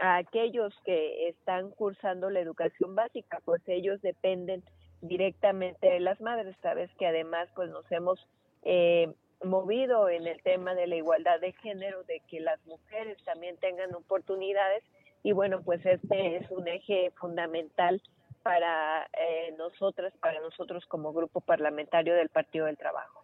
a 0.00 0.16
aquellos 0.16 0.74
que 0.84 1.28
están 1.28 1.70
cursando 1.70 2.30
la 2.30 2.40
educación 2.40 2.94
básica, 2.94 3.40
pues 3.44 3.62
ellos 3.66 4.00
dependen 4.02 4.62
directamente 5.00 5.88
de 5.88 6.00
las 6.00 6.20
madres. 6.20 6.56
Sabes 6.62 6.90
que 6.98 7.06
además 7.06 7.48
pues 7.54 7.70
nos 7.70 7.90
hemos 7.92 8.18
eh, 8.62 9.12
movido 9.42 10.08
en 10.08 10.26
el 10.26 10.42
tema 10.42 10.74
de 10.74 10.86
la 10.86 10.96
igualdad 10.96 11.40
de 11.40 11.52
género, 11.52 12.02
de 12.04 12.20
que 12.28 12.40
las 12.40 12.64
mujeres 12.66 13.16
también 13.24 13.56
tengan 13.58 13.94
oportunidades 13.94 14.82
y 15.22 15.32
bueno, 15.32 15.62
pues 15.62 15.84
este 15.86 16.36
es 16.36 16.50
un 16.50 16.68
eje 16.68 17.10
fundamental 17.16 18.02
para 18.42 19.08
eh, 19.18 19.54
nosotras, 19.56 20.12
para 20.20 20.38
nosotros 20.40 20.84
como 20.86 21.14
grupo 21.14 21.40
parlamentario 21.40 22.14
del 22.14 22.28
Partido 22.28 22.66
del 22.66 22.76
Trabajo. 22.76 23.23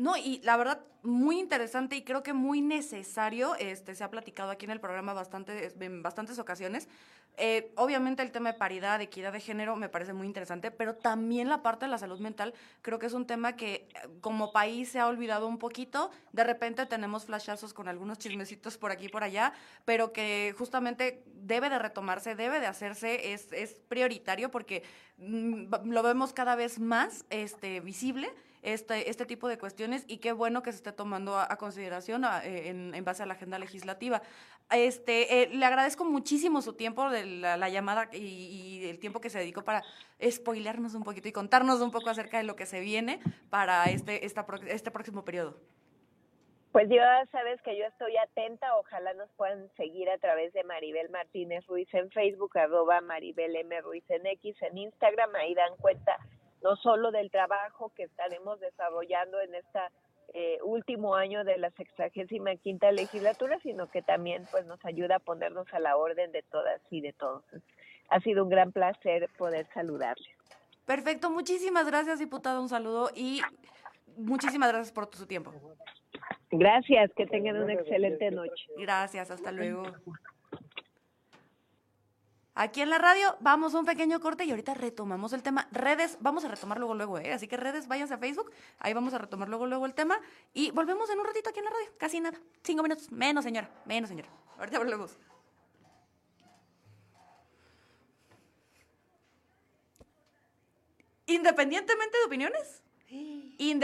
No, 0.00 0.16
y 0.16 0.40
la 0.44 0.56
verdad, 0.56 0.80
muy 1.02 1.38
interesante 1.38 1.94
y 1.94 2.02
creo 2.02 2.22
que 2.22 2.32
muy 2.32 2.62
necesario, 2.62 3.54
este, 3.56 3.94
se 3.94 4.02
ha 4.02 4.10
platicado 4.10 4.50
aquí 4.50 4.64
en 4.64 4.70
el 4.70 4.80
programa 4.80 5.12
bastante, 5.12 5.74
en 5.78 6.02
bastantes 6.02 6.38
ocasiones. 6.38 6.88
Eh, 7.36 7.70
obviamente 7.76 8.22
el 8.22 8.32
tema 8.32 8.52
de 8.52 8.58
paridad, 8.58 8.96
de 8.96 9.04
equidad 9.04 9.30
de 9.30 9.40
género 9.40 9.76
me 9.76 9.90
parece 9.90 10.14
muy 10.14 10.26
interesante, 10.26 10.70
pero 10.70 10.96
también 10.96 11.50
la 11.50 11.62
parte 11.62 11.84
de 11.84 11.90
la 11.90 11.98
salud 11.98 12.18
mental 12.18 12.54
creo 12.80 12.98
que 12.98 13.06
es 13.06 13.12
un 13.12 13.26
tema 13.26 13.56
que 13.56 13.74
eh, 13.74 14.08
como 14.22 14.52
país 14.52 14.88
se 14.88 15.00
ha 15.00 15.06
olvidado 15.06 15.46
un 15.46 15.58
poquito. 15.58 16.10
De 16.32 16.44
repente 16.44 16.86
tenemos 16.86 17.26
flashazos 17.26 17.74
con 17.74 17.86
algunos 17.86 18.18
chismecitos 18.18 18.78
por 18.78 18.92
aquí 18.92 19.04
y 19.04 19.10
por 19.10 19.22
allá, 19.22 19.52
pero 19.84 20.14
que 20.14 20.54
justamente 20.56 21.22
debe 21.26 21.68
de 21.68 21.78
retomarse, 21.78 22.34
debe 22.34 22.58
de 22.58 22.66
hacerse, 22.66 23.34
es, 23.34 23.52
es 23.52 23.74
prioritario 23.88 24.50
porque 24.50 24.82
mm, 25.18 25.74
lo 25.84 26.02
vemos 26.02 26.32
cada 26.32 26.56
vez 26.56 26.78
más 26.78 27.26
este, 27.28 27.80
visible 27.80 28.32
este, 28.62 29.08
este 29.10 29.26
tipo 29.26 29.48
de 29.48 29.58
cuestiones 29.58 30.04
y 30.06 30.18
qué 30.18 30.32
bueno 30.32 30.62
que 30.62 30.72
se 30.72 30.76
esté 30.76 30.92
tomando 30.92 31.38
a, 31.38 31.56
consideración 31.56 32.24
eh, 32.44 32.68
en, 32.68 33.04
base 33.04 33.22
a 33.22 33.26
la 33.26 33.34
agenda 33.34 33.58
legislativa. 33.58 34.22
Este, 34.70 35.42
eh, 35.42 35.48
le 35.48 35.64
agradezco 35.64 36.04
muchísimo 36.04 36.62
su 36.62 36.74
tiempo, 36.74 37.10
de 37.10 37.24
la, 37.24 37.68
llamada 37.68 38.08
y, 38.12 38.88
el 38.88 38.98
tiempo 38.98 39.20
que 39.20 39.30
se 39.30 39.38
dedicó 39.38 39.62
para 39.62 39.82
spoilearnos 40.22 40.94
un 40.94 41.02
poquito 41.02 41.28
y 41.28 41.32
contarnos 41.32 41.80
un 41.80 41.90
poco 41.90 42.10
acerca 42.10 42.38
de 42.38 42.44
lo 42.44 42.56
que 42.56 42.66
se 42.66 42.80
viene 42.80 43.20
para 43.50 43.84
este, 43.86 44.24
esta, 44.26 44.46
este 44.66 44.90
próximo 44.90 45.24
periodo. 45.24 45.56
Pues 46.72 46.88
yo 46.88 47.00
sabes 47.32 47.60
que 47.62 47.76
yo 47.76 47.84
estoy 47.84 48.16
atenta, 48.16 48.76
ojalá 48.76 49.12
nos 49.14 49.28
puedan 49.32 49.68
seguir 49.76 50.08
a 50.08 50.18
través 50.18 50.52
de 50.52 50.62
Maribel 50.62 51.08
Martínez 51.10 51.66
Ruiz 51.66 51.92
en 51.92 52.10
Facebook, 52.12 52.56
arroba 52.56 53.00
Maribel 53.00 53.56
M. 53.56 53.80
Ruiz 53.80 54.04
en 54.08 54.24
X, 54.24 54.54
en 54.62 54.78
Instagram, 54.78 55.34
ahí 55.34 55.52
dan 55.54 55.76
cuenta 55.78 56.16
no 56.62 56.76
solo 56.76 57.10
del 57.10 57.30
trabajo 57.30 57.92
que 57.96 58.04
estaremos 58.04 58.60
desarrollando 58.60 59.40
en 59.40 59.54
este 59.54 59.80
último 60.62 61.16
año 61.16 61.42
de 61.42 61.58
la 61.58 61.70
sexagésima 61.72 62.54
quinta 62.56 62.92
legislatura, 62.92 63.58
sino 63.64 63.88
que 63.88 64.00
también 64.00 64.46
pues 64.52 64.64
nos 64.64 64.78
ayuda 64.84 65.16
a 65.16 65.18
ponernos 65.18 65.66
a 65.72 65.80
la 65.80 65.96
orden 65.96 66.30
de 66.30 66.42
todas 66.42 66.80
y 66.90 67.00
de 67.00 67.12
todos. 67.12 67.42
Ha 68.10 68.20
sido 68.20 68.44
un 68.44 68.50
gran 68.50 68.70
placer 68.70 69.28
poder 69.36 69.66
saludarle. 69.74 70.28
Perfecto, 70.86 71.30
muchísimas 71.30 71.86
gracias, 71.86 72.20
diputado, 72.20 72.60
un 72.60 72.68
saludo 72.68 73.10
y 73.14 73.40
muchísimas 74.16 74.70
gracias 74.70 74.92
por 74.92 75.12
su 75.14 75.26
tiempo. 75.26 75.52
Gracias, 76.52 77.10
que 77.16 77.26
tengan 77.26 77.62
una 77.62 77.74
excelente 77.74 78.30
noche. 78.30 78.66
Gracias, 78.76 79.30
hasta 79.30 79.52
luego. 79.52 79.82
Aquí 82.60 82.82
en 82.82 82.90
la 82.90 82.98
radio 82.98 83.38
vamos 83.40 83.74
a 83.74 83.78
un 83.78 83.86
pequeño 83.86 84.20
corte 84.20 84.44
y 84.44 84.50
ahorita 84.50 84.74
retomamos 84.74 85.32
el 85.32 85.42
tema. 85.42 85.66
Redes, 85.72 86.18
vamos 86.20 86.44
a 86.44 86.48
retomar 86.48 86.76
luego, 86.76 86.94
luego, 86.94 87.18
¿eh? 87.18 87.32
Así 87.32 87.48
que 87.48 87.56
redes, 87.56 87.88
váyanse 87.88 88.12
a 88.12 88.18
Facebook, 88.18 88.52
ahí 88.80 88.92
vamos 88.92 89.14
a 89.14 89.18
retomar 89.18 89.48
luego, 89.48 89.66
luego 89.66 89.86
el 89.86 89.94
tema 89.94 90.20
y 90.52 90.70
volvemos 90.70 91.08
en 91.08 91.20
un 91.20 91.24
ratito 91.24 91.48
aquí 91.48 91.60
en 91.60 91.64
la 91.64 91.70
radio. 91.70 91.86
Casi 91.96 92.20
nada, 92.20 92.38
cinco 92.62 92.82
minutos, 92.82 93.10
menos 93.10 93.44
señora, 93.44 93.70
menos 93.86 94.10
señora. 94.10 94.28
Ahorita 94.58 94.78
volvemos. 94.78 95.16
Independientemente 101.28 102.18
de 102.18 102.24
opiniones. 102.24 102.82
y 103.08 103.80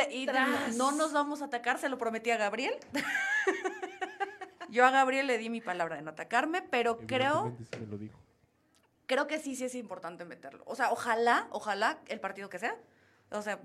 no 0.76 0.92
nos 0.92 1.14
vamos 1.14 1.40
a 1.40 1.46
atacar, 1.46 1.78
se 1.78 1.88
lo 1.88 1.96
prometí 1.96 2.30
a 2.30 2.36
Gabriel. 2.36 2.74
Yo 4.68 4.84
a 4.84 4.90
Gabriel 4.90 5.28
le 5.28 5.38
di 5.38 5.48
mi 5.48 5.62
palabra 5.62 5.96
de 5.96 6.02
no 6.02 6.10
atacarme, 6.10 6.60
pero 6.60 6.98
creo... 7.06 7.56
Me 7.80 7.86
lo 7.86 7.96
dijo 7.96 8.25
creo 9.06 9.26
que 9.26 9.38
sí, 9.38 9.56
sí 9.56 9.64
es 9.64 9.74
importante 9.74 10.24
meterlo. 10.24 10.62
O 10.66 10.76
sea, 10.76 10.90
ojalá, 10.92 11.48
ojalá 11.50 11.98
el 12.08 12.20
partido 12.20 12.48
que 12.48 12.58
sea. 12.58 12.76
O 13.30 13.42
sea, 13.42 13.60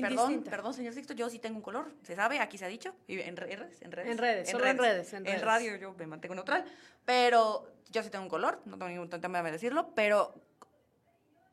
perdón, 0.00 0.42
perdón, 0.42 0.74
señor 0.74 0.94
Sixto, 0.94 1.14
yo 1.14 1.30
sí 1.30 1.38
tengo 1.38 1.56
un 1.56 1.62
color, 1.62 1.94
se 2.02 2.16
sabe, 2.16 2.40
aquí 2.40 2.58
se 2.58 2.64
ha 2.64 2.68
dicho, 2.68 2.92
en 3.06 3.36
redes, 3.36 3.80
en 3.82 3.92
redes. 3.92 4.10
En 4.10 4.18
redes, 4.18 4.48
en 4.48 4.52
solo 4.52 4.64
redes, 4.64 4.74
en 4.74 4.80
redes. 4.80 5.12
En, 5.12 5.24
redes. 5.26 5.42
radio 5.42 5.76
yo 5.76 5.94
me 5.94 6.08
mantengo 6.08 6.34
neutral, 6.34 6.64
pero 7.04 7.70
yo 7.92 8.02
sí 8.02 8.10
tengo 8.10 8.24
un 8.24 8.28
color, 8.28 8.60
no 8.64 8.76
tengo 8.78 8.88
ningún 8.88 9.08
tema 9.08 9.42
de 9.44 9.52
decirlo, 9.52 9.94
pero 9.94 10.34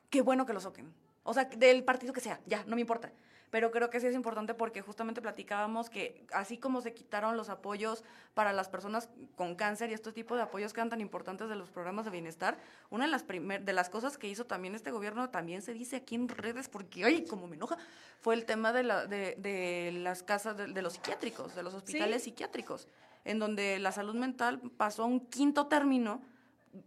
qué 0.10 0.22
bueno 0.22 0.48
que 0.48 0.54
lo 0.54 0.60
soquen. 0.60 0.92
O 1.22 1.34
sea, 1.34 1.46
del 1.46 1.84
partido 1.84 2.12
que 2.12 2.22
sea, 2.22 2.40
ya, 2.48 2.64
no 2.66 2.74
me 2.74 2.82
importa 2.82 3.12
pero 3.50 3.72
creo 3.72 3.90
que 3.90 4.00
sí 4.00 4.08
es 4.08 4.16
importante 4.16 4.54
porque 4.54 4.82
justamente 4.82 5.22
platicábamos 5.22 5.90
que 5.90 6.26
así 6.34 6.58
como 6.58 6.82
se 6.82 6.94
quitaron 6.94 7.38
los 7.38 7.50
apoyos 7.50 8.04
para 8.34 8.54
las 8.54 8.70
personas 8.70 9.10
con 9.36 9.56
cáncer 9.56 9.90
y 9.90 9.94
este 9.94 10.12
tipo 10.12 10.36
de 10.36 10.42
apoyos 10.42 10.74
que 10.74 10.80
eran 10.80 10.90
tan 10.90 11.02
importantes 11.02 11.48
de 11.50 11.56
los 11.56 11.70
programas 11.70 12.06
de 12.06 12.12
bienestar, 12.12 12.58
una 12.90 13.06
de 13.06 13.12
las, 13.12 13.24
primer, 13.24 13.64
de 13.64 13.74
las 13.74 13.90
cosas 13.90 14.18
que 14.18 14.28
hizo 14.28 14.46
también 14.46 14.76
este 14.76 14.92
gobierno, 14.92 15.30
también 15.30 15.62
se 15.62 15.74
dice 15.74 15.98
aquí 15.98 16.16
en 16.16 16.28
redes, 16.28 16.70
porque, 16.70 17.06
ay, 17.06 17.26
como 17.26 17.48
me 17.48 17.56
enoja, 17.56 17.78
fue 18.20 18.36
el 18.36 18.46
tema 18.46 18.74
de, 18.74 18.84
la, 18.84 19.06
de, 19.06 19.36
de 19.38 19.92
las 19.94 20.24
casas 20.24 20.58
de, 20.58 20.82
los 20.82 20.94
psiquiátricos, 20.94 21.56
de 21.56 21.64
los 21.64 21.74
hospitales 21.74 22.24
psiquiátricos, 22.24 22.88
en 23.24 23.40
donde 23.40 23.80
la 23.80 23.92
salud 23.92 24.16
mental 24.16 24.60
pasó 24.78 25.04
a 25.04 25.06
un 25.06 25.22
quinto 25.22 25.68
término 25.68 26.22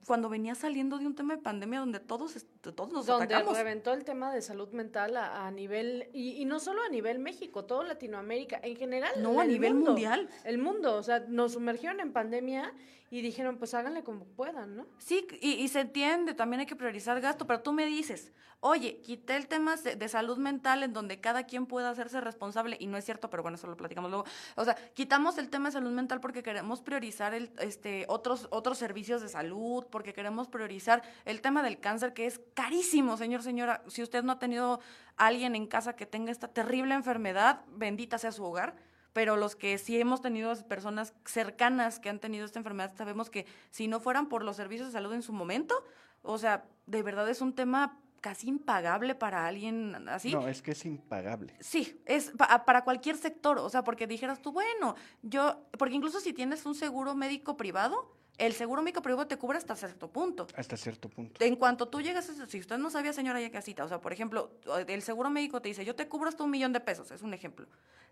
cuando 0.06 0.28
venía 0.28 0.54
saliendo 0.54 0.98
de 0.98 1.06
un 1.06 1.14
tema 1.14 1.36
de 1.36 1.42
pandemia 1.42 1.80
donde 1.80 2.00
todos, 2.00 2.36
todos 2.60 2.92
nos 2.92 3.06
donde 3.06 3.34
atacamos. 3.34 3.56
reventó 3.56 3.92
el 3.94 4.04
tema 4.04 4.32
de 4.32 4.42
salud 4.42 4.68
mental 4.72 5.16
a, 5.16 5.46
a 5.46 5.50
nivel, 5.50 6.08
y, 6.12 6.32
y 6.40 6.44
no 6.44 6.60
solo 6.60 6.82
a 6.82 6.88
nivel 6.88 7.18
México, 7.18 7.64
todo 7.64 7.82
Latinoamérica, 7.82 8.60
en 8.62 8.76
general. 8.76 9.10
No, 9.18 9.40
a 9.40 9.44
el 9.44 9.50
nivel 9.50 9.74
mundo. 9.74 9.92
mundial. 9.92 10.28
El 10.44 10.58
mundo, 10.58 10.96
o 10.96 11.02
sea, 11.02 11.20
nos 11.20 11.52
sumergieron 11.52 12.00
en 12.00 12.12
pandemia 12.12 12.72
y 13.10 13.22
dijeron, 13.22 13.56
pues 13.56 13.74
háganle 13.74 14.04
como 14.04 14.24
puedan, 14.24 14.76
¿no? 14.76 14.86
Sí, 14.98 15.26
y, 15.40 15.52
y 15.54 15.68
se 15.68 15.80
entiende, 15.80 16.34
también 16.34 16.60
hay 16.60 16.66
que 16.66 16.76
priorizar 16.76 17.20
gasto, 17.20 17.46
pero 17.46 17.60
tú 17.60 17.72
me 17.72 17.84
dices, 17.86 18.30
oye, 18.60 19.00
quité 19.00 19.34
el 19.34 19.48
tema 19.48 19.74
de, 19.76 19.96
de 19.96 20.08
salud 20.08 20.36
mental 20.38 20.84
en 20.84 20.92
donde 20.92 21.18
cada 21.20 21.44
quien 21.44 21.66
pueda 21.66 21.90
hacerse 21.90 22.20
responsable, 22.20 22.76
y 22.78 22.86
no 22.86 22.96
es 22.96 23.04
cierto, 23.04 23.28
pero 23.28 23.42
bueno, 23.42 23.56
eso 23.56 23.66
lo 23.66 23.76
platicamos 23.76 24.10
luego. 24.12 24.26
O 24.54 24.64
sea, 24.64 24.76
quitamos 24.94 25.38
el 25.38 25.48
tema 25.50 25.70
de 25.70 25.72
salud 25.72 25.90
mental 25.90 26.20
porque 26.20 26.44
queremos 26.44 26.82
priorizar 26.82 27.34
el, 27.34 27.50
este, 27.58 28.04
otros, 28.06 28.46
otros 28.50 28.78
servicios 28.78 29.22
de 29.22 29.28
salud, 29.28 29.86
porque 29.90 30.12
queremos 30.12 30.46
priorizar 30.46 31.02
el 31.24 31.40
tema 31.40 31.64
del 31.64 31.80
cáncer, 31.80 32.12
que 32.12 32.26
es 32.26 32.38
carísimo, 32.62 33.16
señor, 33.16 33.42
señora. 33.42 33.82
Si 33.88 34.02
usted 34.02 34.22
no 34.22 34.32
ha 34.32 34.38
tenido 34.38 34.80
a 35.16 35.26
alguien 35.26 35.54
en 35.54 35.66
casa 35.66 35.94
que 35.96 36.06
tenga 36.06 36.30
esta 36.32 36.48
terrible 36.48 36.94
enfermedad, 36.94 37.62
bendita 37.68 38.18
sea 38.18 38.32
su 38.32 38.44
hogar 38.44 38.74
pero 39.12 39.36
los 39.36 39.56
que 39.56 39.76
sí 39.76 40.00
hemos 40.00 40.20
tenido 40.20 40.54
personas 40.68 41.14
cercanas 41.24 41.98
que 41.98 42.08
han 42.10 42.20
tenido 42.20 42.44
esta 42.44 42.60
enfermedad, 42.60 42.92
sabemos 42.96 43.28
que 43.28 43.44
si 43.72 43.88
no 43.88 43.98
fueran 43.98 44.28
por 44.28 44.44
los 44.44 44.54
servicios 44.54 44.86
de 44.86 44.92
salud 44.92 45.12
en 45.12 45.22
su 45.22 45.32
momento, 45.32 45.74
o 46.22 46.38
sea, 46.38 46.64
de 46.86 47.02
verdad 47.02 47.28
es 47.28 47.40
un 47.40 47.52
tema 47.52 47.98
casi 48.20 48.46
impagable 48.48 49.16
para 49.16 49.48
alguien 49.48 50.08
así. 50.08 50.32
No, 50.32 50.46
es 50.46 50.62
que 50.62 50.70
es 50.70 50.84
impagable. 50.84 51.56
Sí, 51.58 52.00
es 52.06 52.30
pa- 52.38 52.64
para 52.64 52.84
cualquier 52.84 53.16
sector, 53.16 53.58
o 53.58 53.68
sea, 53.68 53.82
porque 53.82 54.06
dijeras 54.06 54.40
tú, 54.40 54.52
bueno, 54.52 54.94
yo, 55.22 55.66
porque 55.76 55.96
incluso 55.96 56.20
si 56.20 56.32
tienes 56.32 56.64
un 56.64 56.76
seguro 56.76 57.16
médico 57.16 57.56
privado, 57.56 58.14
el 58.40 58.52
seguro 58.54 58.82
médico 58.82 59.02
privado 59.02 59.26
te 59.26 59.36
cubre 59.36 59.58
hasta 59.58 59.76
cierto 59.76 60.08
punto. 60.10 60.46
Hasta 60.56 60.76
cierto 60.76 61.08
punto. 61.08 61.44
En 61.44 61.56
cuanto 61.56 61.88
tú 61.88 62.00
llegas, 62.00 62.28
a- 62.30 62.46
si 62.46 62.58
usted 62.58 62.78
no 62.78 62.90
sabía, 62.90 63.12
señora 63.12 63.40
ya 63.40 63.50
casita, 63.50 63.84
o 63.84 63.88
sea, 63.88 64.00
por 64.00 64.12
ejemplo, 64.12 64.50
el 64.88 65.02
seguro 65.02 65.30
médico 65.30 65.60
te 65.60 65.68
dice, 65.68 65.84
yo 65.84 65.94
te 65.94 66.08
cubro 66.08 66.28
hasta 66.28 66.42
un 66.42 66.50
millón 66.50 66.72
de 66.72 66.80
pesos, 66.80 67.10
es 67.10 67.22
un 67.22 67.34
ejemplo. 67.34 67.66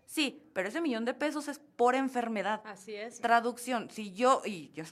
Sí, 0.05 0.41
pero 0.53 0.69
ese 0.69 0.81
millón 0.81 1.05
de 1.05 1.13
pesos 1.13 1.47
es 1.47 1.59
por 1.59 1.93
enfermedad. 1.95 2.61
Así 2.65 2.95
es. 2.95 3.19
Traducción, 3.19 3.89
si 3.91 4.11
yo, 4.13 4.41
y 4.45 4.71
yo- 4.71 4.83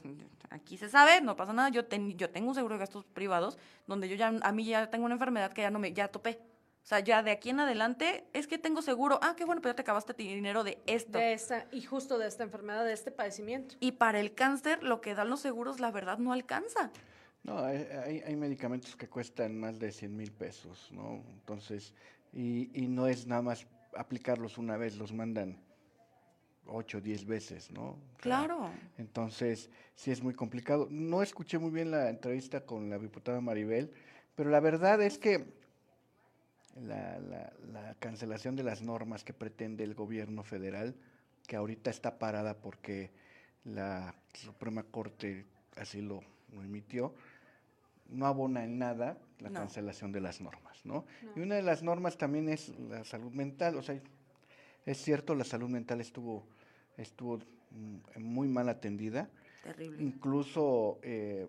aquí 0.50 0.76
se 0.78 0.88
sabe, 0.88 1.20
no 1.20 1.34
pasa 1.36 1.52
nada, 1.52 1.68
yo, 1.70 1.84
ten- 1.86 2.16
yo 2.16 2.30
tengo 2.30 2.48
un 2.48 2.54
seguro 2.54 2.74
de 2.74 2.80
gastos 2.80 3.04
privados 3.04 3.58
donde 3.86 4.08
yo 4.08 4.14
ya, 4.16 4.28
a 4.28 4.52
mí 4.52 4.64
ya 4.64 4.90
tengo 4.90 5.04
una 5.06 5.14
enfermedad 5.14 5.52
que 5.52 5.62
ya 5.62 5.70
no 5.70 5.78
me, 5.78 5.92
ya 5.92 6.08
topé. 6.08 6.38
O 6.88 6.90
sea, 6.90 7.00
ya 7.00 7.22
de 7.22 7.30
aquí 7.32 7.50
en 7.50 7.60
adelante 7.60 8.24
es 8.32 8.46
que 8.46 8.56
tengo 8.56 8.80
seguro. 8.80 9.20
Ah, 9.22 9.34
qué 9.36 9.44
bueno, 9.44 9.60
pero 9.60 9.72
ya 9.72 9.76
te 9.76 9.82
acabaste 9.82 10.14
tu 10.14 10.22
dinero 10.22 10.64
de 10.64 10.78
esto. 10.86 11.18
De 11.18 11.34
esta, 11.34 11.66
y 11.70 11.82
justo 11.82 12.16
de 12.16 12.26
esta 12.26 12.44
enfermedad, 12.44 12.82
de 12.86 12.94
este 12.94 13.10
padecimiento. 13.10 13.74
Y 13.78 13.92
para 13.92 14.20
el 14.20 14.32
cáncer, 14.34 14.82
lo 14.82 15.02
que 15.02 15.14
dan 15.14 15.28
los 15.28 15.40
seguros, 15.40 15.80
la 15.80 15.90
verdad, 15.90 16.16
no 16.16 16.32
alcanza. 16.32 16.90
No, 17.42 17.58
hay, 17.58 17.86
hay- 18.06 18.20
hay 18.22 18.36
medicamentos 18.36 18.96
que 18.96 19.06
cuestan 19.06 19.60
más 19.60 19.78
de 19.78 19.92
100 19.92 20.16
mil 20.16 20.32
pesos, 20.32 20.88
¿no? 20.90 21.22
Entonces, 21.34 21.92
y, 22.32 22.70
y 22.72 22.88
no 22.88 23.06
es 23.06 23.26
nada 23.26 23.42
más 23.42 23.66
aplicarlos 23.94 24.56
una 24.56 24.78
vez, 24.78 24.96
los 24.96 25.12
mandan 25.12 25.60
8 26.68 26.96
o 26.98 27.00
10 27.02 27.26
veces, 27.26 27.70
¿no? 27.70 27.82
O 27.82 27.96
sea, 28.12 28.16
Claro. 28.22 28.70
Entonces, 28.96 29.68
sí 29.94 30.10
es 30.10 30.22
muy 30.22 30.32
complicado. 30.32 30.88
No 30.90 31.22
escuché 31.22 31.58
muy 31.58 31.70
bien 31.70 31.90
la 31.90 32.08
entrevista 32.08 32.62
con 32.64 32.88
la 32.88 32.98
diputada 32.98 33.42
Maribel, 33.42 33.92
pero 34.34 34.48
la 34.48 34.60
verdad 34.60 35.02
es 35.02 35.18
que 35.18 35.57
la, 36.82 37.18
la- 37.20 37.52
la 37.72 37.94
cancelación 37.98 38.56
de 38.56 38.62
las 38.62 38.82
normas 38.82 39.24
que 39.24 39.32
pretende 39.34 39.84
el 39.84 39.94
gobierno 39.94 40.42
federal, 40.42 40.94
que 41.46 41.56
ahorita 41.56 41.90
está 41.90 42.18
parada 42.18 42.54
porque 42.56 43.10
la 43.64 44.14
Suprema 44.34 44.82
Corte 44.82 45.46
así 45.76 46.00
lo, 46.02 46.22
lo 46.52 46.62
emitió, 46.62 47.14
no 48.08 48.26
abona 48.26 48.64
en 48.64 48.78
nada 48.78 49.18
la 49.40 49.50
No. 49.50 49.54
cancelación 49.60 50.12
de 50.12 50.20
las 50.20 50.40
normas, 50.40 50.84
¿no? 50.84 51.04
Y 51.36 51.40
una 51.40 51.54
de 51.56 51.62
las 51.62 51.82
normas 51.82 52.16
también 52.18 52.48
es 52.48 52.70
la 52.78 53.04
salud 53.04 53.32
mental, 53.32 53.76
o 53.76 53.82
sea, 53.82 54.00
es 54.86 54.98
cierto, 54.98 55.34
la 55.34 55.44
salud 55.44 55.68
mental 55.68 56.00
estuvo, 56.00 56.46
estuvo 56.96 57.38
mm, 57.70 58.20
muy 58.22 58.48
mal 58.48 58.68
atendida. 58.68 59.28
Terrible. 59.62 60.02
Incluso 60.02 60.98
eh, 61.02 61.46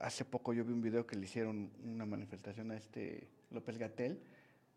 hace 0.00 0.24
poco 0.24 0.52
yo 0.52 0.64
vi 0.64 0.72
un 0.72 0.82
video 0.82 1.06
que 1.06 1.16
le 1.16 1.24
hicieron 1.24 1.70
una 1.84 2.04
manifestación 2.04 2.70
a 2.70 2.76
este 2.76 3.26
López 3.50 3.78
Gatel, 3.78 4.20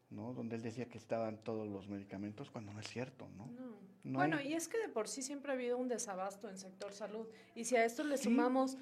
¿no? 0.09 0.33
Donde 0.33 0.55
él 0.55 0.61
decía 0.61 0.85
que 0.87 0.97
estaban 0.97 1.37
todos 1.43 1.67
los 1.67 1.87
medicamentos, 1.87 2.49
cuando 2.49 2.73
no 2.73 2.79
es 2.79 2.87
cierto, 2.87 3.27
¿no? 3.37 3.47
No 4.03 4.17
bueno, 4.19 4.37
hay- 4.37 4.49
y 4.49 4.53
es 4.53 4.67
que 4.67 4.79
de 4.79 4.89
por 4.89 5.07
sí 5.07 5.21
siempre 5.21 5.51
ha 5.51 5.55
habido 5.55 5.77
un 5.77 5.87
desabasto 5.87 6.49
en 6.49 6.57
sector 6.57 6.93
salud. 6.93 7.27
Y 7.55 7.65
si 7.65 7.75
a 7.75 7.85
esto 7.85 8.03
le 8.03 8.17
Sí. 8.17 8.23
sumamos, 8.25 8.77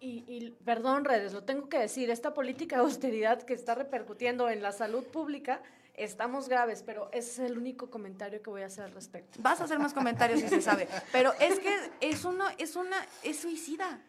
y, 0.00 0.24
y 0.26 0.50
perdón, 0.64 1.04
redes, 1.04 1.32
lo 1.32 1.44
tengo 1.44 1.68
que 1.68 1.78
decir, 1.78 2.10
esta 2.10 2.32
política 2.34 2.76
de 2.76 2.82
austeridad 2.82 3.42
que 3.42 3.54
está 3.54 3.74
repercutiendo 3.74 4.48
en 4.48 4.62
la 4.62 4.72
salud 4.72 5.04
pública, 5.04 5.62
estamos 5.94 6.48
graves, 6.48 6.82
pero 6.84 7.10
ese 7.12 7.30
es 7.44 7.50
el 7.50 7.58
único 7.58 7.90
comentario 7.90 8.40
que 8.42 8.48
voy 8.50 8.62
a 8.62 8.66
hacer 8.66 8.84
al 8.84 8.92
respecto. 8.92 9.38
Vas 9.42 9.60
a 9.60 9.64
hacer 9.64 9.78
más 9.78 9.92
comentarios 9.92 10.40
si 10.40 10.48
se 10.48 10.62
sabe. 10.62 10.88
Pero 11.12 11.32
es 11.34 11.58
que 11.58 11.76
es 12.00 12.24
una, 12.24 12.50
es 12.52 12.76
una, 12.76 12.96
es 13.22 13.38
suicida. 13.40 14.00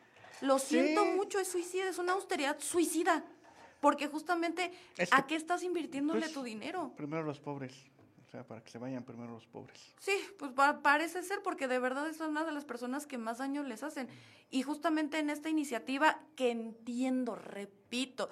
Lo 0.42 0.60
siento 0.60 1.04
Sí. 1.04 1.12
mucho, 1.12 1.40
es 1.40 1.48
suicida, 1.50 1.90
es 1.90 1.98
una 1.98 2.14
austeridad 2.14 2.58
suicida. 2.60 3.24
Porque 3.84 4.08
justamente, 4.08 4.72
Es 4.98 5.12
¿a 5.12 5.28
qué 5.28 5.36
estás 5.36 5.62
invirtiéndole 5.62 6.22
pues, 6.22 6.34
tu 6.34 6.42
dinero? 6.42 6.94
Primero 6.96 7.22
los 7.22 7.42
pobres, 7.42 7.74
o 8.26 8.32
sea, 8.32 8.48
para 8.48 8.64
que 8.64 8.72
se 8.72 8.78
vayan 8.78 9.04
primero 9.04 9.34
los 9.34 9.46
pobres. 9.46 9.94
Sí, 10.00 10.14
pues 10.40 10.54
pa- 10.54 10.82
parece 10.82 11.22
ser, 11.22 11.42
porque 11.44 11.68
de 11.68 11.80
verdad 11.80 12.08
es 12.08 12.20
una 12.22 12.46
de 12.46 12.54
las 12.54 12.64
personas 12.64 13.06
que 13.06 13.18
más 13.18 13.40
daño 13.40 13.62
les 13.62 13.84
hacen. 13.84 14.08
Y 14.50 14.64
justamente 14.64 15.20
en 15.20 15.30
esta 15.30 15.50
iniciativa, 15.50 16.22
que 16.38 16.50
entiendo, 16.50 17.36
repito, 17.36 18.30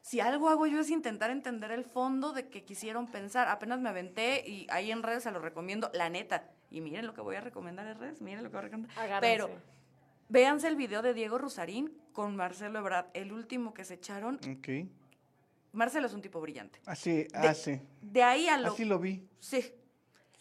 si 0.00 0.20
algo 0.20 0.48
hago 0.48 0.66
yo 0.66 0.80
es 0.80 0.88
intentar 0.88 1.30
entender 1.30 1.72
el 1.72 1.84
fondo 1.84 2.32
de 2.32 2.48
que 2.48 2.64
quisieron 2.64 3.06
pensar. 3.06 3.48
Apenas 3.48 3.78
me 3.80 3.90
aventé 3.90 4.48
y 4.48 4.66
ahí 4.70 4.90
en 4.90 5.02
redes 5.02 5.24
se 5.24 5.30
lo 5.30 5.40
recomiendo, 5.40 5.90
la 5.92 6.08
neta. 6.08 6.48
Y 6.70 6.80
miren 6.80 7.06
lo 7.06 7.12
que 7.12 7.20
voy 7.20 7.36
a 7.36 7.42
recomendar 7.42 7.86
en 7.86 7.98
redes, 7.98 8.22
miren 8.22 8.44
lo 8.44 8.50
que 8.50 8.56
voy 8.56 8.60
a 8.60 8.68
recomendar. 8.68 8.98
Agárrense. 8.98 9.20
Pero 9.46 9.75
véanse 10.28 10.68
el 10.68 10.76
video 10.76 11.02
de 11.02 11.14
Diego 11.14 11.38
Rusarín 11.38 11.92
con 12.12 12.36
Marcelo 12.36 12.78
Ebrard, 12.78 13.06
el 13.14 13.32
último 13.32 13.74
que 13.74 13.84
se 13.84 13.94
echaron. 13.94 14.36
Ok. 14.36 14.88
Marcelo 15.72 16.06
es 16.06 16.14
un 16.14 16.22
tipo 16.22 16.40
brillante. 16.40 16.80
Así, 16.86 17.26
así, 17.34 17.80
De 18.00 18.22
ahí 18.22 18.48
a 18.48 18.56
lo... 18.56 18.68
así 18.72 18.84
lo 18.84 18.98
vi. 18.98 19.26
Sí, 19.40 19.62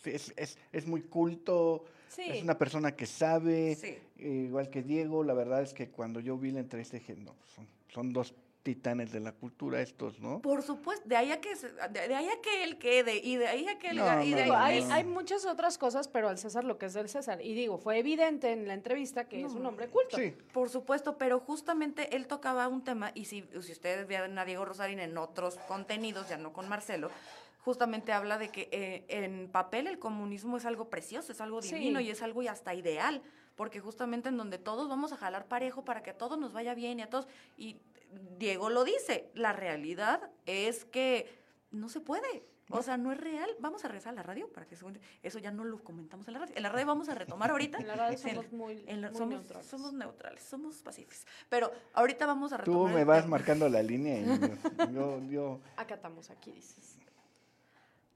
Sí, 0.04 0.12
es, 0.12 0.34
es, 0.38 0.58
es 0.72 0.86
muy 0.88 1.02
culto, 1.02 1.86
Sí. 2.10 2.22
es 2.28 2.44
una 2.44 2.58
persona 2.58 2.96
que 2.96 3.06
sabe, 3.08 3.76
Sí. 3.76 3.98
eh, 4.20 4.46
igual 4.48 4.70
que 4.70 4.84
Diego, 4.84 5.24
la 5.24 5.34
verdad 5.34 5.64
es 5.64 5.74
que 5.74 5.90
cuando 5.90 6.20
yo 6.20 6.38
vi 6.38 6.52
la 6.52 6.60
entrevista 6.60 6.96
dije, 6.98 7.16
no, 7.16 7.36
son, 7.56 7.68
son 7.90 8.14
dos 8.14 8.34
titanes 8.70 9.12
de 9.12 9.20
la 9.20 9.32
cultura 9.32 9.80
estos, 9.80 10.20
¿no? 10.20 10.42
Por 10.42 10.64
supuesto, 10.64 11.08
de 11.08 11.16
ahí 11.16 11.32
a 11.32 11.40
que, 11.40 11.56
se- 11.56 11.70
de, 11.72 12.08
de 12.08 12.16
ahí 12.16 12.28
a 12.28 12.42
que 12.42 12.64
él 12.64 12.80
quede, 12.80 13.18
y 13.24 13.36
de 13.36 13.48
ahí 13.48 13.68
a 13.68 13.78
que 13.78 13.90
él 13.90 13.98
No, 13.98 14.06
ga- 14.08 14.26
y 14.26 14.34
de 14.34 14.48
no, 14.48 14.56
ahí- 14.58 14.78
Digo, 14.78 14.86
hay, 14.86 14.90
no. 14.90 14.94
hay 14.96 15.04
muchas 15.04 15.46
otras 15.46 15.78
cosas, 15.78 16.08
pero 16.08 16.30
al 16.30 16.40
César 16.40 16.64
lo 16.64 16.80
que 16.80 16.88
es 16.88 16.96
del 16.96 17.08
César. 17.08 17.40
Y 17.44 17.54
digo, 17.54 17.78
fue 17.78 18.00
evidente 18.00 18.52
en 18.52 18.68
la 18.68 18.74
entrevista 18.74 19.28
que 19.30 19.44
es 19.46 19.52
un 19.54 19.64
hombre 19.68 19.88
culto. 19.88 20.18
Sí, 20.18 20.36
Por 20.52 20.70
supuesto, 20.72 21.16
pero 21.20 21.40
justamente 21.40 22.16
él 22.16 22.26
tocaba 22.26 22.68
un 22.68 22.84
tema, 22.84 23.12
y 23.14 23.26
si, 23.26 23.48
si 23.62 23.72
ustedes 23.72 24.08
vieron 24.08 24.36
a 24.40 24.46
Diego 24.46 24.66
Rosarín 24.66 25.00
en 25.00 25.16
otros 25.20 25.58
contenidos, 25.68 26.28
ya 26.28 26.38
no 26.38 26.52
con 26.52 26.68
Marcelo, 26.68 27.12
justamente 27.60 28.14
habla 28.14 28.40
de 28.40 28.50
que 28.50 28.68
eh, 28.72 29.06
en 29.10 29.48
papel 29.52 29.86
el 29.86 30.00
comunismo 30.00 30.58
es 30.58 30.66
algo 30.66 30.90
precioso, 30.90 31.32
es 31.32 31.40
algo 31.40 31.62
Sí. 31.62 31.76
divino 31.76 32.00
y 32.00 32.10
es 32.10 32.24
algo 32.24 32.42
y 32.42 32.48
hasta 32.48 32.74
ideal, 32.74 33.22
porque 33.56 33.80
justamente 33.80 34.30
en 34.30 34.38
donde 34.38 34.58
todos 34.58 34.90
vamos 34.90 35.14
a 35.14 35.18
jalar 35.18 35.46
parejo 35.48 35.86
para 35.86 36.02
que 36.02 36.10
a 36.10 36.18
todos 36.18 36.38
nos 36.40 36.52
vaya 36.52 36.74
bien 36.74 36.98
y 37.00 37.04
a 37.04 37.10
todos, 37.12 37.28
y 37.58 37.78
Diego 38.38 38.70
lo 38.70 38.84
dice, 38.84 39.30
la 39.34 39.54
realidad 39.54 40.30
es 40.46 40.86
que 40.86 41.28
no 41.72 41.90
se 41.90 42.00
puede. 42.02 42.46
O 42.72 42.82
sea, 42.82 42.98
no 42.98 43.12
es 43.12 43.20
real. 43.20 43.48
Vamos 43.60 43.86
a 43.86 43.88
regresar 43.90 44.14
a 44.14 44.16
la 44.16 44.24
radio 44.24 44.52
para 44.52 44.66
que 44.66 44.76
se 44.76 44.82
cuente. 44.82 45.00
Eso 45.22 45.38
ya 45.38 45.52
no 45.52 45.64
lo 45.64 45.84
comentamos 45.84 46.28
en 46.28 46.34
la 46.34 46.40
radio. 46.40 46.56
En 46.58 46.64
la 46.64 46.70
radio 46.70 46.88
vamos 46.88 47.10
a 47.10 47.14
retomar 47.14 47.52
ahorita. 47.52 47.78
En 47.80 47.88
la 47.88 47.96
radio 47.96 48.18
En- 48.18 48.24
somos 48.36 48.52
muy, 48.52 48.84
en 48.88 49.02
la- 49.02 49.10
muy 49.10 49.18
somos, 49.20 49.36
neutrales. 49.36 49.68
somos 49.68 49.94
neutrales, 49.94 50.44
somos 50.44 50.76
pacíficos. 50.82 51.28
Pero 51.48 51.72
ahorita 51.94 52.26
vamos 52.26 52.54
a 52.54 52.58
tú 52.58 52.72
retomar. 52.72 52.94
me 52.96 53.00
el 53.02 53.06
vas 53.06 53.28
marcando 53.28 53.70
la 53.70 53.84
línea 53.84 54.18
y 54.20 54.26
yo, 54.26 54.92
yo, 54.92 55.22
yo- 55.30 55.60
Acatamos 55.78 56.32
aquí, 56.32 56.52
dices. 56.52 56.98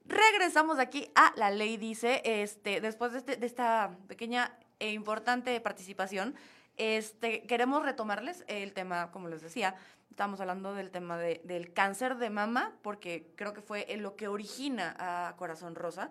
Regresamos 0.06 0.80
aquí 0.80 1.12
a 1.14 1.32
La 1.36 1.52
Ley 1.52 1.78
Dice, 1.78 2.22
este, 2.26 2.82
después 2.82 3.12
de, 3.12 3.20
este- 3.20 3.36
de 3.36 3.46
esta 3.46 3.96
pequeña 4.08 4.58
e 4.80 4.92
importante 4.94 5.60
participación, 5.62 6.34
este, 6.80 7.44
queremos 7.46 7.84
retomarles 7.84 8.44
el 8.48 8.74
tema, 8.74 9.12
como 9.12 9.28
les 9.28 9.42
decía, 9.42 9.76
estamos 10.10 10.40
hablando 10.42 10.74
del 10.74 10.90
tema 10.92 11.18
de- 11.18 11.42
del 11.44 11.74
cáncer 11.74 12.16
de 12.18 12.30
mama, 12.30 12.74
porque 12.82 13.32
creo 13.36 13.54
que 13.54 13.62
fue 13.62 13.86
lo 13.98 14.16
que 14.16 14.28
origina 14.28 14.96
a 14.98 15.36
Corazón 15.38 15.76
Rosa, 15.76 16.10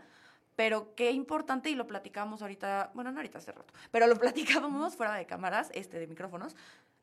pero 0.57 0.95
qué 0.95 1.11
importante, 1.11 1.71
y 1.71 1.75
lo 1.75 1.87
platicábamos 1.87 2.43
ahorita, 2.43 2.91
bueno, 2.95 3.11
no 3.13 3.19
ahorita 3.19 3.39
hace 3.39 3.53
rato, 3.53 3.73
pero 3.91 4.07
lo 4.07 4.17
platicábamos 4.21 4.95
fuera 4.97 5.15
de 5.15 5.27
cámaras, 5.27 5.71
este, 5.73 5.99
de 5.99 6.07
micrófonos, 6.07 6.55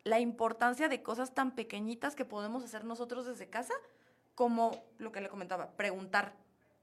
la 0.03 0.19
importancia 0.19 0.87
de 0.87 1.01
cosas 1.01 1.33
tan 1.33 1.51
pequeñitas 1.51 2.15
que 2.15 2.25
podemos 2.25 2.63
hacer 2.63 2.85
nosotros 2.85 3.25
desde 3.25 3.49
casa, 3.49 3.73
como 4.35 4.83
lo 4.99 5.11
que 5.11 5.21
le 5.21 5.29
comentaba, 5.29 5.71
preguntar. 5.71 6.33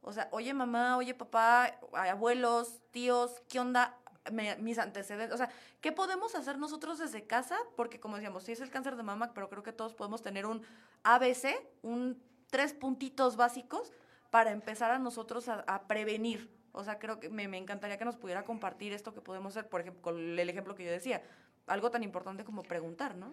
O 0.00 0.12
sea, 0.12 0.28
oye 0.32 0.52
mamá, 0.52 0.96
oye 0.96 1.14
papá, 1.14 1.78
abuelos, 1.92 2.80
tíos, 2.90 3.40
¿qué 3.48 3.60
onda? 3.60 3.96
Me- 4.30 4.56
mis 4.56 4.78
antecedentes, 4.78 5.34
o 5.34 5.38
sea, 5.38 5.50
¿qué 5.80 5.92
podemos 5.92 6.34
hacer 6.34 6.58
nosotros 6.58 6.98
desde 6.98 7.24
casa? 7.24 7.56
Porque 7.76 7.98
como 7.98 8.16
decíamos, 8.16 8.44
sí 8.44 8.52
es 8.52 8.60
el 8.60 8.70
cáncer 8.70 8.96
de 8.96 9.02
mama, 9.02 9.32
pero 9.34 9.48
creo 9.48 9.62
que 9.62 9.72
todos 9.72 9.94
podemos 9.94 10.22
tener 10.22 10.46
un 10.46 10.62
ABC, 11.02 11.56
un 11.82 12.22
tres 12.50 12.74
puntitos 12.74 13.36
básicos 13.36 13.92
para 14.30 14.50
empezar 14.50 14.90
a 14.90 14.98
nosotros 14.98 15.48
a, 15.48 15.88
prevenir. 15.88 16.50
O 16.72 16.84
sea, 16.84 16.98
creo 16.98 17.18
que 17.18 17.28
me, 17.28 17.48
me 17.48 17.58
encantaría 17.58 17.98
que 17.98 18.04
nos 18.04 18.16
pudiera 18.16 18.44
compartir 18.44 18.92
esto 18.92 19.12
que 19.12 19.20
podemos 19.20 19.56
hacer, 19.56 19.68
por 19.68 19.80
ejemplo, 19.80 20.02
con 20.02 20.38
el 20.38 20.48
ejemplo 20.48 20.74
que 20.74 20.84
yo 20.84 20.90
decía, 20.90 21.22
algo 21.66 21.90
tan 21.90 22.02
importante 22.02 22.44
como 22.44 22.62
preguntar, 22.62 23.16
¿no? 23.16 23.32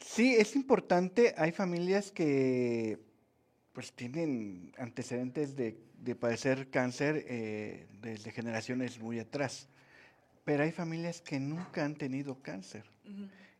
Sí, 0.00 0.34
es 0.36 0.54
importante. 0.54 1.34
Hay 1.36 1.52
familias 1.52 2.12
que 2.12 2.98
pues 3.72 3.92
tienen 3.92 4.72
antecedentes 4.78 5.54
de, 5.54 5.78
de 5.98 6.14
padecer 6.14 6.70
cáncer 6.70 7.24
eh, 7.28 7.86
desde 8.00 8.32
generaciones 8.32 8.98
muy 8.98 9.18
atrás. 9.18 9.68
Pero 10.48 10.62
hay 10.62 10.72
familias 10.72 11.20
que 11.20 11.38
nunca 11.38 11.84
han 11.84 11.94
tenido 11.94 12.40
cáncer. 12.40 12.82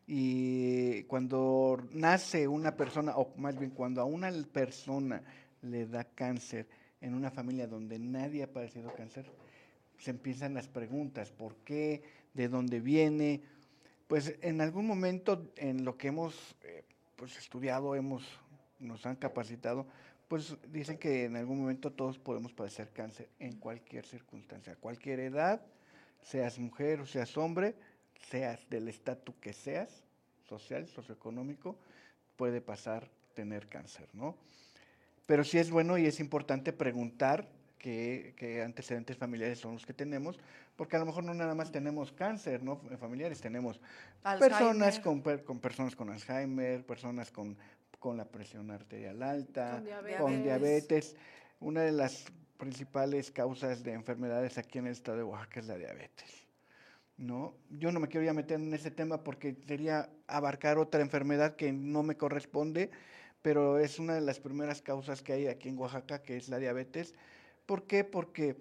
Y 0.07 1.03
cuando 1.03 1.87
nace 1.91 2.47
una 2.47 2.75
persona, 2.75 3.15
o 3.15 3.31
más 3.37 3.59
bien 3.59 3.69
cuando 3.69 4.01
a 4.01 4.05
una 4.05 4.31
persona 4.51 5.21
le 5.61 5.85
da 5.85 6.03
cáncer 6.03 6.67
en 6.99 7.13
una 7.13 7.29
familia 7.29 7.67
donde 7.67 7.99
nadie 7.99 8.41
ha 8.41 8.51
padecido 8.51 8.91
cáncer, 8.95 9.27
se 9.99 10.09
empiezan 10.09 10.55
las 10.55 10.67
preguntas, 10.67 11.29
¿por 11.29 11.57
qué? 11.57 12.01
¿De 12.33 12.47
dónde 12.47 12.79
viene? 12.79 13.43
Pues 14.07 14.33
en 14.41 14.59
algún 14.59 14.87
momento 14.87 15.53
en 15.57 15.85
lo 15.85 15.95
que 15.95 16.07
hemos 16.07 16.55
eh, 16.63 16.85
pues 17.17 17.37
estudiado, 17.37 17.93
hemos, 17.93 18.23
nos 18.79 19.05
han 19.05 19.17
capacitado, 19.17 19.85
pues 20.27 20.57
dicen 20.71 20.97
que 20.97 21.25
en 21.25 21.35
algún 21.35 21.61
momento 21.61 21.91
todos 21.91 22.17
podemos 22.17 22.51
padecer 22.51 22.89
cáncer 22.89 23.29
en 23.37 23.57
cualquier 23.57 24.07
circunstancia, 24.07 24.73
a 24.73 24.75
cualquier 24.75 25.19
edad, 25.19 25.61
seas 26.21 26.59
mujer 26.59 27.01
o 27.01 27.05
seas 27.05 27.37
hombre, 27.37 27.75
seas 28.29 28.69
del 28.69 28.87
estatus 28.87 29.35
que 29.41 29.53
seas, 29.53 30.03
social, 30.47 30.87
socioeconómico, 30.87 31.77
puede 32.35 32.61
pasar 32.61 33.09
tener 33.33 33.67
cáncer, 33.67 34.07
¿no? 34.13 34.35
Pero 35.25 35.43
sí 35.43 35.57
es 35.57 35.69
bueno 35.69 35.97
y 35.97 36.05
es 36.05 36.19
importante 36.19 36.73
preguntar 36.73 37.47
qué, 37.77 38.33
qué 38.35 38.61
antecedentes 38.63 39.17
familiares 39.17 39.59
son 39.59 39.73
los 39.73 39.85
que 39.85 39.93
tenemos, 39.93 40.39
porque 40.75 40.95
a 40.95 40.99
lo 40.99 41.05
mejor 41.05 41.23
no 41.23 41.33
nada 41.33 41.55
más 41.55 41.71
tenemos 41.71 42.11
cáncer, 42.11 42.63
¿no? 42.63 42.77
Familiares, 42.99 43.39
tenemos 43.41 43.79
personas 44.39 44.99
con 44.99 45.21
personas 45.59 45.95
con 45.95 46.09
Alzheimer, 46.09 46.85
personas 46.85 47.31
con, 47.31 47.57
con 47.99 48.17
la 48.17 48.25
presión 48.25 48.71
arterial 48.71 49.21
alta, 49.21 49.75
Con 49.75 49.85
diabetes. 49.85 50.19
con 50.19 50.43
diabetes. 50.43 51.15
Una 51.59 51.81
de 51.81 51.91
las 51.91 52.25
principales 52.59 53.31
causas 53.31 53.83
de 53.83 53.93
enfermedades 53.93 54.59
aquí 54.59 54.77
en 54.77 54.85
el 54.85 54.91
estado 54.91 55.17
de 55.17 55.23
Oaxaca 55.23 55.61
es 55.61 55.65
la 55.65 55.77
diabetes. 55.77 56.47
¿no? 57.17 57.55
Yo 57.69 57.91
no 57.91 57.99
me 57.99 58.07
quiero 58.07 58.25
ya 58.25 58.33
meter 58.33 58.59
en 58.59 58.73
ese 58.73 58.91
tema 58.91 59.23
porque 59.23 59.55
sería 59.67 60.09
abarcar 60.27 60.77
otra 60.77 61.01
enfermedad 61.01 61.55
que 61.55 61.73
no 61.73 62.03
me 62.03 62.15
corresponde, 62.15 62.91
pero 63.41 63.79
es 63.79 63.97
una 63.97 64.13
de 64.13 64.21
las 64.21 64.39
primeras 64.39 64.81
causas 64.81 65.21
que 65.21 65.33
hay 65.33 65.47
aquí 65.47 65.69
en 65.69 65.77
Oaxaca, 65.77 66.21
que 66.21 66.37
es 66.37 66.49
la 66.49 66.59
diabetes. 66.59 67.15
¿Por 67.65 67.87
qué? 67.87 68.03
Porque 68.03 68.55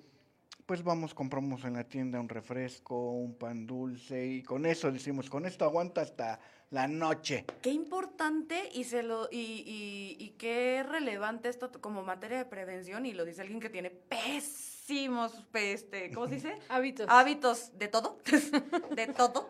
pues 0.68 0.84
vamos, 0.84 1.14
compramos 1.14 1.64
en 1.64 1.72
la 1.72 1.84
tienda 1.84 2.20
un 2.20 2.28
refresco, 2.28 3.12
un 3.12 3.38
pan 3.38 3.66
dulce 3.66 4.26
y 4.26 4.42
con 4.42 4.66
eso 4.66 4.92
decimos, 4.92 5.30
con 5.30 5.46
esto 5.46 5.64
aguanta 5.64 6.02
hasta 6.02 6.40
la 6.68 6.86
noche. 6.86 7.46
Qué 7.62 7.70
importante 7.70 8.68
y 8.74 8.84
se 8.84 9.02
lo 9.02 9.30
y, 9.32 9.38
y, 9.38 10.22
y 10.22 10.28
qué 10.36 10.84
relevante 10.86 11.48
esto 11.48 11.72
como 11.80 12.02
materia 12.02 12.36
de 12.36 12.44
prevención 12.44 13.06
y 13.06 13.14
lo 13.14 13.24
dice 13.24 13.40
alguien 13.40 13.60
que 13.60 13.70
tiene 13.70 13.88
pésimos 13.88 15.42
este, 15.54 16.10
¿cómo 16.12 16.28
se 16.28 16.34
dice? 16.34 16.58
Hábitos. 16.68 17.06
hábitos 17.08 17.78
de 17.78 17.88
todo, 17.88 18.18
de 18.94 19.06
todo, 19.06 19.48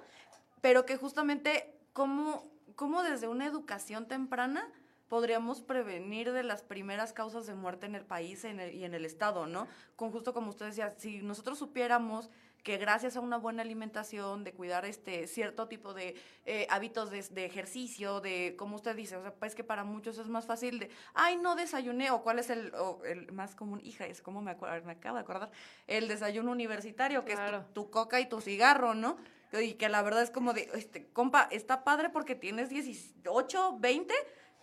pero 0.61 0.87
que 0.87 0.97
justamente 0.97 1.75
cómo, 1.95 2.49
cómo 2.77 3.03
desde 3.03 3.27
una 3.27 3.45
educación 3.45 4.07
temprana 4.07 4.71
podríamos 5.09 5.62
prevenir 5.62 6.33
de 6.33 6.42
las 6.42 6.62
primeras 6.62 7.12
causas 7.12 7.47
de 7.47 7.55
muerte 7.55 7.87
en 7.87 7.94
el 7.94 8.05
país 8.05 8.44
en 8.44 8.61
el- 8.61 8.75
y 8.75 8.85
en 8.85 8.94
el 8.94 9.05
estado, 9.05 9.47
¿no? 9.47 9.66
Con 9.97 10.11
justo 10.12 10.33
como 10.35 10.51
usted 10.51 10.66
decía, 10.66 10.94
si 10.99 11.23
nosotros 11.23 11.59
supiéramos 11.59 12.31
que 12.64 12.77
gracias 12.77 13.16
a 13.16 13.21
una 13.21 13.38
buena 13.38 13.62
alimentación, 13.62 14.44
de 14.44 14.53
cuidar 14.53 14.85
este 14.85 15.27
cierto 15.27 15.68
tipo 15.68 15.94
de 15.94 16.16
eh, 16.44 16.66
hábitos 16.71 17.11
de, 17.11 17.23
de 17.23 17.44
ejercicio, 17.47 18.21
de 18.21 18.57
como 18.59 18.77
usted 18.77 18.94
dice, 18.97 19.16
o 19.16 19.23
sea, 19.23 19.33
pues 19.33 19.55
que 19.55 19.64
para 19.64 19.85
muchos 19.85 20.18
es 20.18 20.29
más 20.29 20.44
fácil 20.44 20.79
de, 20.81 20.90
ay, 21.14 21.37
no 21.37 21.55
desayuné, 21.55 22.11
o 22.11 22.23
cuál 22.23 22.38
es 22.40 22.51
el, 22.51 22.75
o 22.75 23.03
el 23.05 23.33
más 23.33 23.55
común, 23.55 23.81
hija, 23.83 24.07
es 24.07 24.21
como 24.21 24.42
me, 24.42 24.55
me 24.85 24.92
acabo 24.92 25.14
de 25.16 25.23
acordar, 25.23 25.51
el 25.87 26.09
desayuno 26.09 26.51
universitario, 26.51 27.25
que 27.25 27.33
es 27.33 27.38
tu, 27.73 27.85
tu 27.85 27.90
coca 27.90 28.21
y 28.21 28.27
tu 28.29 28.40
cigarro, 28.40 28.92
¿no? 28.92 29.16
Y 29.53 29.75
que 29.75 29.88
la 29.88 30.03
verdad 30.03 30.23
es 30.23 30.31
como 30.31 30.53
de, 30.53 30.68
este, 30.75 31.07
compa, 31.12 31.49
está 31.51 31.85
padre 31.85 32.11
porque 32.11 32.35
tienes 32.35 32.68
18, 32.68 33.79
20, 33.79 34.14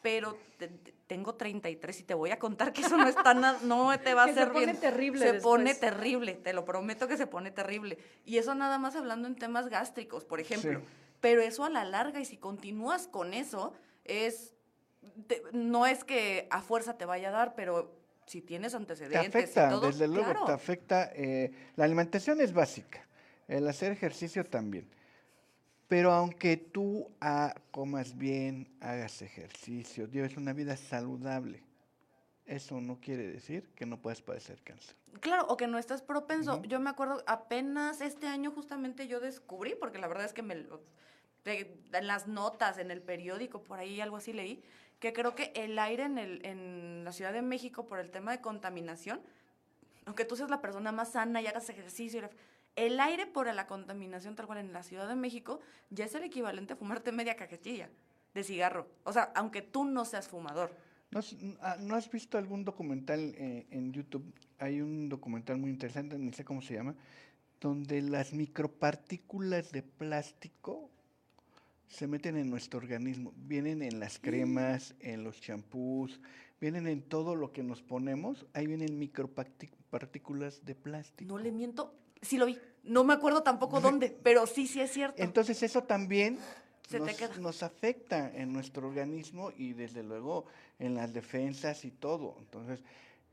pero 0.01 0.37
te- 0.57 0.67
te- 0.67 0.93
tengo 1.07 1.35
33 1.35 1.99
y 1.99 2.03
te 2.03 2.13
voy 2.13 2.31
a 2.31 2.39
contar 2.39 2.73
que 2.73 2.81
eso 2.81 2.97
no 2.97 3.07
está 3.07 3.33
nada, 3.33 3.59
no 3.63 3.97
te 4.03 4.13
va 4.13 4.23
a 4.23 4.25
Que 4.27 4.33
se 4.33 4.39
hacer 4.41 4.53
pone 4.53 4.65
bien. 4.65 4.79
terrible 4.79 5.31
Se 5.31 5.33
pone 5.41 5.75
terrible, 5.75 6.33
te 6.35 6.53
lo 6.53 6.65
prometo 6.65 7.07
que 7.07 7.17
se 7.17 7.27
pone 7.27 7.51
terrible. 7.51 7.97
Y 8.25 8.37
eso 8.37 8.53
nada 8.55 8.77
más 8.77 8.95
hablando 8.95 9.27
en 9.27 9.35
temas 9.35 9.67
gástricos, 9.69 10.25
por 10.25 10.39
ejemplo. 10.39 10.79
Sí. 10.79 10.85
Pero 11.21 11.41
eso 11.41 11.63
a 11.65 11.69
la 11.69 11.83
larga, 11.85 12.19
y 12.19 12.25
si 12.25 12.37
continúas 12.37 13.07
con 13.07 13.33
eso, 13.33 13.73
es. 14.03 14.53
te- 15.27 15.41
no 15.53 15.85
es 15.87 16.03
que 16.03 16.47
a 16.51 16.61
fuerza 16.61 16.97
te 16.97 17.05
vaya 17.05 17.29
a 17.29 17.31
dar, 17.31 17.55
pero 17.55 17.95
si 18.27 18.41
tienes 18.41 18.71
Te 18.73 18.77
antecedentes 18.77 19.27
afecta, 19.29 19.67
y 19.67 19.69
todo. 19.71 19.87
desde 19.87 20.07
luego, 20.07 20.23
claro. 20.31 20.45
te 20.45 20.51
afecta. 20.51 21.11
eh, 21.13 21.51
la 21.75 21.85
alimentación 21.85 22.41
es 22.41 22.53
básica, 22.53 23.07
el 23.47 23.67
hacer 23.67 23.91
ejercicio 23.91 24.43
también. 24.45 24.87
Pero 25.87 26.11
aunque 26.11 26.57
tú 26.57 27.09
ah, 27.21 27.53
comas 27.71 28.17
bien, 28.17 28.67
hagas 28.81 29.21
ejercicio, 29.21 30.07
lleves 30.07 30.35
una 30.37 30.53
vida 30.53 30.75
saludable, 30.77 31.63
eso 32.45 32.81
no 32.81 32.99
quiere 32.99 33.27
decir 33.27 33.69
que 33.75 33.85
no 33.85 33.99
puedas 34.01 34.21
padecer 34.21 34.61
cáncer. 34.63 34.95
Claro, 35.19 35.45
o 35.47 35.57
que 35.57 35.67
no 35.67 35.77
estás 35.77 36.01
propenso. 36.01 36.61
Yo 36.63 36.79
me 36.79 36.89
acuerdo, 36.89 37.23
apenas 37.27 38.01
este 38.01 38.27
año 38.27 38.51
justamente 38.51 39.07
yo 39.07 39.19
descubrí, 39.19 39.75
porque 39.79 39.97
la 39.99 40.07
verdad 40.07 40.25
es 40.25 40.33
que 40.33 40.41
me 40.41 40.55
lo- 40.55 40.81
en 41.45 42.07
las 42.07 42.27
notas, 42.27 42.79
en 42.79 42.89
el 42.89 43.01
periódico, 43.01 43.61
por 43.61 43.77
ahí 43.79 44.01
algo 44.01 44.17
así 44.17 44.33
leí, 44.33 44.63
que 44.99 45.13
creo 45.13 45.35
que 45.35 45.51
el 45.55 45.77
aire 45.77 46.03
en, 46.03 46.17
el, 46.17 46.43
en 46.45 47.03
la 47.03 47.11
Ciudad 47.11 47.33
de 47.33 47.43
México 47.43 47.85
por 47.85 47.99
el 47.99 48.09
tema 48.09 48.31
de 48.31 48.41
contaminación, 48.41 49.21
aunque 50.05 50.25
tú 50.25 50.35
seas 50.35 50.49
la 50.49 50.61
persona 50.61 50.91
más 50.91 51.11
sana 51.11 51.41
y 51.41 51.47
hagas 51.47 51.69
ejercicio, 51.69 52.19
y 52.19 52.23
el 52.75 52.99
aire 52.99 53.25
por 53.25 53.53
la 53.53 53.67
contaminación 53.67 54.35
tal 54.35 54.47
cual 54.47 54.59
en 54.59 54.73
la 54.73 54.83
Ciudad 54.83 55.07
de 55.07 55.15
México 55.15 55.59
ya 55.89 56.05
es 56.05 56.15
el 56.15 56.23
equivalente 56.23 56.73
a 56.73 56.75
fumarte 56.75 57.11
media 57.11 57.35
cajetilla 57.35 57.89
de 58.33 58.43
cigarro. 58.43 58.87
O 59.03 59.13
sea, 59.13 59.31
aunque 59.35 59.61
tú 59.61 59.85
no 59.85 60.05
seas 60.05 60.27
fumador. 60.27 60.75
¿No 61.11 61.19
has, 61.19 61.35
ah, 61.61 61.77
¿no 61.79 61.95
has 61.95 62.09
visto 62.11 62.37
algún 62.37 62.65
documental 62.65 63.33
eh, 63.37 63.65
en 63.69 63.93
YouTube? 63.93 64.25
Hay 64.59 64.81
un 64.81 65.07
documental 65.07 65.57
muy 65.57 65.69
interesante, 65.69 66.17
ni 66.17 66.33
sé 66.33 66.43
cómo 66.43 66.61
se 66.61 66.73
llama, 66.73 66.95
donde 67.61 68.01
las 68.01 68.33
micropartículas 68.33 69.71
de 69.71 69.81
plástico 69.81 70.89
se 71.87 72.07
meten 72.07 72.35
en 72.35 72.49
nuestro 72.49 72.79
organismo. 72.79 73.33
Vienen 73.37 73.81
en 73.81 73.99
las 73.99 74.19
cremas, 74.19 74.95
en 74.99 75.23
los 75.23 75.39
champús, 75.39 76.19
vienen 76.59 76.87
en 76.87 77.01
todo 77.01 77.35
lo 77.35 77.53
que 77.53 77.63
nos 77.63 77.81
ponemos. 77.81 78.45
Ahí 78.53 78.67
vienen 78.67 78.99
micropartículas 78.99 80.65
de 80.65 80.75
plástico. 80.75 81.27
No 81.27 81.37
le 81.37 81.51
miento, 81.51 81.93
sí 82.25 82.37
lo 82.37 82.45
vi. 82.45 82.57
No 82.83 83.03
me 83.03 83.13
acuerdo 83.13 83.41
tampoco 83.41 83.81
dónde, 83.81 84.15
pero 84.23 84.45
sí, 84.45 84.67
sí 84.67 84.79
es 84.79 84.91
cierto. 84.91 85.21
Entonces 85.23 85.63
eso 85.63 85.83
también 85.83 86.37
Se 86.87 86.99
te 86.99 87.05
nos, 87.05 87.15
queda. 87.15 87.37
nos 87.37 87.63
afecta 87.63 88.31
en 88.35 88.53
nuestro 88.53 88.87
organismo 88.87 89.51
y 89.57 89.73
desde 89.73 90.03
luego 90.03 90.45
en 90.77 90.93
las 90.93 91.13
defensas 91.13 91.83
y 91.85 91.91
todo. 91.91 92.35
Entonces, 92.39 92.83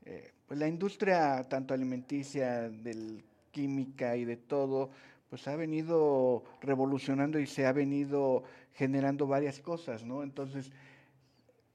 eh, 0.05 0.33
pues 0.47 0.59
la 0.59 0.69
industria 0.69 1.45
tanto 1.49 1.75
alimenticia, 1.75 2.71
del 2.71 3.25
química 3.51 4.17
y 4.17 4.25
de 4.25 4.37
todo, 4.37 4.91
pues 5.29 5.47
ha 5.49 5.57
venido 5.57 6.45
revolucionando 6.61 7.39
y 7.39 7.47
se 7.47 7.67
ha 7.67 7.73
venido 7.73 8.43
generando 8.73 9.27
varias 9.27 9.61
cosas, 9.61 10.03
¿no? 10.05 10.23
Entonces, 10.23 10.71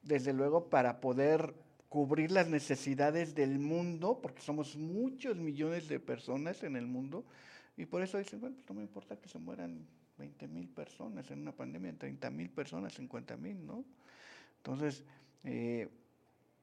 desde 0.02 0.34
luego 0.34 0.70
para 0.70 1.00
poder 1.00 1.54
cubrir 1.90 2.32
las 2.32 2.48
necesidades 2.48 3.34
del 3.36 3.60
mundo, 3.60 4.20
porque 4.22 4.42
somos 4.42 4.76
muchos 4.76 5.38
millones 5.38 5.88
de 5.88 6.00
personas 6.00 6.64
en 6.64 6.76
el 6.76 6.86
mundo, 6.86 7.26
y 7.78 7.86
por 7.86 8.02
eso 8.02 8.18
dicen, 8.18 8.42
bueno, 8.42 8.56
pues 8.56 8.68
no 8.70 8.76
me 8.76 8.82
importa 8.82 9.18
que 9.18 9.30
se 9.30 9.40
mueran 9.40 9.86
20 10.18 10.48
mil 10.48 10.68
personas 10.68 11.30
en 11.32 11.42
una 11.42 11.52
pandemia, 11.52 11.94
30 11.98 12.30
mil 12.32 12.50
personas, 12.50 12.94
50 12.94 13.38
mil, 13.38 13.66
¿no? 13.66 13.86
Entonces, 14.58 15.04
eh, 15.44 15.88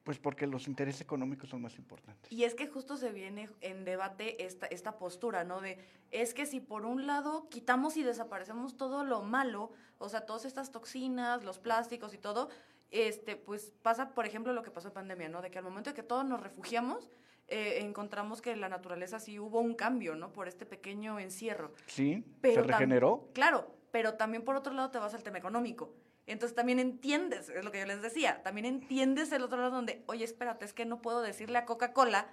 pues 0.03 0.19
porque 0.19 0.45
los 0.45 0.67
intereses 0.67 1.01
económicos 1.01 1.49
son 1.49 1.63
más 1.63 1.77
importantes. 1.77 2.31
Y 2.31 2.43
es 2.43 2.53
que 2.53 2.67
justo 2.67 2.95
se 2.95 3.11
viene 3.11 3.49
en 3.61 3.85
debate 3.85 4.45
esta, 4.45 4.67
esta 4.67 4.99
postura, 4.99 5.43
¿no? 5.43 5.61
De, 5.61 5.79
es 6.11 6.35
que 6.35 6.45
si 6.45 6.59
por 6.59 6.85
un 6.85 7.07
lado 7.07 7.49
quitamos 7.49 7.97
y 7.97 8.03
desaparecemos 8.03 8.77
todo 8.77 9.03
lo 9.03 9.23
malo, 9.23 9.71
o 9.97 10.07
sea, 10.07 10.21
todas 10.27 10.45
estas 10.45 10.71
toxinas, 10.71 11.43
los 11.43 11.57
plásticos 11.57 12.13
y 12.13 12.19
todo, 12.19 12.49
este, 12.91 13.35
pues 13.35 13.73
pasa, 13.81 14.13
por 14.13 14.25
ejemplo, 14.25 14.53
lo 14.53 14.63
que 14.63 14.71
pasó 14.71 14.89
en 14.89 14.93
pandemia, 14.93 15.29
¿no? 15.29 15.41
De 15.41 15.51
que 15.51 15.57
al 15.57 15.63
momento 15.63 15.89
de 15.89 15.95
que 15.95 16.03
todos 16.03 16.25
nos 16.25 16.41
refugiamos, 16.41 17.09
eh, 17.47 17.79
encontramos 17.81 18.41
que 18.41 18.55
la 18.55 18.69
naturaleza 18.69 19.19
sí 19.19 19.39
hubo 19.39 19.59
un 19.59 19.75
cambio, 19.75 20.15
¿no? 20.15 20.31
Por 20.31 20.47
este 20.47 20.65
pequeño 20.65 21.19
encierro. 21.19 21.73
Sí, 21.87 22.23
Pero 22.41 22.63
se 22.63 22.71
regeneró. 22.71 23.29
Claro, 23.33 23.75
pero 23.91 24.15
también 24.15 24.43
por 24.43 24.55
otro 24.55 24.73
lado 24.73 24.91
te 24.91 24.97
vas 24.97 25.13
al 25.13 25.23
tema 25.23 25.37
económico. 25.37 25.93
Entonces 26.27 26.55
también 26.55 26.79
entiendes, 26.79 27.49
es 27.49 27.63
lo 27.63 27.71
que 27.71 27.79
yo 27.79 27.85
les 27.85 28.01
decía, 28.01 28.41
también 28.41 28.65
entiendes 28.65 29.31
el 29.31 29.43
otro 29.43 29.59
lado 29.59 29.75
donde, 29.75 30.03
oye, 30.07 30.23
espérate, 30.23 30.65
es 30.65 30.73
que 30.73 30.85
no 30.85 31.01
puedo 31.01 31.21
decirle 31.21 31.59
a 31.59 31.65
Coca-Cola 31.65 32.27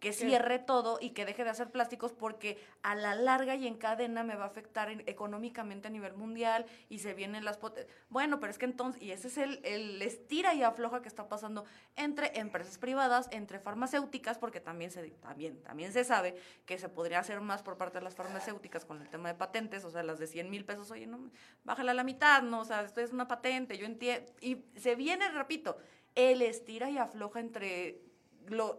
que 0.00 0.12
cierre 0.12 0.58
todo 0.60 0.98
y 1.00 1.10
que 1.10 1.24
deje 1.24 1.42
de 1.42 1.50
hacer 1.50 1.70
plásticos 1.70 2.12
porque 2.12 2.56
a 2.82 2.94
la 2.94 3.14
larga 3.16 3.56
y 3.56 3.66
en 3.66 3.76
cadena 3.76 4.22
me 4.22 4.36
va 4.36 4.44
a 4.44 4.46
afectar 4.46 4.90
en- 4.90 5.02
económicamente 5.06 5.88
a 5.88 5.90
nivel 5.90 6.14
mundial 6.14 6.66
y 6.88 7.00
se 7.00 7.14
vienen 7.14 7.44
las... 7.44 7.58
pot- 7.58 7.84
Bueno, 8.08 8.38
pero 8.38 8.50
es 8.52 8.58
que 8.58 8.64
entonces, 8.66 9.02
y 9.02 9.10
ese 9.10 9.26
es 9.28 9.38
el, 9.38 9.60
el 9.64 10.00
estira 10.02 10.54
y 10.54 10.62
afloja 10.62 11.02
que 11.02 11.08
está 11.08 11.28
pasando 11.28 11.64
entre 11.96 12.38
empresas 12.38 12.78
privadas, 12.78 13.28
entre 13.32 13.58
farmacéuticas, 13.58 14.38
porque 14.38 14.60
también 14.60 14.90
se, 14.92 15.10
también, 15.10 15.60
también 15.62 15.92
se 15.92 16.04
sabe 16.04 16.36
que 16.64 16.78
se 16.78 16.88
podría 16.88 17.18
hacer 17.18 17.40
más 17.40 17.62
por 17.62 17.76
parte 17.76 17.98
de 17.98 18.04
las 18.04 18.14
farmacéuticas 18.14 18.84
con 18.84 19.02
el 19.02 19.08
tema 19.08 19.28
de 19.30 19.34
patentes, 19.34 19.84
o 19.84 19.90
sea, 19.90 20.04
las 20.04 20.18
de 20.20 20.28
100 20.28 20.48
mil 20.48 20.64
pesos, 20.64 20.90
oye, 20.92 21.06
no, 21.08 21.18
bájala 21.64 21.90
a 21.90 21.94
la 21.94 22.04
mitad, 22.04 22.42
no, 22.42 22.60
o 22.60 22.64
sea, 22.64 22.82
esto 22.82 23.00
es 23.00 23.12
una 23.12 23.26
patente, 23.26 23.76
yo 23.76 23.86
entiendo, 23.86 24.30
y 24.40 24.64
se 24.76 24.94
viene, 24.94 25.28
repito, 25.30 25.76
el 26.14 26.42
estira 26.42 26.88
y 26.90 26.98
afloja 26.98 27.40
entre 27.40 28.00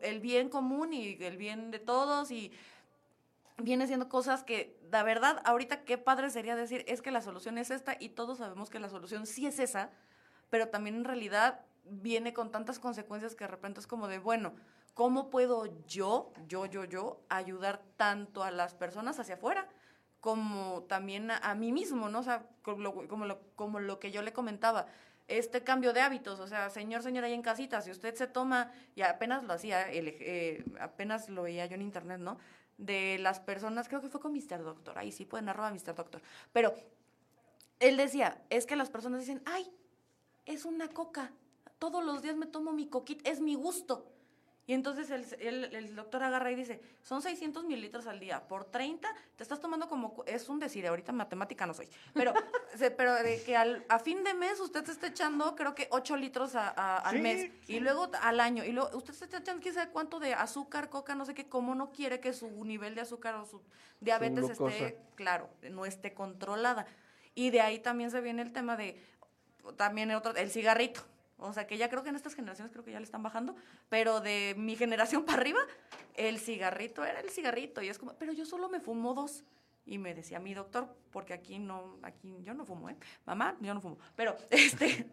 el 0.02 0.20
bien 0.20 0.50
común 0.50 0.94
y 0.94 1.18
el 1.24 1.38
bien 1.38 1.72
de 1.72 1.80
todos 1.80 2.32
y 2.32 2.52
viene 3.58 3.88
siendo 3.88 4.10
cosas 4.10 4.44
que, 4.44 4.78
la 4.92 5.04
verdad, 5.04 5.42
ahorita 5.46 5.84
qué 5.84 5.98
padre 5.98 6.30
sería 6.30 6.56
decir, 6.56 6.84
es 6.88 7.02
que 7.02 7.12
la 7.12 7.22
solución 7.22 7.58
es 7.58 7.72
esta 7.72 7.96
y 8.00 8.10
todos 8.10 8.38
sabemos 8.38 8.70
que 8.70 8.80
la 8.80 8.90
solución 8.90 9.26
sí 9.26 9.46
es 9.46 9.60
esa, 9.60 9.92
pero 10.50 10.70
también 10.70 10.96
en 10.96 11.04
realidad 11.04 11.62
viene 11.84 12.34
con 12.34 12.52
tantas 12.52 12.80
consecuencias 12.80 13.36
que 13.36 13.44
de 13.46 13.52
repente 13.52 13.80
es 13.80 13.88
como 13.88 14.08
de, 14.08 14.20
bueno, 14.20 14.54
¿cómo 14.94 15.30
puedo 15.30 15.66
yo, 15.88 16.32
yo, 16.48 16.66
yo, 16.66 16.86
yo, 16.86 17.22
ayudar 17.30 17.82
tanto 17.98 18.44
a 18.44 18.52
las 18.52 18.76
personas 18.76 19.20
hacia 19.20 19.36
afuera? 19.36 19.68
como 20.20 20.84
también 20.84 21.32
a, 21.32 21.38
a 21.38 21.56
mí 21.56 21.72
mismo, 21.72 22.10
¿no? 22.10 22.20
O 22.20 22.24
sea, 22.24 22.46
como 22.62 22.82
lo, 22.82 23.08
como, 23.08 23.26
lo, 23.26 23.40
como 23.56 23.80
lo 23.80 24.00
que 24.00 24.12
yo 24.12 24.22
le 24.22 24.34
comentaba, 24.34 24.88
este 25.30 25.64
cambio 25.64 25.94
de 25.94 26.02
hábitos, 26.02 26.40
o 26.40 26.48
sea, 26.48 26.70
señor, 26.70 27.04
señora, 27.04 27.28
ahí 27.28 27.34
en 27.34 27.42
casita, 27.42 27.82
si 27.82 27.92
usted 27.92 28.16
se 28.16 28.28
toma, 28.28 28.72
y 28.96 29.02
apenas 29.02 29.44
lo 29.44 29.54
hacía, 29.54 29.90
el, 29.92 30.08
eh, 30.20 30.66
apenas 30.80 31.30
lo 31.30 31.44
veía 31.44 31.66
yo 31.68 31.76
en 31.76 31.82
internet, 31.82 32.20
¿no? 32.20 32.38
De 32.78 33.18
las 33.20 33.40
personas, 33.40 33.88
creo 33.88 34.02
que 34.02 34.10
fue 34.10 34.20
con 34.20 34.34
Mr. 34.34 34.64
Doctor, 34.64 34.98
ahí 34.98 35.12
sí 35.12 35.26
pueden 35.26 35.50
arroba 35.50 35.72
Mr. 35.72 35.96
Doctor, 35.96 36.22
pero 36.52 36.74
él 37.80 37.98
decía, 37.98 38.42
es 38.50 38.66
que 38.66 38.76
las 38.76 38.90
personas 38.90 39.22
dicen, 39.22 39.42
ay, 39.46 39.72
es 40.46 40.66
una 40.66 40.88
coca, 40.90 41.32
todos 41.78 42.04
los 42.04 42.22
días 42.22 42.36
me 42.36 42.46
tomo 42.46 42.74
mi 42.74 42.88
coquita, 42.88 43.30
es 43.30 43.40
mi 43.40 43.56
gusto. 43.56 44.06
Y 44.70 44.74
entonces 44.74 45.10
el, 45.10 45.26
el, 45.40 45.64
el 45.74 45.96
doctor 45.96 46.22
agarra 46.22 46.52
y 46.52 46.56
dice, 46.56 46.80
son 47.02 47.24
600 47.24 47.64
mililitros 47.64 48.06
al 48.06 48.20
día, 48.20 48.48
por 48.48 48.66
30 48.66 49.12
te 49.36 49.42
estás 49.42 49.60
tomando 49.60 49.90
como, 49.90 50.24
es 50.28 50.48
un 50.48 50.60
decir, 50.60 50.86
ahorita 50.86 51.12
matemática 51.12 51.66
no 51.66 51.74
soy, 51.74 51.90
pero, 52.14 52.36
se- 52.76 52.92
pero 52.92 53.16
de 53.16 53.42
que 53.42 53.58
al, 53.58 53.84
a 53.90 53.98
fin 53.98 54.24
de 54.24 54.36
mes 54.36 54.60
usted 54.60 54.86
se 54.86 54.92
está 54.92 55.08
echando 55.08 55.56
creo 55.56 55.74
que 55.74 55.88
8 55.90 56.16
litros 56.18 56.54
a- 56.54 56.70
a- 56.70 56.98
al 57.00 57.16
Sí, 57.16 57.22
mes, 57.24 57.52
y 57.68 57.80
luego 57.80 58.12
al 58.22 58.40
año, 58.40 58.64
y 58.64 58.72
luego 58.72 58.96
usted 58.96 59.16
se 59.16 59.26
está 59.26 59.38
echando 59.38 59.60
quién 59.60 59.74
sabe 59.74 59.90
cuánto 59.92 60.20
de 60.20 60.36
azúcar, 60.36 60.92
coca, 60.92 61.16
no 61.16 61.26
sé 61.26 61.34
qué, 61.34 61.50
como 61.50 61.74
no 61.74 61.92
quiere 61.92 62.20
que 62.20 62.32
su 62.32 62.64
nivel 62.64 62.94
de 62.94 63.02
azúcar 63.02 63.34
o 63.34 63.48
su 63.48 63.64
diabetes 64.02 64.46
glucosa. 64.50 64.70
esté, 64.76 65.00
claro, 65.16 65.50
no 65.72 65.88
esté 65.88 66.14
controlada. 66.14 66.86
Y 67.34 67.50
de 67.50 67.62
ahí 67.62 67.80
también 67.80 68.12
se 68.12 68.22
viene 68.22 68.44
el 68.44 68.54
tema 68.54 68.78
de, 68.78 69.04
también 69.78 70.12
el 70.12 70.18
otro, 70.18 70.36
el 70.36 70.52
cigarrito. 70.52 71.02
O 71.40 71.54
sea, 71.54 71.68
que 71.68 71.78
ya 71.78 71.90
creo 71.90 72.04
que 72.04 72.10
en 72.10 72.16
estas 72.16 72.36
generaciones 72.36 72.72
creo 72.72 72.84
que 72.84 72.92
ya 72.92 73.00
le 73.00 73.06
están 73.06 73.24
bajando, 73.24 73.56
pero 73.90 74.20
de 74.20 74.56
mi 74.58 74.76
generación 74.76 75.24
para 75.26 75.40
arriba, 75.40 75.60
el 76.16 76.40
cigarrito 76.40 77.04
era 77.04 77.20
el 77.20 77.30
cigarrito. 77.30 77.82
Y 77.82 77.90
es 77.90 77.98
como, 77.98 78.14
pero 78.14 78.34
yo 78.34 78.46
solo 78.46 78.70
me 78.70 78.80
fumo 78.80 79.14
dos. 79.14 79.44
Y 79.86 79.98
me 79.98 80.14
decía 80.14 80.40
mi 80.40 80.54
doctor, 80.54 80.96
porque 81.12 81.34
aquí 81.34 81.58
no, 81.58 81.98
aquí 82.04 82.38
yo 82.44 82.54
no 82.54 82.64
fumo, 82.64 82.90
¿eh? 82.90 82.98
Mamá, 83.26 83.58
yo 83.60 83.74
no 83.74 83.82
fumo. 83.82 83.98
Pero, 84.16 84.38
este, 84.52 85.10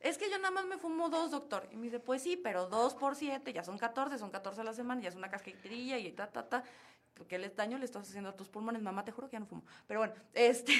es 0.00 0.18
que 0.18 0.30
yo 0.30 0.36
nada 0.38 0.50
más 0.50 0.66
me 0.66 0.76
fumo 0.76 1.08
dos, 1.08 1.30
doctor. 1.30 1.66
Y 1.72 1.76
me 1.76 1.84
dice, 1.84 1.98
pues 1.98 2.22
sí, 2.22 2.36
pero 2.36 2.66
dos 2.66 2.94
por 2.94 3.14
siete, 3.14 3.52
ya 3.52 3.64
son 3.64 3.78
14, 3.78 4.18
son 4.18 4.30
14 4.30 4.60
a 4.60 4.64
la 4.64 4.74
semana, 4.74 5.00
ya 5.00 5.08
es 5.08 5.14
una 5.14 5.30
casquetería 5.30 5.98
y 5.98 6.12
ta, 6.12 6.30
ta, 6.30 6.48
ta. 6.48 6.62
¿Qué 7.26 7.38
daño 7.38 7.78
le 7.78 7.84
estás 7.84 8.08
haciendo 8.08 8.30
a 8.30 8.36
tus 8.36 8.48
pulmones? 8.48 8.82
Mamá, 8.82 9.04
te 9.04 9.12
juro 9.12 9.28
que 9.28 9.34
ya 9.34 9.40
no 9.40 9.46
fumo. 9.46 9.64
Pero 9.86 10.00
bueno, 10.00 10.14
este, 10.34 10.72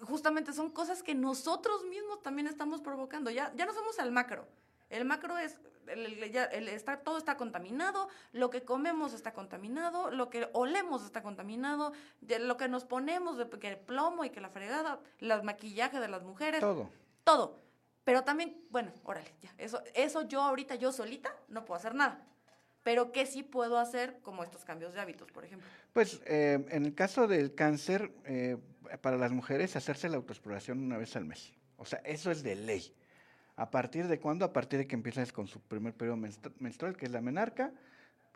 justamente 0.00 0.52
son 0.52 0.70
cosas 0.70 1.02
que 1.02 1.14
nosotros 1.14 1.84
mismos 1.84 2.22
también 2.22 2.46
estamos 2.46 2.80
provocando. 2.80 3.30
Ya, 3.30 3.52
ya 3.56 3.66
no 3.66 3.72
somos 3.74 3.98
al 3.98 4.12
macro. 4.12 4.46
El 4.88 5.04
macro 5.04 5.38
es, 5.38 5.56
el, 5.86 6.22
el- 6.22 6.32
ya- 6.32 6.44
el 6.46 6.68
está, 6.68 6.98
todo 7.00 7.16
está 7.18 7.36
contaminado, 7.36 8.08
lo 8.32 8.50
que 8.50 8.64
comemos 8.64 9.12
está 9.12 9.32
contaminado, 9.32 10.10
lo 10.10 10.30
que 10.30 10.48
olemos 10.52 11.04
está 11.04 11.22
contaminado, 11.22 11.92
de 12.20 12.38
lo 12.40 12.56
que 12.56 12.68
nos 12.68 12.84
ponemos, 12.84 13.36
de 13.38 13.48
que 13.48 13.68
el 13.68 13.78
plomo 13.78 14.24
y 14.24 14.30
que 14.30 14.40
la 14.40 14.50
fregada, 14.50 14.98
el 15.20 15.42
maquillaje 15.44 16.00
de 16.00 16.08
las 16.08 16.22
mujeres, 16.22 16.60
Todo. 16.60 16.90
todo. 17.24 17.60
Pero 18.02 18.24
también, 18.24 18.60
bueno, 18.70 18.92
órale, 19.04 19.32
ya, 19.42 19.54
eso, 19.58 19.80
eso 19.94 20.22
yo 20.22 20.40
ahorita, 20.42 20.74
yo 20.74 20.90
solita, 20.90 21.32
no 21.48 21.64
puedo 21.64 21.78
hacer 21.78 21.94
nada. 21.94 22.26
Pero 22.82 23.12
¿qué 23.12 23.26
sí 23.26 23.42
puedo 23.42 23.78
hacer 23.78 24.18
como 24.22 24.42
estos 24.42 24.64
cambios 24.64 24.94
de 24.94 25.00
hábitos, 25.00 25.30
por 25.30 25.44
ejemplo? 25.44 25.68
Pues 25.92 26.20
eh, 26.24 26.64
en 26.70 26.86
el 26.86 26.94
caso 26.94 27.28
del 27.28 27.54
cáncer, 27.54 28.10
eh, 28.24 28.56
para 28.98 29.16
las 29.16 29.32
mujeres, 29.32 29.76
hacerse 29.76 30.08
la 30.08 30.16
autoexploración 30.16 30.78
una 30.82 30.98
vez 30.98 31.16
al 31.16 31.24
mes. 31.24 31.52
O 31.76 31.84
sea, 31.84 32.00
eso 32.04 32.30
es 32.30 32.42
de 32.42 32.54
ley. 32.56 32.94
¿A 33.56 33.70
partir 33.70 34.06
de 34.08 34.18
cuándo? 34.18 34.44
A 34.44 34.52
partir 34.52 34.78
de 34.78 34.86
que 34.86 34.94
empiezas 34.94 35.32
con 35.32 35.46
su 35.46 35.60
primer 35.60 35.94
periodo 35.94 36.16
menstru- 36.16 36.52
menstrual, 36.58 36.96
que 36.96 37.06
es 37.06 37.12
la 37.12 37.20
menarca, 37.20 37.72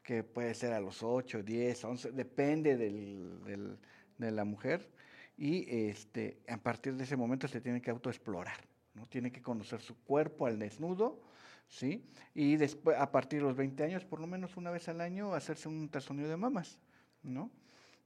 que 0.02 0.22
puede 0.22 0.55
ser 0.55 0.72
a 0.72 0.80
los 0.80 1.02
8, 1.02 1.42
10, 1.42 1.84
11, 1.84 2.12
depende 2.12 2.76
del, 2.76 3.42
del- 3.44 3.78
de 4.18 4.30
la 4.30 4.44
mujer. 4.44 4.90
Y 5.36 5.64
este, 5.88 6.38
a 6.48 6.59
partir 6.59 6.94
de 6.96 7.05
ese 7.05 7.16
momento 7.16 7.48
se 7.48 7.61
tiene 7.61 7.80
que 7.80 7.90
autoexplorar, 7.90 8.59
¿no? 8.94 9.07
Tiene 9.07 9.32
que 9.32 9.42
conocer 9.42 9.80
su 9.80 9.96
cuerpo 10.05 10.46
al 10.46 10.59
desnudo, 10.59 11.20
¿sí? 11.68 12.05
Y 12.34 12.57
después, 12.57 12.96
a 12.98 13.11
partir 13.11 13.40
de 13.40 13.46
los 13.48 13.57
20 13.57 13.82
años, 13.82 14.05
por 14.05 14.20
lo 14.20 14.26
menos 14.26 14.57
una 14.57 14.70
vez 14.70 14.88
al 14.88 15.00
año, 15.00 15.34
hacerse 15.34 15.68
un 15.68 15.80
ultrasonido 15.80 16.28
de 16.28 16.36
mamas, 16.36 16.78
¿no? 17.22 17.50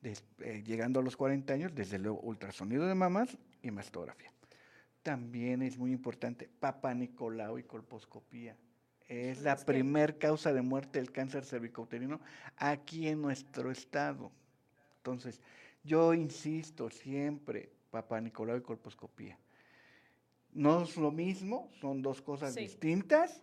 Des- 0.01 0.24
eh, 0.40 0.62
llegando 0.64 1.01
a 1.01 1.03
los 1.03 1.16
40 1.16 1.55
años, 1.55 1.74
desde 1.74 1.99
luego, 1.99 2.20
ultrasonido 2.20 2.86
de 2.86 2.94
mamas 2.94 3.36
y 3.62 3.70
mastografía. 3.70 4.32
También 5.03 5.62
es 5.62 5.76
muy 5.78 5.90
importante, 5.92 6.49
Papa 6.61 6.94
Nicolau 6.94 7.59
y 7.59 7.64
colposcopía. 7.64 8.57
Es 9.09 9.40
la 9.40 9.57
primer 9.57 10.18
causa 10.18 10.53
de 10.53 10.61
muerte 10.62 10.99
del 10.99 11.11
cáncer 11.12 11.44
cervicouterino 11.44 12.20
aquí 12.57 13.09
en 13.09 13.22
nuestro 13.22 13.70
estado. 13.70 14.30
Entonces, 14.99 15.40
yo 15.82 16.12
insisto 16.14 16.90
siempre, 16.90 17.70
Papa 17.90 18.20
Nicolau 18.20 18.59
y 18.59 18.61
colposcopía. 18.61 19.38
No 20.53 20.82
es 20.82 20.96
lo 20.96 21.11
mismo, 21.11 21.70
son 21.80 22.03
dos 22.03 22.20
cosas 22.20 22.55
Sí. 22.55 22.61
distintas 22.61 23.40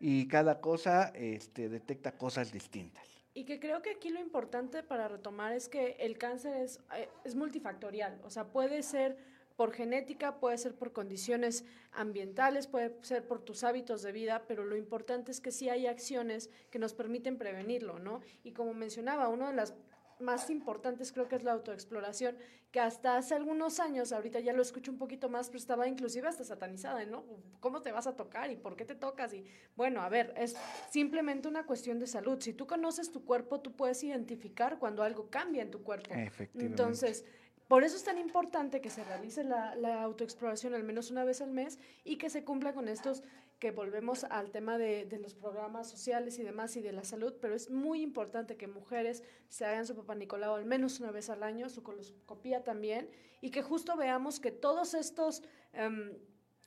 y 0.00 0.26
cada 0.26 0.60
cosa 0.60 1.08
este, 1.14 1.68
detecta 1.68 2.12
cosas 2.16 2.52
distintas. 2.52 3.13
Y 3.34 3.44
que 3.44 3.58
creo 3.58 3.82
que 3.82 3.90
aquí 3.90 4.10
lo 4.10 4.20
importante 4.20 4.84
para 4.84 5.08
retomar 5.08 5.52
es 5.52 5.68
que 5.68 5.96
el 5.98 6.16
cáncer 6.18 6.56
es, 6.56 6.80
eh, 6.96 7.08
es 7.24 7.34
multifactorial, 7.34 8.20
o 8.22 8.30
sea, 8.30 8.46
puede 8.46 8.82
ser 8.84 9.16
por 9.56 9.72
genética, 9.72 10.40
puede 10.40 10.58
ser 10.58 10.74
por 10.74 10.92
condiciones 10.92 11.64
ambientales, 11.92 12.66
puede 12.66 12.96
ser 13.02 13.26
por 13.26 13.40
tus 13.40 13.64
hábitos 13.64 14.02
de 14.02 14.12
vida, 14.12 14.44
pero 14.48 14.64
lo 14.64 14.76
importante 14.76 15.30
es 15.30 15.40
que 15.40 15.52
sí 15.52 15.68
hay 15.68 15.86
acciones 15.86 16.50
que 16.70 16.78
nos 16.78 16.94
permiten 16.94 17.38
prevenirlo, 17.38 17.98
¿no? 17.98 18.20
Y 18.42 18.52
como 18.52 18.74
mencionaba, 18.74 19.28
una 19.28 19.50
de 19.50 19.56
las 19.56 19.74
más 20.20 20.50
importantes 20.50 21.12
creo 21.12 21.28
que 21.28 21.36
es 21.36 21.42
la 21.42 21.52
autoexploración, 21.52 22.36
que 22.70 22.80
hasta 22.80 23.16
hace 23.16 23.34
algunos 23.34 23.78
años, 23.78 24.12
ahorita 24.12 24.40
ya 24.40 24.52
lo 24.52 24.60
escucho 24.60 24.90
un 24.90 24.98
poquito 24.98 25.28
más, 25.28 25.48
pero 25.48 25.58
estaba 25.58 25.86
inclusive 25.86 26.26
hasta 26.26 26.42
satanizada, 26.42 27.04
¿no? 27.04 27.24
¿Cómo 27.60 27.82
te 27.82 27.92
vas 27.92 28.06
a 28.06 28.16
tocar 28.16 28.50
y 28.50 28.56
por 28.56 28.74
qué 28.74 28.84
te 28.84 28.94
tocas? 28.94 29.32
Y 29.32 29.44
bueno, 29.76 30.02
a 30.02 30.08
ver, 30.08 30.34
es 30.36 30.56
simplemente 30.90 31.46
una 31.46 31.66
cuestión 31.66 31.98
de 32.00 32.06
salud. 32.06 32.40
Si 32.40 32.52
tú 32.52 32.66
conoces 32.66 33.12
tu 33.12 33.24
cuerpo, 33.24 33.60
tú 33.60 33.76
puedes 33.76 34.02
identificar 34.02 34.78
cuando 34.78 35.02
algo 35.02 35.30
cambia 35.30 35.62
en 35.62 35.70
tu 35.70 35.82
cuerpo. 35.84 36.14
Efectivamente. 36.14 36.66
Entonces, 36.66 37.24
por 37.68 37.84
eso 37.84 37.96
es 37.96 38.04
tan 38.04 38.18
importante 38.18 38.80
que 38.80 38.90
se 38.90 39.04
realice 39.04 39.42
la, 39.44 40.02
autoexploración 40.02 40.74
al 40.74 40.84
menos 40.84 41.10
una 41.10 41.24
vez 41.24 41.40
al 41.40 41.50
mes 41.50 41.78
y 42.04 42.16
que 42.16 42.30
se 42.30 42.44
cumpla 42.44 42.74
con 42.74 42.88
estos, 42.88 43.22
que 43.58 43.70
volvemos 43.70 44.24
al 44.24 44.50
tema 44.50 44.76
de, 44.76 45.06
de 45.06 45.18
los 45.18 45.34
programas 45.34 45.88
sociales 45.88 46.38
y 46.38 46.42
demás 46.42 46.76
y 46.76 46.82
de 46.82 46.92
la 46.92 47.04
salud, 47.04 47.34
pero 47.40 47.54
es 47.54 47.70
muy 47.70 48.02
importante 48.02 48.56
que 48.56 48.66
mujeres 48.66 49.22
se 49.48 49.64
hagan 49.64 49.86
su 49.86 49.94
papá 49.94 50.14
Nicolau 50.14 50.54
al 50.54 50.66
menos 50.66 51.00
una 51.00 51.10
vez 51.10 51.30
al 51.30 51.42
año, 51.42 51.68
su 51.68 51.82
coloscopía 51.82 52.64
también, 52.64 53.08
y 53.40 53.50
que 53.50 53.62
justo 53.62 53.96
veamos 53.96 54.40
que 54.40 54.50
todos 54.50 54.94
estos... 54.94 55.42
em, 55.72 56.12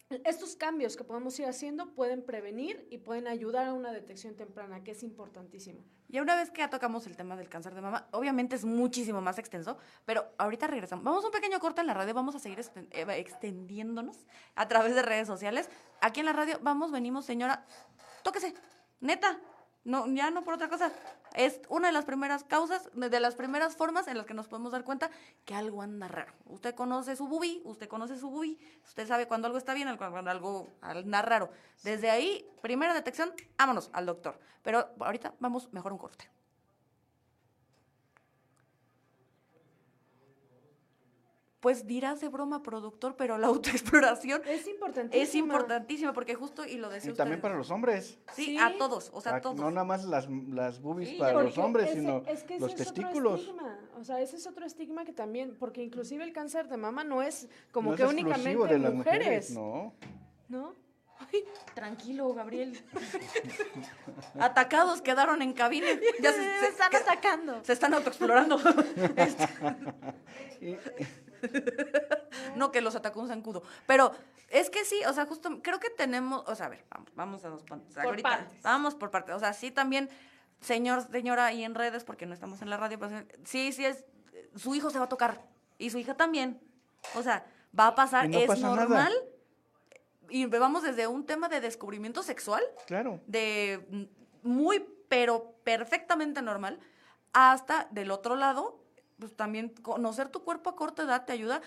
estos 0.09 0.55
cambios 0.55 0.95
que 0.95 1.03
podemos 1.03 1.37
ir 1.39 1.45
haciendo 1.47 1.93
pueden 1.93 2.23
prevenir 2.23 2.87
y 2.89 2.99
pueden 2.99 3.27
ayudar 3.27 3.67
a 3.67 3.73
una 3.73 3.91
detección 3.91 4.35
temprana, 4.35 4.83
que 4.83 4.91
es 4.91 5.03
importantísimo. 5.03 5.83
Y 6.07 6.19
una 6.19 6.35
vez 6.35 6.49
que 6.49 6.59
ya 6.59 6.69
tocamos 6.69 7.05
el 7.07 7.17
tema 7.17 7.35
del 7.35 7.49
cáncer 7.49 7.75
de 7.75 7.81
mama, 7.81 8.07
obviamente 8.11 8.55
es 8.55 8.63
muchísimo 8.63 9.19
más 9.19 9.37
extenso, 9.37 9.77
pero 10.05 10.25
ahorita 10.37 10.67
regresamos. 10.67 11.03
Vamos 11.03 11.23
a 11.23 11.27
un 11.27 11.33
pequeño 11.33 11.59
corte 11.59 11.81
en 11.81 11.87
la 11.87 11.93
radio, 11.93 12.13
vamos 12.13 12.35
a 12.35 12.39
seguir 12.39 12.59
eh, 12.59 13.05
extendiéndonos 13.17 14.25
a 14.55 14.67
través 14.67 14.95
de 14.95 15.01
redes 15.01 15.27
sociales. 15.27 15.69
Aquí 15.99 16.21
en 16.21 16.27
la 16.27 16.33
radio, 16.33 16.57
vamos, 16.61 16.91
venimos, 16.91 17.25
señora, 17.25 17.65
tóquese, 18.23 18.53
neta, 19.01 19.39
No, 19.87 20.05
ya 20.07 20.31
no 20.31 20.43
por 20.43 20.55
otra 20.55 20.67
cosa. 20.67 20.91
Es 21.33 21.61
una 21.69 21.87
de 21.87 21.93
las 21.93 22.03
primeras 22.03 22.43
causas, 22.43 22.89
de 22.93 23.19
las 23.21 23.35
primeras 23.35 23.77
formas 23.77 24.09
en 24.09 24.17
las 24.17 24.25
que 24.25 24.33
nos 24.33 24.49
podemos 24.49 24.73
dar 24.73 24.83
cuenta 24.83 25.09
que 25.45 25.55
algo 25.55 25.81
anda 25.81 26.09
raro. 26.09 26.33
Usted 26.45 26.75
conoce 26.75 27.15
su 27.15 27.29
bubi, 27.29 27.61
usted 27.63 27.87
conoce 27.87 28.17
su 28.17 28.29
bubi, 28.29 28.59
usted 28.83 29.07
sabe 29.07 29.29
cuando 29.29 29.45
algo 29.45 29.57
está 29.57 29.73
bien, 29.73 29.95
cuando 29.95 30.29
algo 30.29 30.67
anda 30.81 31.21
raro. 31.21 31.51
Desde 31.83 32.09
ahí, 32.09 32.45
primera 32.61 32.93
detección, 32.93 33.31
vámonos 33.57 33.89
al 33.93 34.05
doctor. 34.05 34.37
Pero 34.61 34.89
ahorita 34.99 35.35
vamos 35.39 35.71
mejor 35.71 35.93
un 35.93 35.99
corte. 35.99 36.29
Pues 41.67 41.85
dirás 41.85 42.21
de 42.21 42.29
broma 42.29 42.63
productor, 42.63 43.17
pero 43.17 43.37
la 43.37 43.47
autoexploración 43.47 44.41
es 44.47 44.65
importantísima. 44.69 45.21
Es 45.21 45.35
importantísima 45.35 46.13
porque 46.13 46.33
justo, 46.33 46.65
y 46.65 46.77
lo 46.77 46.89
decía 46.89 47.11
Y 47.11 47.13
también 47.13 47.41
para 47.41 47.57
los 47.57 47.69
hombres. 47.71 48.17
Sí, 48.31 48.57
a 48.57 48.77
todos, 48.77 49.11
o 49.13 49.19
sea, 49.19 49.35
a, 49.35 49.41
todos. 49.41 49.57
No 49.57 49.69
nada 49.69 49.83
más 49.83 50.05
las, 50.05 50.29
las 50.29 50.79
boobies 50.79 51.19
para 51.19 51.43
los 51.43 51.57
hombres, 51.57 51.91
sino 51.91 52.23
los 52.57 52.73
testículos. 52.73 53.53
o 53.99 54.03
sea, 54.05 54.21
ese 54.21 54.37
es 54.37 54.47
otro 54.47 54.65
estigma 54.65 55.03
que 55.03 55.11
también, 55.11 55.57
porque 55.59 55.83
inclusive 55.83 56.23
el 56.23 56.31
cáncer 56.31 56.69
de 56.69 56.77
mama 56.77 57.03
no 57.03 57.21
es 57.21 57.49
como 57.73 57.95
que 57.95 58.05
únicamente 58.05 58.65
de 58.65 58.79
las 58.79 58.93
mujeres. 58.93 59.51
No. 59.51 59.93
¿No? 60.47 60.73
Ay, 61.19 61.43
tranquilo, 61.73 62.33
Gabriel. 62.33 62.81
Atacados 64.39 65.01
quedaron 65.01 65.41
en 65.41 65.51
cabina. 65.51 65.87
Ya 66.21 66.31
se, 66.31 66.69
están 66.69 66.95
atacando. 66.95 67.61
Se 67.65 67.73
están 67.73 67.93
autoexplorando. 67.93 68.57
Este. 69.17 69.49
no 72.55 72.71
que 72.71 72.81
los 72.81 72.95
atacó 72.95 73.21
un 73.21 73.27
zancudo. 73.27 73.63
Pero 73.85 74.11
es 74.49 74.69
que 74.69 74.85
sí, 74.85 74.99
o 75.07 75.13
sea, 75.13 75.25
justo 75.25 75.61
creo 75.61 75.79
que 75.79 75.89
tenemos, 75.89 76.43
o 76.47 76.55
sea, 76.55 76.67
a 76.67 76.69
ver, 76.69 76.85
vamos, 76.89 77.11
vamos 77.15 77.45
a 77.45 77.49
dos 77.49 77.63
puntos. 77.63 77.95
Vamos 78.63 78.95
por 78.95 79.11
partes. 79.11 79.35
O 79.35 79.39
sea, 79.39 79.53
sí 79.53 79.71
también, 79.71 80.09
señor, 80.61 81.07
señora, 81.11 81.51
y 81.53 81.63
en 81.63 81.75
redes, 81.75 82.03
porque 82.03 82.25
no 82.25 82.33
estamos 82.33 82.61
en 82.61 82.69
la 82.69 82.77
radio, 82.77 82.99
pues, 82.99 83.11
sí, 83.43 83.71
sí 83.71 83.85
es, 83.85 84.05
su 84.55 84.75
hijo 84.75 84.89
se 84.89 84.99
va 84.99 85.05
a 85.05 85.09
tocar. 85.09 85.41
Y 85.77 85.89
su 85.89 85.97
hija 85.97 86.15
también. 86.15 86.59
O 87.15 87.21
sea, 87.21 87.45
va 87.77 87.87
a 87.87 87.95
pasar, 87.95 88.33
es 88.33 88.59
normal. 88.59 89.13
Y 90.29 90.45
vamos 90.45 90.83
desde 90.83 91.07
un 91.07 91.25
tema 91.25 91.49
de 91.49 91.61
descubrimiento 91.61 92.23
sexual. 92.23 92.63
Claro. 92.85 93.21
De 93.27 94.07
muy, 94.43 94.85
pero 95.09 95.55
perfectamente 95.63 96.41
normal, 96.41 96.79
hasta 97.33 97.87
del 97.91 98.11
otro 98.11 98.35
lado, 98.35 98.79
pues 99.19 99.35
también 99.35 99.69
conocer 99.81 100.29
tu 100.29 100.43
cuerpo 100.43 100.69
a 100.69 100.75
corta 100.75 101.03
edad 101.03 101.25
te 101.25 101.33
ayuda 101.33 101.61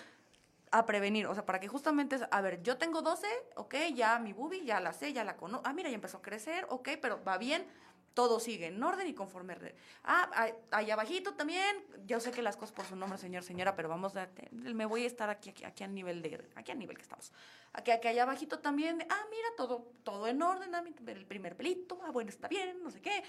a 0.71 0.85
prevenir, 0.85 1.27
o 1.27 1.33
sea, 1.33 1.45
para 1.45 1.59
que 1.59 1.67
justamente, 1.67 2.17
a 2.29 2.41
ver, 2.41 2.63
yo 2.63 2.77
tengo 2.77 3.01
12, 3.01 3.27
ok, 3.55 3.75
ya 3.93 4.17
mi 4.19 4.31
bubi, 4.31 4.63
ya 4.63 4.79
la 4.79 4.93
sé, 4.93 5.11
ya 5.11 5.25
la 5.25 5.35
conozco, 5.35 5.67
ah, 5.67 5.73
mira, 5.73 5.89
ya 5.89 5.95
empezó 5.95 6.19
a 6.19 6.21
crecer, 6.21 6.65
ok, 6.69 6.91
pero 7.01 7.21
va 7.25 7.37
bien, 7.37 7.67
todo 8.13 8.39
sigue 8.39 8.67
en 8.67 8.81
orden 8.81 9.05
y 9.07 9.13
conforme. 9.13 9.57
Ah, 10.03 10.53
ahí 10.71 10.89
abajito 10.89 11.33
también, 11.33 11.75
yo 12.05 12.21
sé 12.21 12.31
que 12.31 12.41
las 12.41 12.55
cosas 12.55 12.73
por 12.73 12.85
su 12.85 12.95
nombre, 12.95 13.17
señor, 13.17 13.43
señora, 13.43 13.75
pero 13.75 13.89
vamos 13.89 14.15
a, 14.15 14.29
me 14.51 14.85
voy 14.85 15.03
a 15.03 15.07
estar 15.07 15.29
aquí, 15.29 15.49
aquí, 15.49 15.65
aquí 15.65 15.85
nivel 15.87 16.21
de, 16.21 16.49
aquí 16.55 16.71
a 16.71 16.75
nivel 16.75 16.95
que 16.95 17.03
estamos. 17.03 17.33
Aquí, 17.73 17.91
aquí 17.91 18.07
allá 18.07 18.23
abajito 18.23 18.59
también, 18.59 19.05
ah, 19.09 19.25
mira, 19.29 19.47
todo, 19.57 19.91
todo 20.03 20.27
en 20.27 20.41
orden, 20.41 20.73
ah, 20.73 20.83
el 21.07 21.25
primer 21.25 21.57
pelito, 21.57 21.99
ah, 22.05 22.11
bueno, 22.11 22.29
está 22.29 22.47
bien, 22.47 22.81
no 22.81 22.91
sé 22.91 23.01
qué, 23.01 23.23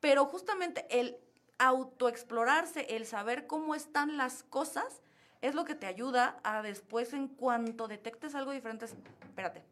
pero 0.00 0.26
justamente 0.26 0.84
el 0.90 1.16
autoexplorarse, 1.58 2.96
el 2.96 3.06
saber 3.06 3.46
cómo 3.46 3.74
están 3.74 4.16
las 4.16 4.42
cosas, 4.44 5.02
es 5.40 5.54
lo 5.54 5.64
que 5.64 5.74
te 5.74 5.86
ayuda 5.86 6.38
a 6.42 6.62
después, 6.62 7.12
en 7.12 7.28
cuanto 7.28 7.88
detectes 7.88 8.34
algo 8.34 8.52
diferente, 8.52 8.86
espérate, 8.86 9.62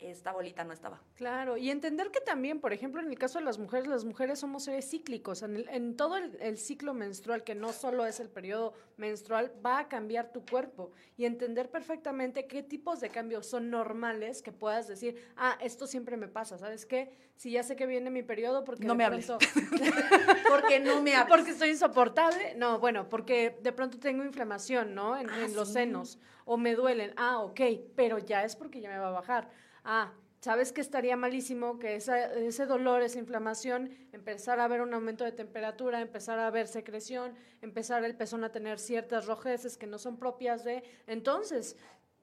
esta 0.00 0.32
bolita 0.32 0.64
no 0.64 0.72
estaba. 0.72 1.02
Claro, 1.14 1.56
y 1.56 1.70
entender 1.70 2.10
que 2.10 2.20
también, 2.20 2.60
por 2.60 2.72
ejemplo, 2.72 3.00
en 3.00 3.08
el 3.08 3.18
caso 3.18 3.38
de 3.38 3.44
las 3.44 3.58
mujeres, 3.58 3.86
las 3.86 4.04
mujeres 4.04 4.38
somos 4.38 4.64
seres 4.64 4.88
cíclicos. 4.88 5.42
En, 5.42 5.68
en 5.68 5.96
todo 5.96 6.16
el, 6.16 6.58
ciclo 6.58 6.94
menstrual, 6.94 7.44
que 7.44 7.54
no 7.54 7.72
solo 7.72 8.06
es 8.06 8.18
el 8.18 8.30
periodo 8.30 8.72
menstrual, 8.96 9.52
va 9.64 9.80
a 9.80 9.88
cambiar 9.88 10.32
tu 10.32 10.44
cuerpo. 10.44 10.90
Y 11.16 11.26
entender 11.26 11.70
perfectamente 11.70 12.46
qué 12.46 12.62
tipos 12.62 13.00
de 13.00 13.10
cambios 13.10 13.46
son 13.46 13.70
normales 13.70 14.42
que 14.42 14.52
puedas 14.52 14.88
decir, 14.88 15.22
ah, 15.36 15.58
esto 15.60 15.86
siempre 15.86 16.16
me 16.16 16.28
pasa, 16.28 16.56
¿sabes 16.56 16.86
qué? 16.86 17.12
Si 17.36 17.50
ya 17.50 17.62
sé 17.62 17.76
que 17.76 17.86
viene 17.86 18.10
mi 18.10 18.22
periodo, 18.22 18.64
porque. 18.64 18.86
No 18.86 18.94
me 18.94 19.04
hables. 19.04 19.30
porque 20.48 20.80
no 20.80 21.02
me 21.02 21.14
hables. 21.14 21.36
Porque 21.36 21.50
estoy 21.52 21.70
insoportable. 21.70 22.54
No, 22.56 22.78
bueno, 22.78 23.08
porque 23.08 23.58
de 23.62 23.72
pronto 23.72 23.98
tengo 23.98 24.24
inflamación, 24.24 24.94
¿no? 24.94 25.16
En, 25.16 25.28
ah, 25.28 25.48
los 25.54 25.72
senos. 25.72 26.18
O 26.44 26.56
me 26.56 26.74
duelen. 26.74 27.12
Ah, 27.16 27.40
ok, 27.40 27.60
pero 27.94 28.18
ya 28.18 28.44
es 28.44 28.56
porque 28.56 28.80
ya 28.80 28.88
me 28.90 28.98
va 28.98 29.08
a 29.08 29.12
bajar 29.12 29.48
ah, 29.84 30.12
sabes 30.40 30.72
que 30.72 30.80
estaría 30.80 31.16
malísimo 31.16 31.78
que 31.78 31.96
ese 31.96 32.66
dolor, 32.66 33.02
esa 33.02 33.18
inflamación, 33.18 33.90
empezar 34.12 34.58
a 34.60 34.68
ver 34.68 34.80
un 34.80 34.92
aumento 34.94 35.24
de 35.24 35.32
temperatura, 35.32 36.00
empezar 36.00 36.38
a 36.38 36.50
ver 36.50 36.66
secreción, 36.66 37.34
empezar 37.60 38.04
el 38.04 38.16
pezón 38.16 38.44
a 38.44 38.52
tener 38.52 38.78
ciertas 38.78 39.26
rojeces 39.26 39.76
que 39.76 39.86
no 39.86 39.98
son 39.98 40.16
propias 40.16 40.64
de... 40.64 40.82
Entonces, 41.06 41.76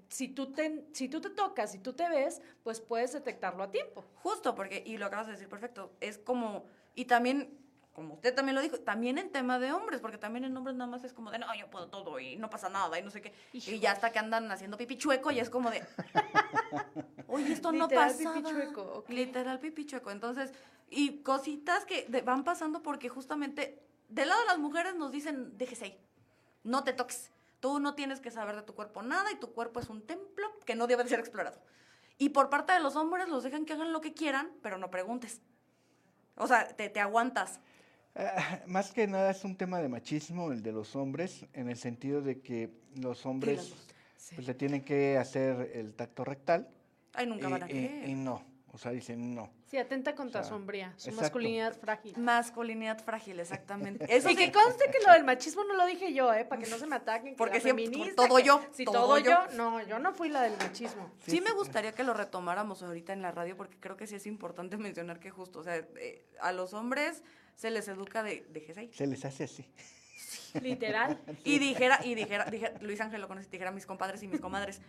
si 0.10 0.30
tú, 0.30 0.52
te, 0.54 0.88
si 0.94 1.10
tú 1.10 1.22
te 1.22 1.30
tocas, 1.30 1.72
si 1.72 1.80
tú 1.80 1.94
te 1.94 2.10
ves, 2.10 2.42
pues 2.64 2.82
puedes 2.82 3.14
detectarlo 3.14 3.64
a 3.64 3.72
tiempo. 3.72 4.06
Justo, 4.16 4.56
porque, 4.56 4.84
y 4.86 4.98
lo 4.98 5.06
acabas 5.06 5.28
de 5.28 5.34
decir 5.34 5.50
perfecto, 5.50 5.94
es 6.00 6.18
como, 6.18 6.66
y 6.96 7.06
también 7.06 7.67
como 7.98 8.14
usted 8.14 8.36
también 8.36 8.54
lo 8.54 8.62
dijo, 8.62 8.78
también 8.78 9.18
en 9.18 9.32
tema 9.32 9.58
de 9.58 9.72
hombres, 9.72 10.02
porque 10.02 10.20
también 10.20 10.46
en 10.46 10.56
hombres 10.56 10.76
nada 10.76 10.88
más 10.88 11.04
es 11.04 11.14
como 11.14 11.32
de, 11.32 11.40
no, 11.40 11.48
yo 11.56 11.68
puedo 11.68 11.88
todo 11.88 12.20
y 12.20 12.36
no 12.36 12.48
pasa 12.48 12.70
nada 12.70 13.00
y 13.00 13.02
no 13.02 13.10
sé 13.10 13.24
qué. 13.24 13.34
Y 13.54 13.80
ya 13.80 13.92
hasta 13.94 14.12
que 14.12 14.20
andan 14.20 14.52
haciendo 14.52 14.78
pipi 14.78 15.00
chueco 15.00 15.32
y 15.32 15.40
es 15.40 15.50
como 15.50 15.72
de, 15.72 15.84
oye, 17.28 17.54
esto 17.54 17.72
no 17.72 17.88
pasa. 17.88 18.36
Literal 18.36 18.44
pipi 18.44 18.50
chueco. 18.52 19.04
Literal 19.08 19.60
pipi 19.60 19.86
chueco. 19.88 20.12
Entonces, 20.12 20.54
y 20.92 21.24
cositas 21.24 21.86
que 21.86 22.06
van 22.24 22.44
pasando 22.44 22.84
porque 22.84 23.10
justamente 23.10 23.84
del 24.10 24.30
lado 24.30 24.42
de 24.42 24.46
las 24.46 24.60
mujeres 24.60 24.94
nos 24.94 25.12
dicen, 25.12 25.58
déjese 25.58 25.86
ahí, 25.86 26.00
no 26.64 26.84
te 26.84 26.94
toques. 26.94 27.32
Tú 27.60 27.80
no 27.80 27.96
tienes 27.96 28.20
que 28.20 28.30
saber 28.30 28.58
de 28.58 28.62
tu 28.62 28.76
cuerpo 28.76 29.02
nada 29.02 29.32
y 29.32 29.38
tu 29.38 29.54
cuerpo 29.54 29.80
es 29.80 29.90
un 29.90 30.06
templo 30.06 30.48
que 30.68 30.76
no 30.76 30.86
debe 30.86 31.08
ser 31.08 31.20
explorado. 31.20 31.60
Y 32.20 32.30
por 32.30 32.52
parte 32.52 32.74
de 32.74 32.80
los 32.80 32.96
hombres 32.96 33.28
los 33.28 33.42
dejan 33.42 33.66
que 33.66 33.74
hagan 33.74 33.92
lo 33.92 34.02
que 34.02 34.14
quieran, 34.14 34.52
pero 34.62 34.78
no 34.78 34.92
preguntes. 34.92 35.42
O 36.36 36.46
sea, 36.46 36.68
te, 36.68 36.90
te 36.90 37.00
aguantas. 37.00 37.60
Ah, 38.20 38.62
más 38.66 38.92
que 38.92 39.06
nada 39.06 39.30
es 39.30 39.44
un 39.44 39.56
tema 39.56 39.80
de 39.80 39.90
machismo 39.90 40.52
el 40.52 40.64
de 40.64 40.72
los 40.72 40.96
hombres, 40.96 41.46
en 41.54 41.70
el 41.70 41.78
sentido 41.78 42.22
de 42.24 42.42
que 42.42 42.72
los 42.96 43.28
hombres 43.28 43.76
pues, 44.34 44.48
le 44.48 44.56
tienen 44.56 44.82
que 44.82 45.18
hacer 45.18 45.72
el 45.76 45.94
tacto 45.94 46.26
rectal. 46.26 46.68
Ay, 47.14 47.28
nunca 47.28 47.48
van 47.48 47.64
a 47.64 47.72
Y, 47.72 48.16
no, 48.16 48.44
o 48.78 48.80
sea, 48.80 48.92
dicen 48.92 49.34
no. 49.34 49.50
Sí, 49.66 49.80
atenta 49.80 50.14
contra 50.14 50.44
sombría, 50.44 50.94
su 50.98 51.12
masculinidad 51.12 51.76
frágil. 51.76 52.16
Masculinidad 52.16 53.04
frágil, 53.04 53.40
exactamente. 53.40 54.06
Eso 54.16 54.30
y 54.30 54.36
que 54.36 54.52
conste 54.52 54.86
que 54.92 55.00
lo 55.04 55.14
del 55.14 55.24
machismo 55.24 55.64
no 55.64 55.74
lo 55.74 55.88
dije 55.88 56.14
yo, 56.14 56.32
¿eh? 56.32 56.46
Para 56.46 56.62
que 56.62 56.70
no 56.70 56.78
se 56.78 56.86
me 56.86 56.96
ataquen. 56.96 57.36
Porque 57.36 57.60
siempre, 57.60 57.90
todo 58.16 58.38
yo. 58.38 58.62
Si 58.74 58.86
todo, 58.86 59.18
yo. 59.18 59.48
No, 59.56 59.82
yo 59.82 59.98
no 59.98 60.14
fui 60.14 60.30
la 60.30 60.44
del 60.44 60.56
machismo. 60.60 61.12
Sí, 61.26 61.42
me 61.42 61.54
gustaría 61.54 61.92
que 61.92 62.04
lo 62.04 62.14
retomáramos 62.14 62.84
ahorita 62.84 63.14
en 63.14 63.24
la 63.24 63.32
radio, 63.32 63.58
porque 63.58 63.80
creo 63.80 63.98
que 63.98 64.06
sí 64.06 64.14
es 64.14 64.28
importante 64.28 64.78
mencionar 64.78 65.20
que 65.20 65.32
justo, 65.32 65.58
o 65.58 65.64
sea, 65.64 65.78
eh, 65.78 66.28
a 66.40 66.52
los 66.52 66.76
hombres 66.76 67.24
se 67.56 67.72
les 67.72 67.88
educa 67.88 68.22
de, 68.22 68.46
de 68.50 68.74
ahí. 68.78 68.92
Se 68.94 69.08
les 69.08 69.26
hace 69.26 69.46
así. 69.46 69.66
Literal. 70.62 71.20
Y 71.44 71.58
dijera, 71.58 72.00
y 72.04 72.14
dijera, 72.14 72.46
Luis 72.82 73.02
Ángel 73.02 73.22
lo 73.22 73.28
conoce, 73.28 73.50
dijera 73.50 73.72
mis 73.72 73.88
compadres 73.88 74.22
y 74.22 74.28
mis 74.28 74.40
comadres, 74.40 74.82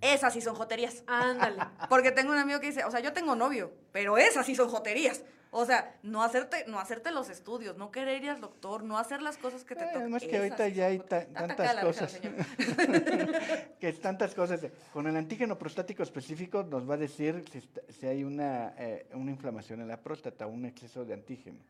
esas 0.00 0.32
sí 0.32 0.40
son 0.40 0.54
joterías. 0.54 1.02
Ándale. 1.06 1.62
Porque 1.88 2.12
tengo 2.12 2.32
un 2.32 2.38
amigo 2.38 2.60
que 2.60 2.66
dice, 2.66 2.84
o 2.84 2.90
sea, 2.90 3.00
yo 3.00 3.12
tengo 3.12 3.34
novio, 3.34 3.72
pero 3.92 4.18
esas 4.18 4.46
sí 4.46 4.54
son 4.54 4.68
joterías. 4.68 5.22
O 5.50 5.64
sea, 5.64 5.96
no 6.02 6.22
hacerte, 6.22 6.64
no 6.66 6.78
hacerte 6.78 7.10
los 7.10 7.30
estudios, 7.30 7.76
no 7.78 7.90
querer 7.90 8.22
ir 8.22 8.30
al 8.30 8.40
doctor, 8.40 8.82
no 8.82 8.98
hacer 8.98 9.22
las 9.22 9.38
cosas 9.38 9.64
que 9.64 9.74
te 9.74 9.84
tocan. 9.84 10.02
Además 10.02 10.22
que 10.22 10.36
ahorita 10.36 10.68
ya 10.68 10.86
hay 10.86 10.98
tantas 10.98 11.76
cosas. 11.76 12.20
que 13.80 13.88
es 13.88 14.00
tantas 14.00 14.34
cosas. 14.34 14.60
Con 14.92 15.06
el 15.06 15.16
antígeno 15.16 15.56
prostático 15.56 16.02
específico 16.02 16.62
nos 16.64 16.88
va 16.88 16.94
a 16.94 16.98
decir 16.98 17.44
si, 17.88 18.06
hay 18.06 18.24
una, 18.24 18.74
eh, 18.76 19.08
una 19.14 19.30
inflamación 19.30 19.80
en 19.80 19.88
la 19.88 19.96
próstata, 19.96 20.46
un 20.46 20.66
exceso 20.66 21.06
de 21.06 21.14
antígeno. 21.14 21.60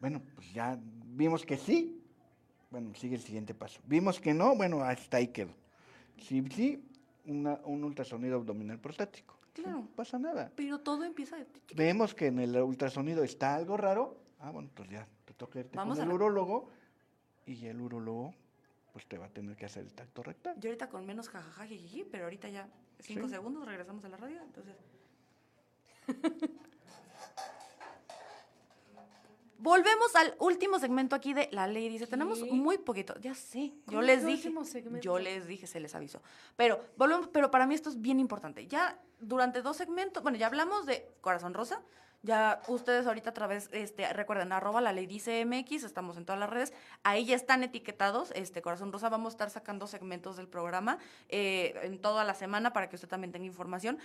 Bueno, 0.00 0.20
pues 0.34 0.52
ya 0.52 0.76
vimos 0.80 1.44
que 1.44 1.56
sí. 1.56 2.02
Bueno, 2.70 2.92
sigue 2.94 3.14
el 3.14 3.22
siguiente 3.22 3.54
paso. 3.54 3.80
Vimos 3.84 4.20
que 4.20 4.34
no, 4.34 4.56
bueno, 4.56 4.82
hasta 4.82 5.18
ahí 5.18 5.28
quedó. 5.28 5.54
Si 6.18 6.42
sí, 6.48 6.87
un 7.30 7.84
ultrasonido 7.84 8.36
abdominal 8.36 8.78
prostático. 8.78 9.38
Claro. 9.52 9.78
No 9.78 9.88
pasa 9.96 10.18
nada. 10.18 10.52
Pero 10.54 10.80
todo 10.80 11.04
empieza 11.04 11.36
de... 11.36 11.46
Vemos 11.74 12.14
que 12.14 12.26
en 12.26 12.38
el 12.38 12.56
ultrasonido 12.56 13.24
está 13.24 13.56
algo 13.56 13.76
raro. 13.76 14.16
Ah, 14.40 14.50
bueno, 14.50 14.70
pues 14.74 14.88
ya, 14.88 15.06
te 15.24 15.34
toca 15.34 15.58
irte 15.60 15.76
con 15.76 16.00
el 16.00 16.12
urólogo 16.12 16.70
y 17.46 17.66
el 17.66 17.80
urólogo 17.80 18.34
pues 18.92 19.06
te 19.06 19.18
va 19.18 19.26
a 19.26 19.28
tener 19.28 19.56
que 19.56 19.66
hacer 19.66 19.84
el 19.84 19.92
tacto 19.92 20.22
rectal. 20.22 20.56
Yo 20.58 20.70
ahorita 20.70 20.88
con 20.88 21.06
menos 21.06 21.28
jajaja, 21.28 21.66
pero 22.10 22.24
ahorita 22.24 22.48
ya 22.48 22.68
cinco 23.00 23.28
segundos 23.28 23.64
regresamos 23.66 24.04
a 24.04 24.08
la 24.08 24.16
radio, 24.16 24.40
entonces... 24.42 24.76
Volvemos 29.58 30.14
al 30.14 30.36
último 30.38 30.78
segmento 30.78 31.16
aquí 31.16 31.34
de 31.34 31.48
la 31.50 31.66
ley. 31.66 31.88
Dice, 31.88 32.06
tenemos 32.06 32.40
muy 32.42 32.78
poquito. 32.78 33.14
Ya 33.20 33.34
sé, 33.34 33.72
yo 33.88 34.00
les 34.00 34.24
dije. 34.24 34.52
Yo 35.00 35.18
les 35.18 35.48
dije, 35.48 35.66
se 35.66 35.80
les 35.80 35.94
avisó. 35.96 36.22
Pero 36.56 36.80
volvemos, 36.96 37.28
pero 37.28 37.50
para 37.50 37.66
mí 37.66 37.74
esto 37.74 37.90
es 37.90 38.00
bien 38.00 38.20
importante. 38.20 38.68
Ya 38.68 39.00
durante 39.20 39.60
dos 39.62 39.76
segmentos, 39.76 40.22
bueno, 40.22 40.38
ya 40.38 40.46
hablamos 40.46 40.86
de 40.86 41.10
Corazón 41.20 41.54
Rosa, 41.54 41.82
Ya 42.22 42.60
ustedes 42.66 43.06
ahorita 43.06 43.30
a 43.30 43.34
través, 43.34 43.68
este, 43.72 44.12
recuerden, 44.12 44.52
arroba 44.52 44.80
la 44.80 44.92
ley 44.92 45.06
dice 45.06 45.44
MX, 45.44 45.84
estamos 45.84 46.16
en 46.16 46.24
todas 46.24 46.40
las 46.40 46.50
redes, 46.50 46.72
ahí 47.04 47.24
ya 47.24 47.36
están 47.36 47.62
etiquetados, 47.62 48.32
este 48.34 48.60
Corazón 48.60 48.92
Rosa, 48.92 49.08
vamos 49.08 49.32
a 49.32 49.34
estar 49.34 49.50
sacando 49.50 49.86
segmentos 49.86 50.36
del 50.36 50.48
programa 50.48 50.98
eh, 51.28 51.78
en 51.82 52.00
toda 52.00 52.24
la 52.24 52.34
semana 52.34 52.72
para 52.72 52.88
que 52.88 52.96
usted 52.96 53.06
también 53.08 53.30
tenga 53.30 53.46
información. 53.46 53.98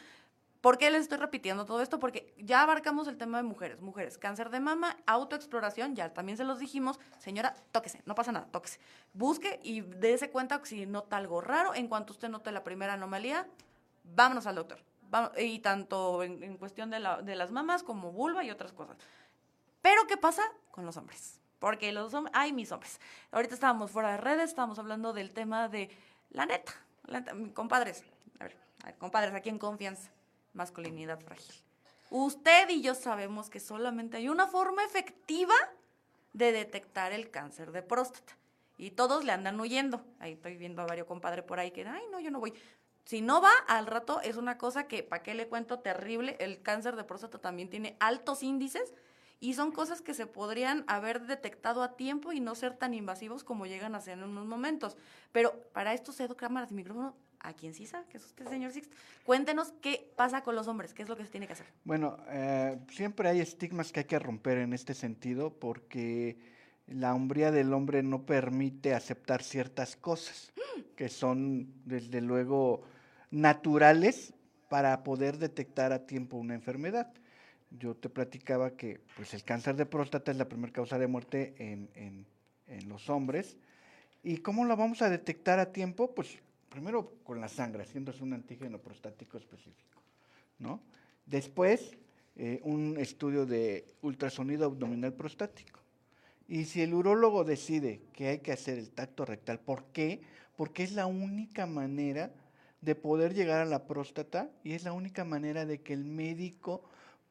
¿Por 0.64 0.78
qué 0.78 0.90
les 0.92 1.02
estoy 1.02 1.18
repitiendo 1.18 1.66
todo 1.66 1.82
esto? 1.82 2.00
Porque 2.00 2.34
ya 2.38 2.62
abarcamos 2.62 3.10
el 3.10 3.18
tema 3.18 3.36
de 3.36 3.44
mujeres, 3.44 3.82
mujeres, 3.82 4.18
cáncer 4.18 4.50
de 4.50 4.62
mama, 4.62 4.96
autoexploración, 5.06 5.94
ya 5.94 6.14
también 6.14 6.38
se 6.38 6.46
los 6.46 6.58
dijimos, 6.58 7.02
señora, 7.20 7.54
tóquese, 7.74 8.02
no 8.06 8.16
pasa 8.16 8.32
nada, 8.32 8.48
tóquese. 8.50 8.80
Busque 9.12 9.60
y 9.62 9.82
dése 9.82 10.30
cuenta 10.30 10.62
si 10.64 10.86
nota 10.86 11.18
algo 11.18 11.42
raro, 11.42 11.76
en 11.76 11.90
cuanto 11.90 12.14
usted 12.14 12.30
note 12.30 12.50
la 12.54 12.64
primera 12.64 12.94
anomalía, 12.94 13.46
vámonos 14.06 14.48
al 14.48 14.56
doctor. 14.56 14.80
y 15.38 15.60
tanto 15.60 16.24
en, 16.24 16.56
cuestión 16.56 16.90
de, 16.90 17.06
de 17.24 17.36
las 17.36 17.52
mamas 17.52 17.84
como 17.84 18.14
vulva 18.14 18.46
y 18.46 18.50
otras 18.50 18.72
cosas. 18.72 18.96
Pero, 19.82 20.08
¿qué 20.08 20.16
pasa 20.16 20.44
con 20.72 20.86
los 20.86 20.96
hombres? 20.96 21.42
Porque 21.60 21.92
los 21.92 22.14
hombres, 22.14 22.34
ay, 22.38 22.54
mis 22.54 22.72
hombres. 22.72 23.02
Ahorita 23.32 23.54
estábamos 23.54 23.92
fuera 23.92 24.12
de 24.12 24.18
redes, 24.18 24.52
estábamos 24.52 24.80
hablando 24.80 25.12
del 25.12 25.34
tema 25.34 25.68
de 25.68 25.90
la 26.30 26.46
neta, 26.46 26.72
la 27.06 27.22
compadres, 27.54 28.06
a 28.40 28.46
ver, 28.46 28.58
a 28.84 28.86
ver, 28.86 28.98
compadres, 28.98 29.36
aquí 29.36 29.50
en 29.50 29.60
confianza 29.60 30.10
masculinidad 30.54 31.20
frágil. 31.20 31.56
Usted 32.10 32.70
y 32.70 32.82
yo 32.82 32.96
sabemos 32.96 33.50
que 33.50 33.60
solamente 33.60 34.18
hay 34.18 34.30
una 34.30 34.48
forma 34.48 34.84
efectiva 34.84 35.56
de 36.34 36.52
detectar 36.52 37.12
el 37.12 37.30
cáncer 37.32 37.72
de 37.72 37.82
próstata. 37.82 38.38
Y 38.78 38.92
todos 38.92 39.24
le 39.24 39.32
andan 39.32 39.60
huyendo. 39.60 40.04
Ahí 40.20 40.34
estoy 40.34 40.58
viendo 40.58 40.82
a 40.82 40.86
varios 40.86 41.08
compadres 41.08 41.46
por 41.46 41.60
ahí 41.60 41.72
que, 41.72 41.86
ay, 41.86 42.04
no, 42.12 42.20
yo 42.20 42.32
no 42.32 42.40
voy. 42.40 42.54
Si 43.06 43.22
no 43.22 43.42
va, 43.42 43.52
al 43.68 43.86
rato 43.86 44.22
es 44.22 44.38
una 44.38 44.58
cosa 44.58 44.88
que, 44.88 45.04
¿para 45.04 45.24
qué 45.24 45.34
le 45.34 45.48
cuento? 45.48 45.80
Terrible. 45.80 46.38
El 46.40 46.62
cáncer 46.62 46.96
de 46.96 47.04
próstata 47.04 47.38
también 47.38 47.70
tiene 47.70 47.98
altos 48.00 48.44
índices 48.44 48.94
y 49.40 49.56
son 49.56 49.72
cosas 49.72 50.02
que 50.02 50.14
se 50.14 50.26
podrían 50.26 50.86
haber 50.88 51.26
detectado 51.26 51.84
a 51.84 51.98
tiempo 51.98 52.32
y 52.32 52.40
no 52.40 52.56
ser 52.56 52.78
tan 52.78 52.94
invasivos 52.94 53.44
como 53.44 53.66
llegan 53.66 53.94
a 53.94 54.02
ser 54.02 54.18
en 54.20 54.24
unos 54.24 54.46
momentos. 54.46 54.98
Pero 55.32 55.60
para 55.74 55.94
esto 55.94 56.14
cedo 56.14 56.38
cámaras 56.38 56.72
y 56.72 56.76
micrófono 56.76 57.16
a 57.44 57.54
quien 57.54 57.74
sí 57.74 57.86
sabe, 57.86 58.06
que 58.10 58.18
es 58.18 58.26
usted, 58.26 58.48
señor 58.48 58.72
Six. 58.72 58.90
Cuéntenos 59.26 59.74
qué 59.82 60.12
pasa 60.16 60.44
con 60.44 60.56
los 60.56 60.68
hombres, 60.68 60.94
qué 60.94 61.04
es 61.04 61.10
lo 61.10 61.16
que 61.18 61.24
se 61.24 61.30
tiene 61.30 61.46
que 61.46 61.54
hacer. 61.54 61.68
Bueno, 61.84 62.18
eh, 62.30 62.80
siempre 62.90 63.30
hay 63.30 63.42
estigmas 63.42 63.92
que 63.92 64.02
hay 64.02 64.06
que 64.06 64.18
romper 64.18 64.58
en 64.60 64.74
este 64.74 64.94
sentido 64.94 65.54
porque 65.54 66.38
la 66.88 67.14
hombría 67.14 67.52
del 67.52 67.74
hombre 67.74 68.02
no 68.02 68.26
permite 68.26 68.94
aceptar 68.94 69.44
ciertas 69.44 69.96
cosas 69.96 70.52
que 70.96 71.10
son, 71.10 71.74
desde 71.86 72.22
luego, 72.22 72.84
naturales 73.30 74.34
para 74.70 75.04
poder 75.04 75.38
detectar 75.38 75.92
a 75.92 76.06
tiempo 76.06 76.38
una 76.38 76.56
enfermedad. 76.56 77.14
Yo 77.72 77.96
te 77.96 78.10
platicaba 78.10 78.72
que 78.72 79.02
pues, 79.16 79.34
el 79.34 79.44
cáncer 79.44 79.76
de 79.76 79.86
próstata 79.86 80.32
es 80.32 80.38
la 80.38 80.48
primera 80.48 80.72
causa 80.72 80.98
de 80.98 81.08
muerte 81.08 81.56
en, 81.58 81.90
en, 81.96 82.26
en 82.68 82.90
los 82.90 83.10
hombres. 83.10 83.58
¿Y 84.24 84.38
cómo 84.38 84.66
la 84.66 84.76
vamos 84.76 85.02
a 85.02 85.10
detectar 85.10 85.60
a 85.60 85.72
tiempo? 85.72 86.14
Pues 86.14 86.38
primero 86.74 87.20
con 87.24 87.40
la 87.40 87.48
sangre, 87.48 87.84
haciéndose 87.84 88.24
un 88.24 88.34
antígeno 88.34 88.80
prostático 88.80 89.38
específico, 89.38 90.02
¿no? 90.58 90.82
Después, 91.24 91.96
eh, 92.36 92.62
un 92.64 92.98
estudio 92.98 93.46
de 93.46 93.86
ultrasonido 94.02 94.66
abdominal 94.66 95.14
prostático. 95.14 95.80
Y 96.48 96.66
si 96.66 96.82
el 96.82 96.96
urólogo 96.96 97.44
decide 97.44 98.02
que 98.12 98.30
hay 98.30 98.40
que 98.40 98.52
hacer 98.52 98.80
el 98.80 98.90
tacto 98.90 99.24
rectal, 99.24 99.60
¿por 99.60 99.86
qué? 99.94 100.24
Porque 100.56 100.82
es 100.82 100.94
la 100.94 101.06
única 101.06 101.68
manera 101.68 102.32
de 102.82 102.96
poder 102.96 103.36
llegar 103.36 103.60
a 103.60 103.66
la 103.66 103.86
próstata 103.86 104.50
y 104.64 104.74
es 104.74 104.84
la 104.84 104.94
única 104.94 105.24
manera 105.24 105.68
de 105.68 105.82
que 105.82 105.94
el 105.94 106.06
médico 106.06 106.84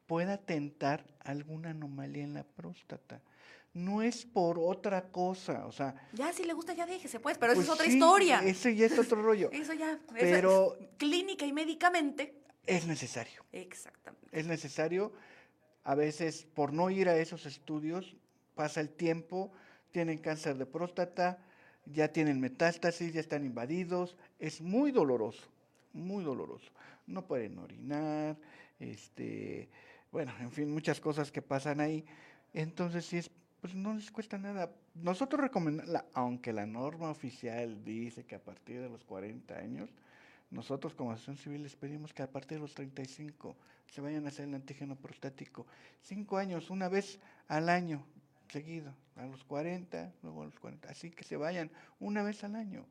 pueda 0.07 0.37
tentar 0.37 1.03
alguna 1.19 1.71
anomalía 1.71 2.23
en 2.23 2.33
la 2.33 2.43
próstata 2.43 3.21
no 3.73 4.03
es 4.03 4.25
por 4.25 4.59
otra 4.59 5.09
cosa, 5.09 5.65
o 5.65 5.71
sea... 5.71 5.95
Ya, 6.13 6.31
si 6.31 6.43
le 6.43 6.53
gusta, 6.53 6.73
ya 6.73 6.85
déjese, 6.85 7.19
pues, 7.19 7.37
pero 7.37 7.53
eso 7.53 7.61
es 7.61 7.67
pues 7.67 7.79
otra 7.79 7.91
historia. 7.91 8.39
Eso 8.43 8.69
ya 8.69 8.85
es 8.85 8.97
otro 8.97 9.21
rollo. 9.21 9.49
eso 9.53 9.73
ya, 9.73 9.99
pero... 10.13 10.77
clínica 10.97 11.45
y 11.45 11.53
médicamente... 11.53 12.39
Es 12.65 12.85
necesario. 12.85 13.43
Exactamente. 13.51 14.27
Es 14.31 14.45
necesario, 14.45 15.11
a 15.83 15.95
veces, 15.95 16.47
por 16.53 16.71
no 16.71 16.89
ir 16.89 17.09
a 17.09 17.17
esos 17.17 17.45
estudios, 17.45 18.15
pasa 18.55 18.79
el 18.79 18.89
tiempo, 18.89 19.51
tienen 19.91 20.19
cáncer 20.19 20.57
de 20.57 20.65
próstata, 20.65 21.43
ya 21.85 22.09
tienen 22.09 22.39
metástasis, 22.39 23.11
ya 23.11 23.19
están 23.19 23.43
invadidos, 23.43 24.15
es 24.39 24.61
muy 24.61 24.91
doloroso, 24.91 25.47
muy 25.93 26.23
doloroso. 26.23 26.71
No 27.07 27.27
pueden 27.27 27.57
orinar, 27.57 28.37
este, 28.79 29.67
bueno, 30.11 30.31
en 30.39 30.51
fin, 30.51 30.71
muchas 30.71 31.01
cosas 31.01 31.31
que 31.31 31.41
pasan 31.41 31.81
ahí. 31.81 32.05
Entonces 32.53 33.05
sí 33.05 33.17
es 33.17 33.31
pues 33.63 33.75
no 33.75 33.93
les 33.93 34.11
cuesta 34.11 34.37
nada. 34.37 34.69
Nosotros 34.93 35.39
recomendamos, 35.39 36.03
aunque 36.13 36.51
la 36.51 36.65
norma 36.65 37.09
oficial 37.09 37.81
dice 37.85 38.25
que 38.25 38.35
a 38.35 38.43
partir 38.43 38.81
de 38.81 38.89
los 38.89 39.05
40 39.05 39.57
años, 39.57 39.89
nosotros 40.51 40.93
como 40.95 41.13
asociación 41.13 41.37
civil 41.37 41.63
les 41.63 41.77
pedimos 41.77 42.13
que 42.13 42.23
a 42.23 42.29
partir 42.29 42.57
de 42.57 42.63
los 42.63 42.73
35 42.73 43.55
se 43.89 44.01
vayan 44.01 44.25
a 44.25 44.27
hacer 44.27 44.49
el 44.49 44.55
antígeno 44.55 44.97
prostático. 44.97 45.65
Cinco 46.01 46.35
años, 46.35 46.71
una 46.71 46.89
vez 46.89 47.21
al 47.47 47.69
año, 47.69 48.05
seguido, 48.49 48.93
a 49.15 49.25
los 49.27 49.45
40, 49.45 50.11
luego 50.23 50.41
a 50.41 50.45
los 50.47 50.59
40. 50.59 50.89
Así 50.89 51.09
que 51.09 51.23
se 51.23 51.37
vayan 51.37 51.71
una 52.01 52.21
vez 52.21 52.43
al 52.43 52.57
año. 52.57 52.85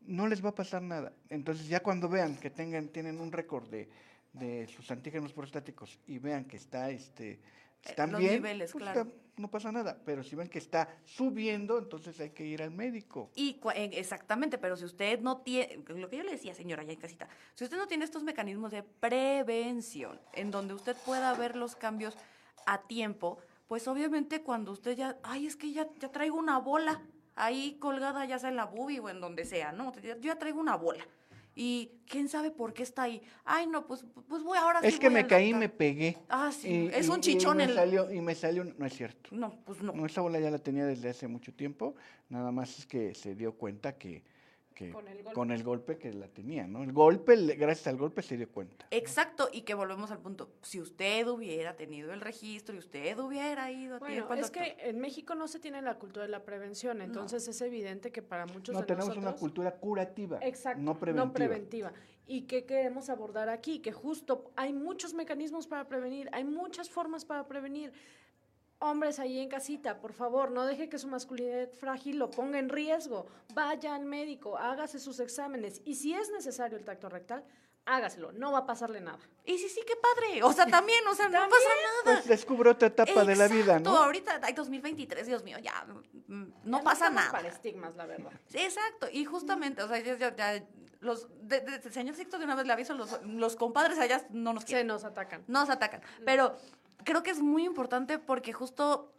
No 0.00 0.26
les 0.26 0.44
va 0.44 0.48
a 0.48 0.56
pasar 0.56 0.82
nada. 0.82 1.12
Entonces 1.28 1.68
ya 1.68 1.84
cuando 1.84 2.08
vean 2.08 2.34
que 2.34 2.50
tengan, 2.50 2.88
tienen 2.88 3.20
un 3.20 3.30
récord 3.30 3.70
de, 3.70 3.88
de 4.32 4.66
sus 4.66 4.90
antígenos 4.90 5.32
prostáticos 5.32 6.00
y 6.08 6.18
vean 6.18 6.46
que 6.46 6.56
está 6.56 6.90
este 6.90 7.38
están 7.84 8.12
los 8.12 8.20
bien, 8.20 8.34
niveles, 8.34 8.72
pues 8.72 8.82
claro. 8.82 9.12
No 9.36 9.50
pasa 9.50 9.72
nada. 9.72 9.98
Pero 10.04 10.22
si 10.22 10.36
ven 10.36 10.48
que 10.48 10.58
está 10.58 10.88
subiendo, 11.04 11.78
entonces 11.78 12.18
hay 12.20 12.30
que 12.30 12.44
ir 12.44 12.62
al 12.62 12.70
médico. 12.70 13.30
Y 13.34 13.60
exactamente, 13.92 14.58
pero 14.58 14.76
si 14.76 14.84
usted 14.84 15.20
no 15.20 15.38
tiene, 15.38 15.82
lo 15.88 16.08
que 16.08 16.16
yo 16.16 16.22
le 16.22 16.32
decía, 16.32 16.54
señora, 16.54 16.82
ya 16.82 16.92
en 16.92 17.00
casita, 17.00 17.28
si 17.54 17.64
usted 17.64 17.76
no 17.76 17.86
tiene 17.86 18.04
estos 18.04 18.22
mecanismos 18.22 18.72
de 18.72 18.82
prevención, 18.82 20.20
en 20.32 20.50
donde 20.50 20.74
usted 20.74 20.96
pueda 21.04 21.34
ver 21.34 21.56
los 21.56 21.76
cambios 21.76 22.16
a 22.66 22.82
tiempo, 22.82 23.38
pues 23.68 23.88
obviamente 23.88 24.42
cuando 24.42 24.72
usted 24.72 24.96
ya, 24.96 25.18
ay, 25.22 25.46
es 25.46 25.56
que 25.56 25.72
ya, 25.72 25.88
ya 25.98 26.10
traigo 26.10 26.36
una 26.36 26.58
bola 26.58 27.02
ahí 27.34 27.76
colgada, 27.80 28.24
ya 28.24 28.38
sea 28.38 28.50
en 28.50 28.56
la 28.56 28.66
bubi 28.66 28.98
o 28.98 29.08
en 29.08 29.20
donde 29.20 29.44
sea, 29.44 29.72
¿no? 29.72 29.92
Yo 30.00 30.14
ya 30.16 30.38
traigo 30.38 30.60
una 30.60 30.76
bola 30.76 31.06
y 31.54 31.90
quién 32.06 32.28
sabe 32.28 32.50
por 32.50 32.72
qué 32.72 32.82
está 32.82 33.02
ahí. 33.02 33.22
Ay, 33.44 33.66
no, 33.66 33.86
pues, 33.86 34.04
pues 34.28 34.42
voy 34.42 34.58
ahora 34.58 34.80
Es 34.80 34.98
que 34.98 35.10
me 35.10 35.26
caí 35.26 35.50
y 35.50 35.54
me 35.54 35.68
pegué. 35.68 36.18
Ah, 36.28 36.50
sí, 36.52 36.90
es 36.92 37.08
un 37.08 37.20
chichón. 37.20 37.60
Y 37.60 37.66
me, 37.66 37.74
salió, 37.74 38.12
y 38.12 38.20
me 38.20 38.34
salió, 38.34 38.64
no 38.64 38.86
es 38.86 38.94
cierto. 38.94 39.30
No, 39.32 39.58
pues 39.64 39.80
no. 39.80 39.92
No, 39.92 40.06
esa 40.06 40.20
bola 40.20 40.40
ya 40.40 40.50
la 40.50 40.58
tenía 40.58 40.84
desde 40.84 41.10
hace 41.10 41.28
mucho 41.28 41.52
tiempo, 41.52 41.94
nada 42.28 42.50
más 42.50 42.78
es 42.78 42.86
que 42.86 43.14
se 43.14 43.34
dio 43.34 43.52
cuenta 43.52 43.96
que 43.96 44.22
con 45.32 45.50
el, 45.50 45.62
golpe. 45.62 45.98
que 45.98 46.12
la 46.12 46.26
tenía, 46.28 46.66
¿no? 46.66 46.82
El 46.82 46.92
golpe, 46.92 47.36
gracias 47.56 47.86
al 47.86 47.96
golpe 47.96 48.22
se 48.22 48.36
dio 48.36 48.50
cuenta. 48.50 48.86
Exacto, 48.90 49.48
y 49.52 49.62
que 49.62 49.74
volvemos 49.74 50.10
al 50.10 50.18
punto, 50.18 50.50
si 50.62 50.80
usted 50.80 51.26
hubiera 51.28 51.76
tenido 51.76 52.12
el 52.12 52.20
registro 52.20 52.74
y 52.74 52.78
usted 52.78 53.18
hubiera 53.18 53.70
ido 53.70 53.96
a 53.96 53.98
bueno, 53.98 54.34
es 54.34 54.50
que 54.50 54.76
en 54.80 55.00
México 55.00 55.34
no 55.34 55.46
se 55.48 55.60
tiene 55.60 55.80
la 55.82 55.98
cultura 55.98 56.26
de 56.26 56.30
la 56.30 56.44
prevención, 56.44 57.02
entonces 57.02 57.46
es 57.46 57.60
evidente 57.60 58.10
que 58.10 58.22
para 58.22 58.46
muchos 58.46 58.74
no, 58.74 58.84
tenemos 58.84 59.16
una 59.16 59.34
cultura 59.34 59.72
curativa, 59.72 60.38
exacto, 60.42 60.82
no 60.82 60.98
preventiva. 60.98 61.24
No 61.24 61.32
preventiva. 61.32 61.92
¿Y 62.26 62.42
qué 62.42 62.64
queremos 62.64 63.10
abordar 63.10 63.50
aquí? 63.50 63.80
Que 63.80 63.92
justo 63.92 64.50
hay 64.56 64.72
muchos 64.72 65.12
mecanismos 65.14 65.66
para 65.66 65.86
prevenir, 65.86 66.28
hay 66.32 66.44
muchas 66.44 66.88
formas 66.88 67.24
para 67.24 67.46
prevenir 67.46 67.92
hombres 68.78 69.18
ahí 69.18 69.38
en 69.38 69.48
casita, 69.48 70.00
por 70.00 70.12
favor, 70.12 70.50
no 70.50 70.66
deje 70.66 70.88
que 70.88 70.98
su 70.98 71.08
masculinidad 71.08 71.70
frágil 71.70 72.18
lo 72.18 72.30
ponga 72.30 72.58
en 72.58 72.68
riesgo. 72.68 73.26
Vaya 73.54 73.94
al 73.94 74.04
médico, 74.04 74.56
hágase 74.58 74.98
sus 74.98 75.20
exámenes 75.20 75.80
y 75.84 75.94
si 75.94 76.14
es 76.14 76.30
necesario 76.30 76.76
el 76.76 76.84
tacto 76.84 77.08
rectal, 77.08 77.44
hágaselo, 77.86 78.32
no 78.32 78.52
va 78.52 78.60
a 78.60 78.66
pasarle 78.66 79.00
nada. 79.00 79.18
Y 79.44 79.58
sí, 79.58 79.68
sí, 79.68 79.80
qué 79.86 79.94
padre. 79.96 80.42
O 80.42 80.52
sea, 80.52 80.66
también, 80.66 81.06
o 81.06 81.14
sea, 81.14 81.28
no 81.28 81.40
pasa 81.40 81.68
nada. 82.04 82.16
Pues 82.16 82.26
descubre 82.26 82.70
otra 82.70 82.88
etapa 82.88 83.24
de 83.24 83.36
la 83.36 83.48
vida, 83.48 83.78
¿no? 83.78 83.96
ahorita 83.96 84.40
hay 84.42 84.54
2023, 84.54 85.26
Dios 85.26 85.42
mío, 85.44 85.58
ya 85.58 85.86
mm, 86.26 86.44
no 86.64 86.82
pasa 86.82 87.10
nada. 87.10 87.30
para 87.30 87.48
estigmas, 87.48 87.94
la 87.96 88.06
verdad. 88.06 88.32
exacto, 88.52 89.08
y 89.12 89.24
justamente, 89.24 89.82
o 89.82 89.88
sea, 89.88 89.98
ya, 90.00 90.64
los 91.00 91.28
de, 91.42 91.60
de, 91.60 91.90
señor 91.90 92.16
Sixto 92.16 92.38
de 92.38 92.46
una 92.46 92.54
vez 92.54 92.66
le 92.66 92.72
aviso, 92.72 92.94
los, 92.94 93.20
los 93.24 93.56
compadres 93.56 93.98
allá 93.98 94.26
no 94.30 94.54
nos 94.54 94.64
quieren. 94.64 94.86
Se 94.86 94.88
nos 94.88 95.04
atacan. 95.04 95.44
Nos 95.46 95.68
atacan, 95.68 96.00
pero 96.24 96.56
creo 97.04 97.22
que 97.22 97.30
es 97.30 97.40
muy 97.40 97.64
importante 97.64 98.18
porque 98.18 98.52
justo, 98.52 99.12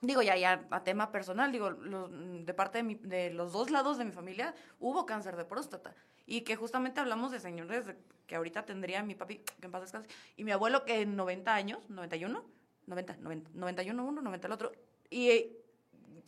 digo, 0.00 0.22
ya, 0.22 0.36
ya 0.36 0.66
a 0.70 0.84
tema 0.84 1.10
personal, 1.10 1.52
digo, 1.52 1.72
de 1.72 2.54
parte 2.54 2.82
de, 2.82 2.94
de 2.96 3.30
los 3.30 3.52
dos 3.52 3.70
lados 3.70 3.98
de 3.98 4.04
mi 4.04 4.12
familia 4.12 4.54
hubo 4.80 5.06
cáncer 5.06 5.36
de 5.36 5.44
próstata. 5.44 5.94
Y 6.26 6.42
que 6.42 6.56
justamente 6.56 7.00
hablamos 7.00 7.32
de 7.32 7.40
señores 7.40 7.84
que 8.26 8.36
ahorita 8.36 8.64
tendría 8.64 9.02
mi 9.02 9.14
papi, 9.14 9.38
que 9.38 9.66
en 9.66 9.70
paz 9.70 9.82
descanse, 9.82 10.08
y 10.36 10.44
mi 10.44 10.52
abuelo 10.52 10.84
que 10.84 11.02
en 11.02 11.16
90 11.16 11.54
años, 11.54 11.90
91, 11.90 12.44
90, 12.86 13.16
90 13.18 13.50
91 13.54 14.04
uno, 14.04 14.22
90 14.22 14.46
el 14.46 14.52
otro. 14.52 14.72
Y 15.10 15.52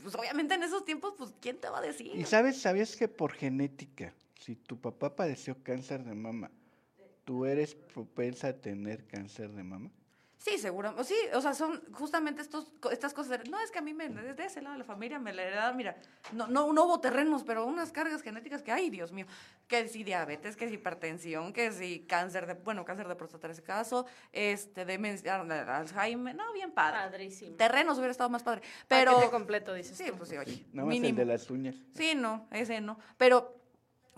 pues 0.03 0.15
obviamente 0.15 0.55
en 0.55 0.63
esos 0.63 0.85
tiempos, 0.85 1.15
pues, 1.17 1.33
¿quién 1.41 1.59
te 1.59 1.69
va 1.69 1.79
a 1.79 1.83
decir? 1.83 2.15
Y 2.15 2.25
sabes, 2.25 2.61
¿sabías 2.61 2.97
que 2.97 3.09
por 3.09 3.33
genética, 3.33 4.15
si 4.39 4.57
tu 4.57 4.81
papá 4.81 5.17
padeció 5.17 5.63
cáncer 5.63 6.05
de 6.05 6.15
mama, 6.15 6.51
tú 7.25 7.47
eres 7.47 7.75
propensa 7.75 8.49
a 8.49 8.53
tener 8.53 9.07
cáncer 9.07 9.53
de 9.53 9.65
mama? 9.65 9.91
Sí, 10.39 10.59
seguro. 10.59 10.95
o 10.99 11.03
Sí, 11.03 11.15
o 11.35 11.41
sea, 11.41 11.55
son 11.55 11.83
justamente 11.93 12.43
estos, 12.43 12.71
co- 12.81 12.91
estas 12.91 13.15
cosas. 13.15 13.43
de, 13.43 13.51
no, 13.51 13.59
es 13.61 13.71
que 13.71 13.79
a 13.79 13.83
mí 13.83 13.95
me, 13.95 14.09
desde 14.09 14.45
ese 14.45 14.61
lado 14.61 14.75
de 14.75 14.79
la 14.81 14.85
familia 14.85 15.19
me 15.19 15.33
la 15.33 15.43
heredaron, 15.43 15.77
mira, 15.77 15.97
no, 16.33 16.47
no, 16.47 16.73
no 16.73 16.85
hubo 16.85 17.01
terrenos, 17.01 17.43
pero 17.43 17.65
unas 17.65 17.91
cargas 17.91 18.23
genéticas 18.23 18.63
que, 18.63 18.71
ay, 18.71 18.91
Dios 18.91 19.13
mío, 19.13 19.27
que 19.67 19.89
si 19.89 20.05
diabetes, 20.05 20.55
que 20.57 20.69
si 20.69 20.75
hipertensión, 20.75 21.53
que 21.53 21.73
si 21.73 22.01
cáncer 22.07 22.47
de, 22.47 22.55
bueno, 22.55 22.85
cáncer 22.85 23.09
de 23.09 23.17
próstata 23.17 23.47
en 23.47 23.53
ese 23.53 23.63
caso, 23.63 24.07
este, 24.33 24.85
demencia, 24.85 25.37
Alzheimer, 25.41 26.35
no, 26.35 26.53
bien 26.53 26.71
padre. 26.71 26.99
Padrísimo. 27.01 27.57
Terrenos 27.57 27.97
hubiera 27.99 28.13
estado 28.13 28.31
más 28.31 28.43
padre. 28.43 28.63
Pero. 28.89 29.15
Paquete 29.15 29.31
completo, 29.33 29.73
dices 29.75 29.97
Sí, 29.97 30.05
tú. 30.11 30.17
pues 30.19 30.29
sí, 30.29 30.37
oye. 30.37 30.67
Nada 30.73 30.87
más 30.87 30.97
el 30.97 31.17
de 31.17 31.25
las 31.25 31.51
uñas. 31.51 31.77
Sí, 31.95 32.15
no, 32.15 32.47
ese 32.53 32.81
no. 32.81 32.99
Pero 33.17 33.55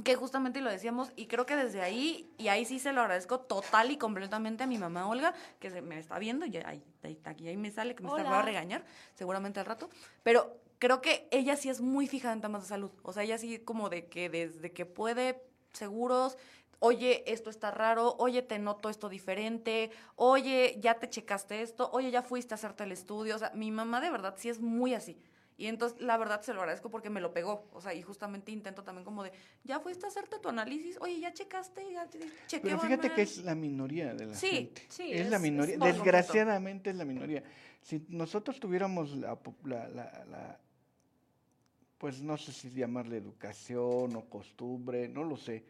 que 0.04 0.14
justamente 0.14 0.60
lo 0.60 0.70
decíamos 0.70 1.12
y 1.16 1.26
creo 1.26 1.44
que 1.46 1.56
desde 1.56 1.82
ahí, 1.82 2.30
y 2.38 2.48
ahí 2.48 2.64
sí 2.64 2.78
se 2.78 2.92
lo 2.92 3.00
agradezco 3.00 3.40
total 3.40 3.90
y 3.90 3.96
completamente 3.96 4.62
a 4.64 4.66
mi 4.66 4.78
mamá 4.78 5.08
Olga, 5.08 5.34
que 5.58 5.70
se 5.70 5.82
me 5.82 5.98
está 5.98 6.18
viendo, 6.18 6.46
y 6.46 6.56
ahí, 6.58 6.82
ahí, 7.02 7.18
ahí 7.46 7.56
me 7.56 7.70
sale, 7.70 7.94
que 7.94 8.02
me 8.02 8.08
está- 8.08 8.22
va 8.30 8.38
a 8.38 8.42
regañar 8.42 8.84
seguramente 9.14 9.58
al 9.60 9.66
rato, 9.66 9.88
pero 10.22 10.56
creo 10.78 11.00
que 11.00 11.26
ella 11.32 11.56
sí 11.56 11.68
es 11.68 11.80
muy 11.80 12.06
fija 12.06 12.32
en 12.32 12.40
temas 12.40 12.62
de 12.62 12.68
salud, 12.68 12.90
o 13.02 13.12
sea, 13.12 13.24
ella 13.24 13.38
sí 13.38 13.58
como 13.58 13.88
de 13.88 14.06
que 14.06 14.28
desde 14.30 14.72
que 14.72 14.86
puede, 14.86 15.42
seguros, 15.72 16.38
oye, 16.78 17.24
esto 17.26 17.50
está 17.50 17.72
raro, 17.72 18.14
oye, 18.18 18.42
te 18.42 18.60
noto 18.60 18.88
esto 18.88 19.08
diferente, 19.08 19.90
oye, 20.14 20.76
ya 20.80 20.94
te 20.94 21.10
checaste 21.10 21.60
esto, 21.62 21.90
oye, 21.92 22.12
ya 22.12 22.22
fuiste 22.22 22.54
a 22.54 22.56
hacerte 22.56 22.84
el 22.84 22.92
estudio, 22.92 23.34
o 23.34 23.38
sea, 23.38 23.50
mi 23.54 23.72
mamá 23.72 24.00
de 24.00 24.10
verdad 24.10 24.34
sí 24.38 24.48
es 24.48 24.60
muy 24.60 24.94
así. 24.94 25.18
Y 25.58 25.66
entonces, 25.66 26.00
la 26.00 26.16
verdad, 26.16 26.40
se 26.40 26.54
lo 26.54 26.60
agradezco 26.60 26.88
porque 26.88 27.10
me 27.10 27.20
lo 27.20 27.32
pegó. 27.34 27.68
O 27.72 27.80
sea, 27.80 27.92
y 27.92 28.00
justamente 28.00 28.52
intento 28.52 28.84
también 28.84 29.04
como 29.04 29.24
de, 29.24 29.32
ya 29.64 29.80
fuiste 29.80 30.06
a 30.06 30.08
hacerte 30.08 30.38
tu 30.38 30.48
análisis, 30.48 30.96
oye, 31.00 31.18
ya 31.18 31.32
checaste, 31.34 31.92
ya 31.92 32.06
te 32.06 32.20
chequeé. 32.46 32.60
Pero 32.60 32.76
fíjate 32.78 32.94
hormonal". 33.08 33.16
que 33.16 33.22
es 33.22 33.38
la 33.38 33.56
minoría 33.56 34.14
de 34.14 34.26
la 34.26 34.34
Sí, 34.36 34.46
gente. 34.50 34.86
sí, 34.88 35.12
es, 35.12 35.22
es- 35.22 35.30
la 35.30 35.40
minoría. 35.40 35.76
Desgraciadamente 35.76 36.90
es 36.90 36.96
la 36.96 37.04
minoría. 37.04 37.42
Si 37.82 38.06
nosotros 38.08 38.60
tuviéramos 38.60 39.16
la, 39.16 39.36
la- 39.64 39.88
la- 39.88 40.24
la- 40.30 40.60
pues 41.98 42.22
no 42.22 42.36
sé 42.36 42.52
si 42.52 42.70
llamarle 42.70 43.16
educación 43.16 44.14
o 44.14 44.24
costumbre, 44.30 45.08
no 45.08 45.24
lo 45.24 45.36
sé, 45.36 45.64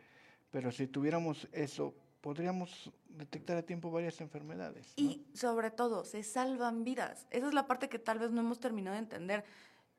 pero 0.51 0.71
si 0.71 0.87
tuviéramos 0.87 1.49
eso, 1.53 1.95
podríamos 2.21 2.91
detectar 3.09 3.57
a 3.57 3.63
tiempo 3.63 3.91
varias 3.91 4.21
enfermedades. 4.21 4.93
¿no? 4.99 5.03
Y 5.05 5.27
sobre 5.33 5.71
todo, 5.71 6.05
se 6.05 6.23
salvan 6.23 6.85
vidas. 6.85 7.27
Esa 7.31 7.47
es 7.49 7.55
la 7.55 7.67
parte 7.67 7.89
que 7.89 7.99
tal 7.99 8.19
vez 8.19 8.31
no 8.33 8.43
hemos 8.43 8.61
terminado 8.61 8.95
de 8.95 9.01
entender. 9.01 9.45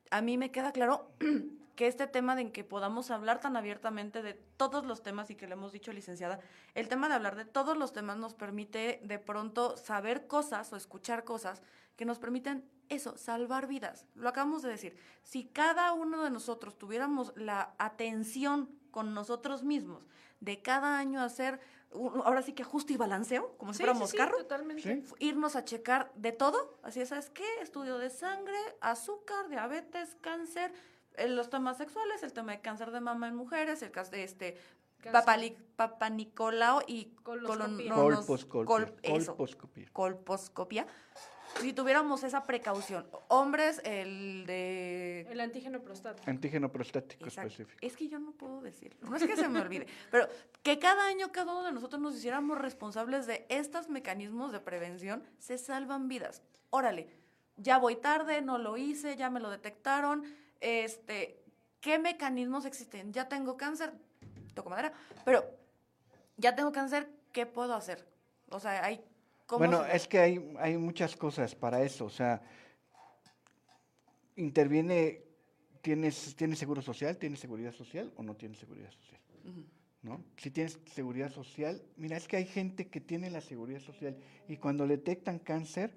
A 0.10 0.22
mí 0.22 0.38
me 0.38 0.51
queda 0.51 0.72
claro 0.72 1.12
que 1.76 1.88
este 1.88 2.07
tema 2.07 2.36
de 2.36 2.41
en 2.41 2.51
que 2.51 2.64
podamos 2.64 3.12
hablar 3.12 3.39
tan 3.39 3.55
abiertamente 3.55 4.22
de 4.22 4.34
todos 4.34 4.86
los 4.86 5.03
temas 5.03 5.30
y 5.30 5.36
que 5.36 5.47
le 5.47 5.53
hemos 5.53 5.72
dicho 5.72 5.93
licenciada, 5.93 6.39
el 6.74 6.88
tema 6.88 7.07
de 7.07 7.16
hablar 7.16 7.36
de 7.36 7.45
todos 7.45 7.78
los 7.78 7.93
temas 7.93 8.18
nos 8.18 8.34
permite 8.34 8.99
de 9.03 9.20
pronto 9.20 9.78
saber 9.78 10.28
cosas 10.28 10.74
o 10.74 10.76
escuchar 10.76 11.24
cosas 11.24 11.62
que 11.95 12.05
nos 12.05 12.20
permiten 12.20 12.66
eso, 12.89 13.18
salvar 13.18 13.68
vidas. 13.68 14.05
Lo 14.16 14.30
acabamos 14.30 14.64
de 14.64 14.70
decir. 14.70 14.97
Si 15.24 15.45
cada 15.45 15.93
uno 15.93 16.24
de 16.24 16.32
nosotros 16.32 16.78
tuviéramos 16.78 17.34
la 17.36 17.76
atención 17.78 18.70
con 18.91 19.14
nosotros 19.14 19.64
mismos 19.64 20.07
de 20.39 20.62
cada 20.62 20.97
año 20.97 21.22
hacer, 21.22 21.60
ahora 21.93 22.41
sí 22.41 22.53
que 22.53 22.63
ajuste 22.63 22.93
y 22.93 22.97
balanceo, 22.97 23.55
como 23.57 23.73
si 23.73 23.77
fuéramos 23.79 24.09
sí, 24.09 24.11
sí, 24.11 24.17
carro, 24.17 24.37
totalmente. 24.37 25.03
Irnos 25.19 25.55
a 25.55 25.65
checar 25.65 26.11
de 26.15 26.31
todo, 26.31 26.77
así 26.83 27.01
es, 27.01 27.09
¿sabes 27.09 27.29
qué? 27.29 27.45
Estudio 27.61 27.97
de 27.97 28.09
sangre, 28.09 28.57
azúcar, 28.81 29.49
diabetes, 29.49 30.15
cáncer, 30.21 30.71
eh, 31.15 31.27
los 31.27 31.49
temas 31.49 31.77
sexuales, 31.77 32.21
el 32.23 32.31
tema 32.33 32.51
de 32.53 32.61
cáncer 32.61 32.91
de 32.91 33.01
mama 33.01 33.27
en 33.27 33.35
mujeres, 33.35 33.81
el 33.81 33.91
caso 33.91 34.11
de 34.11 34.23
este 34.23 34.57
papali- 35.03 35.57
papanicolao 35.75 36.81
y 36.85 37.05
Coloscopía. 37.23 37.93
colononos- 37.93 38.25
Colposcopia. 38.25 38.65
col- 38.65 38.95
eso, 39.01 39.35
colposcopia. 39.35 39.89
colposcopia. 39.93 40.87
Si 41.57 41.73
tuviéramos 41.73 42.23
esa 42.23 42.43
precaución, 42.43 43.05
hombres, 43.27 43.81
el 43.83 44.45
de 44.45 45.21
El 45.29 45.39
antígeno 45.41 45.81
prostático. 45.81 46.29
Antígeno 46.29 46.71
prostático 46.71 47.25
Exacto. 47.25 47.49
específico. 47.49 47.79
Es 47.81 47.97
que 47.97 48.07
yo 48.07 48.19
no 48.19 48.31
puedo 48.31 48.61
decirlo. 48.61 49.09
No 49.09 49.17
es 49.17 49.23
que 49.23 49.35
se 49.35 49.49
me 49.49 49.59
olvide, 49.59 49.87
pero 50.11 50.27
que 50.63 50.79
cada 50.79 51.07
año 51.07 51.31
cada 51.31 51.51
uno 51.51 51.65
de 51.65 51.71
nosotros 51.73 52.01
nos 52.01 52.15
hiciéramos 52.15 52.57
responsables 52.57 53.27
de 53.27 53.45
estos 53.49 53.89
mecanismos 53.89 54.51
de 54.51 54.59
prevención, 54.61 55.23
se 55.37 55.57
salvan 55.57 56.07
vidas. 56.07 56.41
Órale, 56.69 57.09
ya 57.57 57.77
voy 57.77 57.97
tarde, 57.97 58.41
no 58.41 58.57
lo 58.57 58.77
hice, 58.77 59.17
ya 59.17 59.29
me 59.29 59.39
lo 59.39 59.49
detectaron. 59.49 60.23
Este, 60.61 61.43
¿qué 61.81 61.99
mecanismos 61.99 62.65
existen? 62.65 63.11
Ya 63.11 63.27
tengo 63.27 63.57
cáncer, 63.57 63.93
toco 64.53 64.69
madera, 64.69 64.93
pero 65.25 65.43
ya 66.37 66.55
tengo 66.55 66.71
cáncer, 66.71 67.09
¿qué 67.33 67.45
puedo 67.45 67.73
hacer? 67.73 68.07
O 68.49 68.59
sea, 68.59 68.83
hay 68.83 69.03
cómo 69.49 69.65
Bueno, 69.65 69.83
se- 69.83 69.95
es 69.95 70.07
que 70.07 70.19
hay, 70.19 70.53
hay 70.59 70.77
muchas 70.77 71.15
cosas 71.17 71.55
para 71.55 71.81
eso. 71.81 72.05
O 72.05 72.09
sea, 72.09 72.41
interviene, 74.35 75.23
¿tienes, 75.81 76.35
¿tienes 76.35 76.59
seguro 76.59 76.81
social? 76.81 77.17
¿Tienes 77.17 77.39
seguridad 77.39 77.73
social 77.73 78.13
o 78.15 78.23
no 78.23 78.35
tienes 78.35 78.59
seguridad 78.59 78.91
social? 78.91 79.19
¿No? 80.01 80.23
Si 80.37 80.49
tienes 80.51 80.79
seguridad 80.93 81.29
social, 81.31 81.81
mira, 81.97 82.15
es 82.15 82.27
que 82.27 82.37
hay 82.37 82.45
gente 82.45 82.87
que 82.87 83.01
tiene 83.01 83.29
la 83.29 83.41
seguridad 83.41 83.81
social 83.81 84.15
y 84.47 84.55
cuando 84.57 84.87
detectan 84.87 85.39
cáncer, 85.39 85.91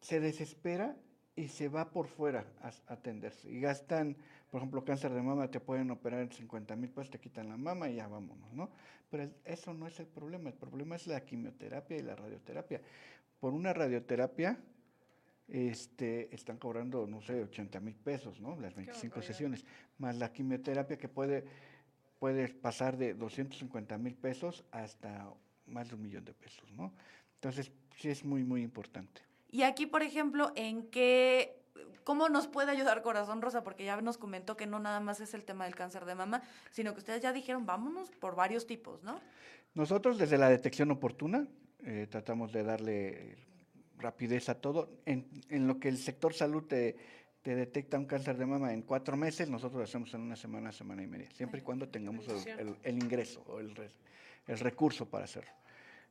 se 0.00 0.20
desespera 0.20 0.96
y 1.34 1.48
se 1.48 1.68
va 1.68 1.90
por 1.90 2.06
fuera 2.08 2.44
a 2.60 2.72
atenderse. 2.92 3.50
Y 3.50 3.60
gastan, 3.60 4.16
por 4.50 4.58
ejemplo, 4.58 4.84
cáncer 4.84 5.12
de 5.14 5.22
mama, 5.22 5.48
te 5.50 5.60
pueden 5.60 5.90
operar 5.90 6.20
en 6.20 6.32
50 6.32 6.76
mil 6.76 6.90
pesos, 6.90 7.08
te 7.10 7.18
quitan 7.18 7.48
la 7.48 7.56
mama 7.56 7.88
y 7.88 7.94
ya 7.94 8.08
vámonos, 8.08 8.52
¿no? 8.52 8.68
Pero 9.12 9.28
eso 9.44 9.74
no 9.74 9.86
es 9.86 10.00
el 10.00 10.06
problema, 10.06 10.48
el 10.48 10.54
problema 10.54 10.96
es 10.96 11.06
la 11.06 11.22
quimioterapia 11.22 11.98
y 11.98 12.02
la 12.02 12.16
radioterapia. 12.16 12.80
Por 13.38 13.52
una 13.52 13.74
radioterapia, 13.74 14.58
este, 15.48 16.34
están 16.34 16.56
cobrando, 16.56 17.06
no 17.06 17.20
sé, 17.20 17.42
80 17.42 17.78
mil 17.80 17.94
pesos, 17.94 18.40
¿no? 18.40 18.58
Las 18.58 18.74
25 18.74 19.16
barbaridad. 19.16 19.26
sesiones, 19.26 19.66
más 19.98 20.16
la 20.16 20.32
quimioterapia 20.32 20.96
que 20.96 21.08
puede, 21.08 21.44
puede 22.18 22.48
pasar 22.48 22.96
de 22.96 23.12
250 23.12 23.98
mil 23.98 24.14
pesos 24.14 24.64
hasta 24.70 25.30
más 25.66 25.90
de 25.90 25.96
un 25.96 26.02
millón 26.02 26.24
de 26.24 26.32
pesos, 26.32 26.72
¿no? 26.72 26.94
Entonces, 27.34 27.70
sí 27.98 28.08
es 28.08 28.24
muy, 28.24 28.44
muy 28.44 28.62
importante. 28.62 29.20
Y 29.50 29.64
aquí, 29.64 29.84
por 29.84 30.02
ejemplo, 30.02 30.52
¿en 30.56 30.88
qué, 30.88 31.61
cómo 32.04 32.28
nos 32.28 32.46
puede 32.46 32.70
ayudar 32.70 33.02
Corazón 33.02 33.42
Rosa? 33.42 33.62
Porque 33.64 33.84
ya 33.84 34.00
nos 34.00 34.18
comentó 34.18 34.56
que 34.56 34.66
no 34.66 34.78
nada 34.78 35.00
más 35.00 35.20
es 35.20 35.34
el 35.34 35.44
tema 35.44 35.64
del 35.64 35.74
cáncer 35.74 36.04
de 36.04 36.14
mama, 36.14 36.42
sino 36.70 36.92
que 36.92 36.98
ustedes 37.00 37.22
ya 37.22 37.32
dijeron, 37.32 37.66
vámonos 37.66 38.10
por 38.10 38.34
varios 38.36 38.66
tipos, 38.66 39.02
¿no? 39.02 39.20
Nosotros 39.74 40.18
desde 40.18 40.36
la 40.38 40.48
detección 40.50 40.90
oportuna 40.90 41.46
eh, 41.84 42.06
tratamos 42.10 42.52
de 42.52 42.62
darle 42.62 43.36
rapidez 43.98 44.48
a 44.48 44.60
todo. 44.60 44.90
En, 45.06 45.28
en 45.48 45.66
lo 45.66 45.78
que 45.78 45.88
el 45.88 45.96
sector 45.98 46.34
salud 46.34 46.64
te, 46.64 46.96
te 47.42 47.54
detecta 47.54 47.98
un 47.98 48.04
cáncer 48.06 48.36
de 48.36 48.46
mama 48.46 48.72
en 48.74 48.82
cuatro 48.82 49.16
meses, 49.16 49.48
nosotros 49.48 49.78
lo 49.78 49.84
hacemos 49.84 50.12
en 50.14 50.20
una 50.22 50.36
semana, 50.36 50.72
semana 50.72 51.02
y 51.02 51.06
media, 51.06 51.30
siempre 51.30 51.60
y 51.60 51.62
cuando 51.62 51.88
tengamos 51.88 52.26
el, 52.28 52.34
bendición. 52.34 52.58
el- 52.60 52.76
el 52.82 53.02
ingreso 53.02 53.42
o 53.46 53.60
el, 53.60 53.74
el 54.46 54.58
recurso 54.58 55.08
para 55.08 55.24
hacerlo. 55.24 55.50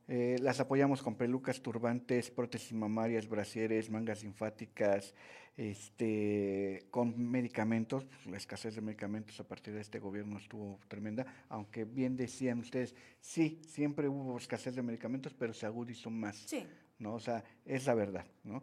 Eh, 0.08 0.36
las 0.40 0.60
apoyamos 0.60 1.02
con 1.02 1.14
pelucas, 1.14 1.62
turbantes, 1.62 2.30
prótesis 2.30 2.72
mamarias, 2.72 3.28
brasieres, 3.28 3.90
mangas 3.90 4.22
linfáticas, 4.22 5.14
este, 5.56 6.86
con 6.90 7.30
medicamentos. 7.30 8.06
La 8.26 8.36
escasez 8.36 8.74
de 8.74 8.80
medicamentos 8.80 9.38
a 9.40 9.44
partir 9.44 9.74
de 9.74 9.80
este 9.80 9.98
gobierno 9.98 10.38
estuvo 10.38 10.78
tremenda, 10.88 11.26
aunque 11.48 11.84
bien 11.84 12.16
decían 12.16 12.58
ustedes, 12.58 12.94
sí, 13.20 13.60
siempre 13.66 14.08
hubo 14.08 14.36
escasez 14.36 14.74
de 14.74 14.82
medicamentos, 14.82 15.34
pero 15.34 15.52
se 15.52 15.66
agudizó 15.66 16.10
más. 16.10 16.36
Sí. 16.36 16.66
¿no? 16.98 17.14
O 17.14 17.20
sea, 17.20 17.44
es 17.64 17.86
la 17.86 17.94
verdad, 17.94 18.24
¿no? 18.44 18.62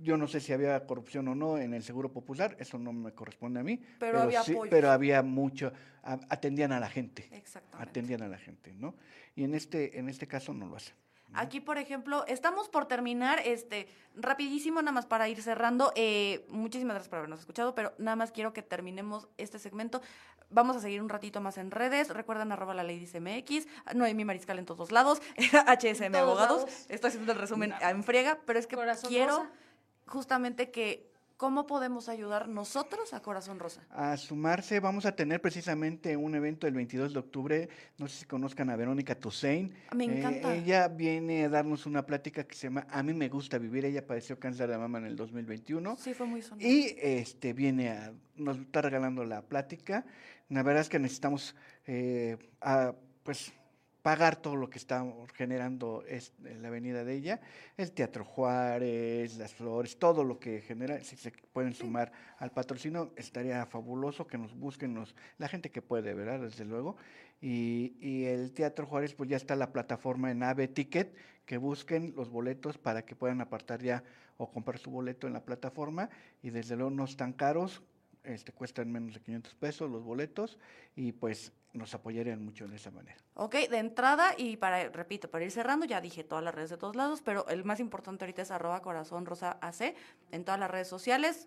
Yo 0.00 0.16
no 0.16 0.28
sé 0.28 0.40
si 0.40 0.52
había 0.52 0.86
corrupción 0.86 1.26
o 1.28 1.34
no 1.34 1.58
en 1.58 1.74
el 1.74 1.82
Seguro 1.82 2.12
Popular, 2.12 2.56
eso 2.60 2.78
no 2.78 2.92
me 2.92 3.12
corresponde 3.12 3.60
a 3.60 3.62
mí. 3.64 3.80
Pero 3.98 4.20
había 4.22 4.42
sí- 4.42 4.52
apoyos. 4.52 4.70
Pero 4.70 4.90
había 4.90 5.22
mucho, 5.22 5.72
a- 6.02 6.20
atendían 6.28 6.72
a 6.72 6.78
la 6.80 6.88
gente, 6.88 7.28
Exactamente. 7.32 7.90
atendían 7.90 8.22
a 8.22 8.28
la 8.28 8.38
gente, 8.38 8.72
¿no? 8.74 8.94
Y 9.34 9.44
en 9.44 9.54
este, 9.54 9.98
en 9.98 10.08
este 10.08 10.26
caso 10.28 10.54
no 10.54 10.66
lo 10.66 10.76
hacen. 10.76 10.94
Aquí, 11.34 11.60
por 11.60 11.76
ejemplo, 11.76 12.24
estamos 12.26 12.70
por 12.70 12.86
terminar, 12.86 13.40
este, 13.44 13.86
rapidísimo, 14.14 14.80
nada 14.80 14.92
más 14.92 15.04
para 15.04 15.28
ir 15.28 15.42
cerrando. 15.42 15.92
eh, 15.94 16.46
muchísimas 16.48 16.94
gracias 16.94 17.08
por 17.10 17.18
habernos 17.18 17.40
escuchado, 17.40 17.74
pero 17.74 17.92
nada 17.98 18.16
más 18.16 18.32
quiero 18.32 18.54
que 18.54 18.62
terminemos 18.62 19.28
este 19.36 19.58
segmento. 19.58 20.00
Vamos 20.48 20.76
a 20.76 20.80
seguir 20.80 21.02
un 21.02 21.10
ratito 21.10 21.42
más 21.42 21.58
en 21.58 21.70
redes. 21.70 22.08
Recuerden 22.08 22.50
arroba 22.50 22.72
la 22.72 22.82
ley 22.82 22.98
dice 22.98 23.20
MX, 23.20 23.66
Noemí 23.94 24.24
Mariscal 24.24 24.58
en 24.58 24.64
todos 24.64 24.90
lados, 24.90 25.20
HSM 25.36 26.12
todos 26.12 26.22
Abogados. 26.22 26.62
lados. 26.62 26.86
Estoy 26.88 27.08
haciendo 27.08 27.32
el 27.32 27.38
resumen 27.38 27.74
en 27.78 28.04
friega, 28.04 28.38
pero 28.46 28.58
es 28.58 28.66
que 28.66 28.76
Corazón 28.76 29.10
quiero 29.10 29.36
Rosa. 29.40 29.50
Justamente 30.08 30.70
que, 30.70 31.08
¿cómo 31.36 31.66
podemos 31.66 32.08
ayudar 32.08 32.48
nosotros 32.48 33.14
a 33.14 33.20
Corazón 33.20 33.58
Rosa? 33.60 33.82
A 33.90 34.16
sumarse, 34.16 34.80
vamos 34.80 35.06
a 35.06 35.14
tener 35.14 35.40
precisamente 35.40 36.16
un 36.16 36.34
evento 36.34 36.66
el 36.66 36.74
22 36.74 37.12
de 37.12 37.18
octubre, 37.20 37.68
no 37.98 38.08
sé 38.08 38.20
si 38.20 38.24
conozcan 38.26 38.70
a 38.70 38.76
Verónica 38.76 39.14
Toussaint. 39.14 39.72
Me 39.94 40.04
Eh, 40.04 40.18
encanta. 40.18 40.54
ella 40.54 40.88
viene 40.88 41.44
a 41.44 41.48
darnos 41.48 41.86
una 41.86 42.04
plática 42.04 42.44
que 42.44 42.54
se 42.56 42.66
llama 42.66 42.86
A 42.90 43.02
mí 43.02 43.14
me 43.14 43.28
gusta 43.28 43.58
vivir, 43.58 43.84
ella 43.84 44.04
padeció 44.06 44.38
cáncer 44.38 44.68
de 44.68 44.78
mama 44.78 44.98
en 44.98 45.04
el 45.06 45.14
2021. 45.16 45.96
Sí, 45.96 46.12
fue 46.14 46.26
muy 46.26 46.42
sonado. 46.42 46.68
Y 46.68 46.96
este 47.00 47.52
viene 47.52 47.90
a 47.90 48.12
nos 48.36 48.58
está 48.58 48.82
regalando 48.82 49.24
la 49.24 49.42
plática. 49.42 50.04
La 50.48 50.62
verdad 50.62 50.80
es 50.82 50.88
que 50.88 50.98
necesitamos 50.98 51.54
eh, 51.86 52.36
a, 52.60 52.94
pues 53.22 53.52
pagar 54.08 54.36
todo 54.36 54.56
lo 54.56 54.70
que 54.70 54.78
está 54.78 55.04
generando 55.34 56.02
es, 56.08 56.32
la 56.62 56.68
avenida 56.68 57.04
de 57.04 57.12
ella, 57.12 57.42
el 57.76 57.92
Teatro 57.92 58.24
Juárez, 58.24 59.36
las 59.36 59.52
flores, 59.52 59.98
todo 59.98 60.24
lo 60.24 60.38
que 60.38 60.62
genera, 60.62 61.04
si 61.04 61.18
se 61.18 61.30
pueden 61.52 61.74
sumar 61.74 62.10
al 62.38 62.50
patrocinio, 62.50 63.12
estaría 63.16 63.66
fabuloso 63.66 64.26
que 64.26 64.38
nos 64.38 64.54
busquen 64.54 64.94
los, 64.94 65.14
la 65.36 65.46
gente 65.46 65.70
que 65.70 65.82
puede, 65.82 66.14
¿verdad? 66.14 66.40
Desde 66.40 66.64
luego. 66.64 66.96
Y, 67.42 67.98
y 68.00 68.24
el 68.24 68.52
Teatro 68.52 68.86
Juárez, 68.86 69.12
pues 69.12 69.28
ya 69.28 69.36
está 69.36 69.54
la 69.56 69.74
plataforma 69.74 70.30
en 70.30 70.42
AVE 70.42 70.68
Ticket, 70.68 71.14
que 71.44 71.58
busquen 71.58 72.14
los 72.16 72.30
boletos 72.30 72.78
para 72.78 73.04
que 73.04 73.14
puedan 73.14 73.42
apartar 73.42 73.82
ya 73.82 74.04
o 74.38 74.50
comprar 74.50 74.78
su 74.78 74.90
boleto 74.90 75.26
en 75.26 75.34
la 75.34 75.44
plataforma 75.44 76.08
y 76.42 76.48
desde 76.48 76.76
luego 76.76 76.92
no 76.92 77.04
están 77.04 77.34
caros, 77.34 77.82
este, 78.24 78.52
cuestan 78.52 78.90
menos 78.90 79.12
de 79.12 79.20
500 79.20 79.54
pesos 79.56 79.90
los 79.90 80.02
boletos 80.02 80.58
y 80.96 81.12
pues 81.12 81.52
nos 81.72 81.94
apoyarían 81.94 82.44
mucho 82.44 82.66
de 82.66 82.76
esa 82.76 82.90
manera. 82.90 83.16
Ok, 83.34 83.54
de 83.68 83.78
entrada 83.78 84.34
y 84.36 84.56
para, 84.56 84.88
repito, 84.88 85.30
para 85.30 85.44
ir 85.44 85.50
cerrando, 85.50 85.86
ya 85.86 86.00
dije 86.00 86.24
todas 86.24 86.42
las 86.42 86.54
redes 86.54 86.70
de 86.70 86.76
todos 86.76 86.96
lados, 86.96 87.22
pero 87.22 87.46
el 87.48 87.64
más 87.64 87.80
importante 87.80 88.24
ahorita 88.24 88.42
es 88.42 88.50
arroba 88.50 88.80
corazón 88.82 89.26
rosa 89.26 89.58
AC 89.60 89.94
en 90.32 90.44
todas 90.44 90.58
las 90.58 90.70
redes 90.70 90.88
sociales. 90.88 91.46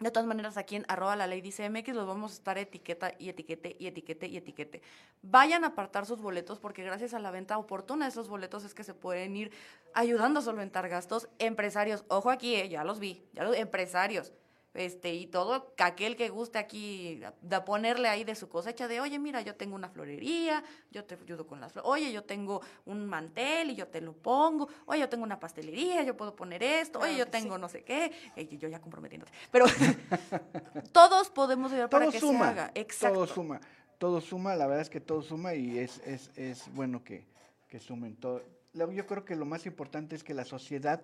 De 0.00 0.12
todas 0.12 0.28
maneras, 0.28 0.56
aquí 0.56 0.76
en 0.76 0.84
arroba 0.86 1.16
la 1.16 1.26
ley 1.26 1.40
dice 1.40 1.68
MX 1.68 1.88
los 1.88 2.06
vamos 2.06 2.30
a 2.30 2.34
estar 2.34 2.56
etiqueta 2.56 3.14
y 3.18 3.30
etiquete 3.30 3.74
y 3.80 3.88
etiquete 3.88 4.28
y 4.28 4.36
etiquete. 4.36 4.82
Vayan 5.22 5.64
a 5.64 5.68
apartar 5.68 6.06
sus 6.06 6.20
boletos 6.20 6.60
porque 6.60 6.84
gracias 6.84 7.14
a 7.14 7.18
la 7.18 7.32
venta 7.32 7.58
oportuna 7.58 8.04
de 8.04 8.10
esos 8.10 8.28
boletos 8.28 8.64
es 8.64 8.74
que 8.74 8.84
se 8.84 8.94
pueden 8.94 9.34
ir 9.34 9.50
ayudando 9.94 10.38
a 10.38 10.42
solventar 10.42 10.88
gastos. 10.88 11.28
Empresarios, 11.40 12.04
ojo 12.06 12.30
aquí, 12.30 12.54
eh, 12.54 12.68
ya 12.68 12.84
los 12.84 13.00
vi, 13.00 13.24
ya 13.32 13.42
los 13.42 13.56
empresarios 13.56 14.32
este, 14.78 15.12
y 15.12 15.26
todo 15.26 15.74
aquel 15.78 16.14
que 16.14 16.28
guste 16.28 16.58
aquí 16.58 17.20
de 17.42 17.60
ponerle 17.62 18.08
ahí 18.08 18.22
de 18.22 18.36
su 18.36 18.48
cosecha 18.48 18.86
de, 18.86 19.00
oye, 19.00 19.18
mira, 19.18 19.40
yo 19.40 19.56
tengo 19.56 19.74
una 19.74 19.88
florería, 19.88 20.62
yo 20.92 21.04
te 21.04 21.16
ayudo 21.16 21.48
con 21.48 21.60
las 21.60 21.72
flores, 21.72 21.90
oye, 21.90 22.12
yo 22.12 22.22
tengo 22.22 22.62
un 22.84 23.06
mantel 23.06 23.70
y 23.70 23.74
yo 23.74 23.88
te 23.88 24.00
lo 24.00 24.12
pongo, 24.12 24.68
oye, 24.86 25.00
yo 25.00 25.08
tengo 25.08 25.24
una 25.24 25.40
pastelería, 25.40 26.04
yo 26.04 26.16
puedo 26.16 26.36
poner 26.36 26.62
esto, 26.62 27.00
oye, 27.00 27.16
yo 27.16 27.26
tengo 27.26 27.58
no 27.58 27.68
sé 27.68 27.82
qué, 27.82 28.12
y 28.36 28.56
yo 28.56 28.68
ya 28.68 28.80
comprometiéndote, 28.80 29.32
pero 29.50 29.66
todos 30.92 31.28
podemos 31.30 31.72
ayudar 31.72 31.90
para 31.90 32.08
que 32.08 32.20
se 32.20 32.36
haga, 32.36 32.70
exacto. 32.74 33.16
Todo 33.16 33.26
suma, 33.26 33.60
todo 33.98 34.20
suma, 34.20 34.54
la 34.54 34.66
verdad 34.68 34.82
es 34.82 34.90
que 34.90 35.00
todo 35.00 35.22
suma 35.22 35.54
y 35.54 35.78
es, 35.78 35.98
es, 36.06 36.30
es 36.36 36.72
bueno 36.72 37.02
que, 37.02 37.26
que 37.66 37.80
sumen 37.80 38.14
todo. 38.14 38.44
Yo 38.74 39.06
creo 39.06 39.24
que 39.24 39.34
lo 39.34 39.44
más 39.44 39.66
importante 39.66 40.14
es 40.14 40.22
que 40.22 40.34
la 40.34 40.44
sociedad 40.44 41.02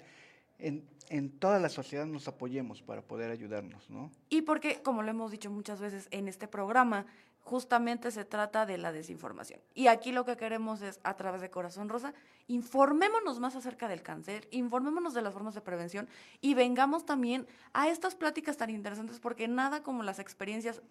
en, 0.58 0.88
en, 1.08 1.30
toda 1.30 1.58
la 1.58 1.68
sociedad 1.68 2.06
nos 2.06 2.28
apoyemos 2.28 2.82
para 2.82 3.02
poder 3.02 3.30
ayudarnos, 3.30 3.88
¿no? 3.90 4.10
Y 4.28 4.42
porque, 4.42 4.82
como 4.82 5.02
lo 5.02 5.10
hemos 5.10 5.30
dicho 5.30 5.50
muchas 5.50 5.80
veces 5.80 6.08
en 6.10 6.28
este 6.28 6.48
programa, 6.48 7.06
justamente 7.44 8.10
se 8.10 8.24
trata 8.24 8.64
de 8.64 8.78
la 8.78 8.90
desinformación. 8.90 9.60
Y 9.74 9.88
aquí 9.88 10.12
lo 10.12 10.24
que 10.24 10.36
queremos 10.36 10.80
es, 10.80 10.98
a 11.04 11.14
través 11.14 11.42
de 11.42 11.50
Corazón 11.50 11.90
Rosa, 11.90 12.14
informémonos 12.48 13.38
más 13.38 13.54
acerca 13.54 13.86
del 13.86 14.02
cáncer, 14.02 14.48
informémonos 14.50 15.12
de 15.12 15.20
las 15.20 15.34
formas 15.34 15.54
de 15.54 15.60
prevención 15.60 16.08
y 16.40 16.54
vengamos 16.54 17.04
también 17.04 17.46
a 17.74 17.88
estas 17.88 18.14
pláticas 18.14 18.56
tan 18.56 18.70
interesantes 18.70 19.20
porque 19.20 19.46
nada 19.46 19.82
como 19.82 20.02
las 20.02 20.18
experiencias 20.18 20.82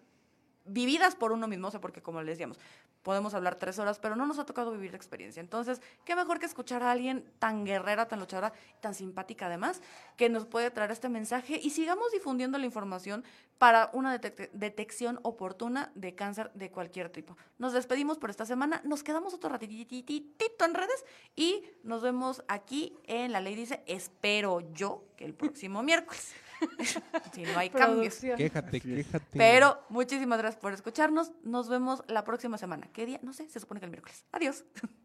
vividas 0.64 1.14
por 1.14 1.32
uno 1.32 1.46
mismo, 1.46 1.68
o 1.68 1.70
sea, 1.70 1.80
porque 1.80 2.02
como 2.02 2.22
les 2.22 2.34
decíamos, 2.34 2.58
podemos 3.02 3.34
hablar 3.34 3.56
tres 3.56 3.78
horas, 3.78 3.98
pero 3.98 4.16
no 4.16 4.26
nos 4.26 4.38
ha 4.38 4.46
tocado 4.46 4.72
vivir 4.72 4.92
la 4.92 4.96
experiencia. 4.96 5.40
Entonces, 5.40 5.80
qué 6.04 6.16
mejor 6.16 6.38
que 6.38 6.46
escuchar 6.46 6.82
a 6.82 6.90
alguien 6.90 7.24
tan 7.38 7.64
guerrera, 7.64 8.08
tan 8.08 8.20
luchadora, 8.20 8.52
tan 8.80 8.94
simpática 8.94 9.46
además, 9.46 9.82
que 10.16 10.28
nos 10.28 10.46
puede 10.46 10.70
traer 10.70 10.90
este 10.90 11.08
mensaje 11.08 11.60
y 11.62 11.70
sigamos 11.70 12.12
difundiendo 12.12 12.58
la 12.58 12.64
información 12.64 13.24
para 13.58 13.90
una 13.92 14.18
detección 14.18 15.20
oportuna 15.22 15.92
de 15.94 16.14
cáncer 16.14 16.50
de 16.54 16.70
cualquier 16.70 17.10
tipo. 17.10 17.36
Nos 17.58 17.72
despedimos 17.72 18.18
por 18.18 18.30
esta 18.30 18.46
semana, 18.46 18.80
nos 18.84 19.02
quedamos 19.02 19.34
otro 19.34 19.50
ratitito 19.50 20.64
en 20.64 20.74
redes 20.74 21.04
y 21.36 21.62
nos 21.82 22.02
vemos 22.02 22.42
aquí 22.48 22.96
en 23.04 23.32
La 23.32 23.40
Ley 23.40 23.54
Dice, 23.54 23.82
espero 23.86 24.60
yo 24.72 25.04
que 25.16 25.24
el 25.24 25.34
próximo 25.34 25.82
miércoles. 25.84 26.34
si 27.32 27.42
no 27.42 27.58
hay 27.58 27.70
cambios. 27.70 28.16
Quéjate, 28.16 28.80
quéjate. 28.80 29.38
Pero 29.38 29.78
muchísimas 29.88 30.38
gracias 30.38 30.60
por 30.60 30.72
escucharnos. 30.72 31.32
Nos 31.42 31.68
vemos 31.68 32.02
la 32.08 32.24
próxima 32.24 32.58
semana. 32.58 32.88
¿Qué 32.92 33.06
día? 33.06 33.20
No 33.22 33.32
sé, 33.32 33.48
se 33.48 33.60
supone 33.60 33.80
que 33.80 33.86
el 33.86 33.90
miércoles. 33.90 34.24
Adiós. 34.32 34.64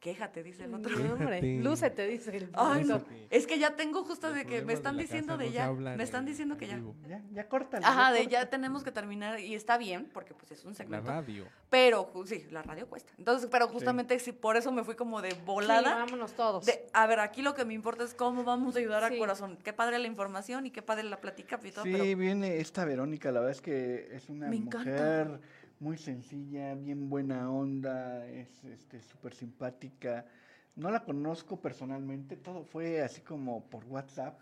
Quéjate, 0.00 0.42
dice 0.42 0.64
el 0.64 0.74
otro. 0.74 0.94
hombre, 1.12 1.58
lúcete, 1.60 2.06
dice 2.06 2.36
el 2.36 2.50
Ay, 2.52 2.86
Es 3.30 3.46
que 3.46 3.58
ya 3.58 3.76
tengo 3.76 4.04
justo 4.04 4.30
de 4.32 4.44
que 4.44 4.62
me 4.62 4.72
están 4.72 4.96
diciendo 4.96 5.36
de 5.36 5.50
ya. 5.50 5.72
Me 5.72 6.02
están 6.02 6.26
diciendo 6.26 6.56
que 6.56 6.66
ya. 6.66 6.80
Ya, 7.08 7.22
ya 7.32 7.48
corta. 7.48 7.78
Ajá, 7.82 8.12
de 8.12 8.26
ya 8.26 8.48
tenemos 8.50 8.84
que 8.84 8.92
terminar 8.92 9.40
y 9.40 9.54
está 9.54 9.78
bien 9.78 10.08
porque 10.12 10.34
pues 10.34 10.52
es 10.52 10.64
un 10.64 10.74
segmento. 10.74 11.06
La 11.06 11.20
radio. 11.20 11.46
Pero 11.70 12.10
sí, 12.26 12.46
la 12.50 12.62
radio 12.62 12.88
cuesta. 12.88 13.12
Entonces, 13.18 13.48
pero 13.50 13.68
justamente 13.68 14.18
sí. 14.18 14.32
por 14.32 14.56
eso 14.56 14.70
me 14.70 14.84
fui 14.84 14.94
como 14.94 15.22
de 15.22 15.34
volada. 15.44 15.88
Sí, 15.88 15.94
vámonos 16.00 16.32
todos. 16.34 16.66
a 16.92 17.06
ver, 17.06 17.20
aquí 17.20 17.42
lo 17.42 17.54
que 17.54 17.64
me 17.64 17.74
importa 17.74 18.04
es 18.04 18.14
cómo 18.14 18.44
vamos 18.44 18.76
a 18.76 18.78
ayudar 18.78 19.02
a 19.02 19.16
Corazón. 19.16 19.58
Qué 19.64 19.72
padre 19.72 19.98
la 19.98 20.06
información 20.06 20.66
y 20.66 20.70
qué 20.70 20.82
padre 20.82 21.04
la 21.04 21.20
plática 21.20 21.58
y 21.62 21.72
Sí, 21.82 22.14
viene 22.14 22.58
esta 22.58 22.84
Verónica, 22.84 23.30
la 23.32 23.40
verdad 23.40 23.52
es 23.56 23.60
que 23.60 24.08
es 24.12 24.28
una 24.28 24.48
me 24.48 24.58
mujer 24.58 24.80
encanta 24.82 25.40
muy 25.80 25.98
sencilla, 25.98 26.74
bien 26.74 27.08
buena 27.10 27.50
onda, 27.50 28.26
es 28.26 28.64
este 28.64 29.00
súper 29.02 29.34
simpática. 29.34 30.26
No 30.74 30.90
la 30.90 31.04
conozco 31.04 31.60
personalmente, 31.60 32.36
todo 32.36 32.64
fue 32.64 33.02
así 33.02 33.20
como 33.20 33.64
por 33.64 33.84
WhatsApp, 33.86 34.38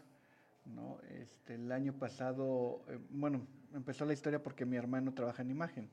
¿no? 0.67 0.99
Este, 1.21 1.55
el 1.55 1.71
año 1.71 1.93
pasado, 1.93 2.83
eh, 2.89 2.99
bueno, 3.11 3.47
empezó 3.75 4.05
la 4.05 4.13
historia 4.13 4.43
porque 4.43 4.65
mi 4.65 4.77
hermano 4.77 5.13
trabaja 5.13 5.43
en 5.43 5.51
imagen. 5.51 5.89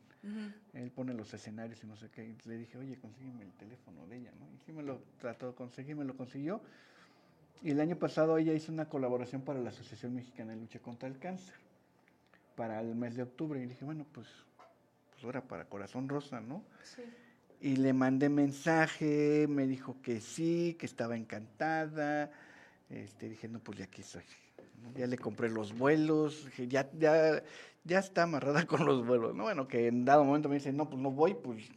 Él 0.73 0.91
pone 0.91 1.15
los 1.15 1.33
escenarios 1.33 1.83
y 1.83 1.87
no 1.87 1.95
sé 1.95 2.09
qué. 2.11 2.35
Le 2.45 2.57
dije, 2.57 2.77
oye, 2.77 2.95
consígueme 2.99 3.43
el 3.43 3.53
teléfono 3.53 4.05
de 4.05 4.17
ella, 4.17 4.31
¿no? 4.39 4.45
Y 4.53 4.59
sí 4.59 4.71
me 4.71 4.83
lo 4.83 5.01
trató 5.19 5.47
de 5.47 5.55
conseguir, 5.55 5.95
me 5.95 6.05
lo 6.05 6.15
consiguió. 6.15 6.61
Y 7.63 7.71
el 7.71 7.79
año 7.79 7.95
pasado 7.95 8.37
ella 8.37 8.53
hizo 8.53 8.71
una 8.71 8.87
colaboración 8.87 9.41
para 9.41 9.59
la 9.59 9.69
Asociación 9.69 10.13
Mexicana 10.13 10.53
de 10.53 10.59
Lucha 10.59 10.79
contra 10.79 11.09
el 11.09 11.17
Cáncer, 11.17 11.55
para 12.55 12.79
el 12.81 12.93
mes 12.93 13.15
de 13.15 13.23
octubre. 13.23 13.59
Y 13.61 13.65
dije, 13.65 13.83
bueno, 13.83 14.05
pues 14.11 14.27
era 15.29 15.41
para 15.41 15.65
Corazón 15.65 16.09
Rosa, 16.09 16.41
¿no? 16.41 16.63
Sí. 16.83 17.03
Y 17.61 17.75
le 17.75 17.93
mandé 17.93 18.29
mensaje, 18.29 19.45
me 19.47 19.67
dijo 19.67 19.97
que 20.01 20.19
sí, 20.19 20.75
que 20.79 20.85
estaba 20.85 21.15
encantada. 21.15 22.31
Este, 22.89 23.29
dije, 23.29 23.47
no, 23.47 23.59
pues 23.59 23.77
ya 23.77 23.85
aquí 23.85 24.03
soy. 24.03 24.23
Ya 24.95 25.05
le 25.07 25.17
compré 25.17 25.49
los 25.49 25.77
vuelos, 25.77 26.47
ya, 26.67 26.89
ya, 26.97 27.43
ya 27.83 27.99
está 27.99 28.23
amarrada 28.23 28.65
con 28.67 28.85
los 28.85 29.05
vuelos, 29.05 29.35
¿no? 29.35 29.43
Bueno, 29.43 29.67
que 29.67 29.87
en 29.87 30.05
dado 30.05 30.25
momento 30.25 30.49
me 30.49 30.55
dice, 30.55 30.73
no, 30.73 30.89
pues 30.89 31.01
no 31.01 31.11
voy, 31.11 31.35
pues 31.35 31.69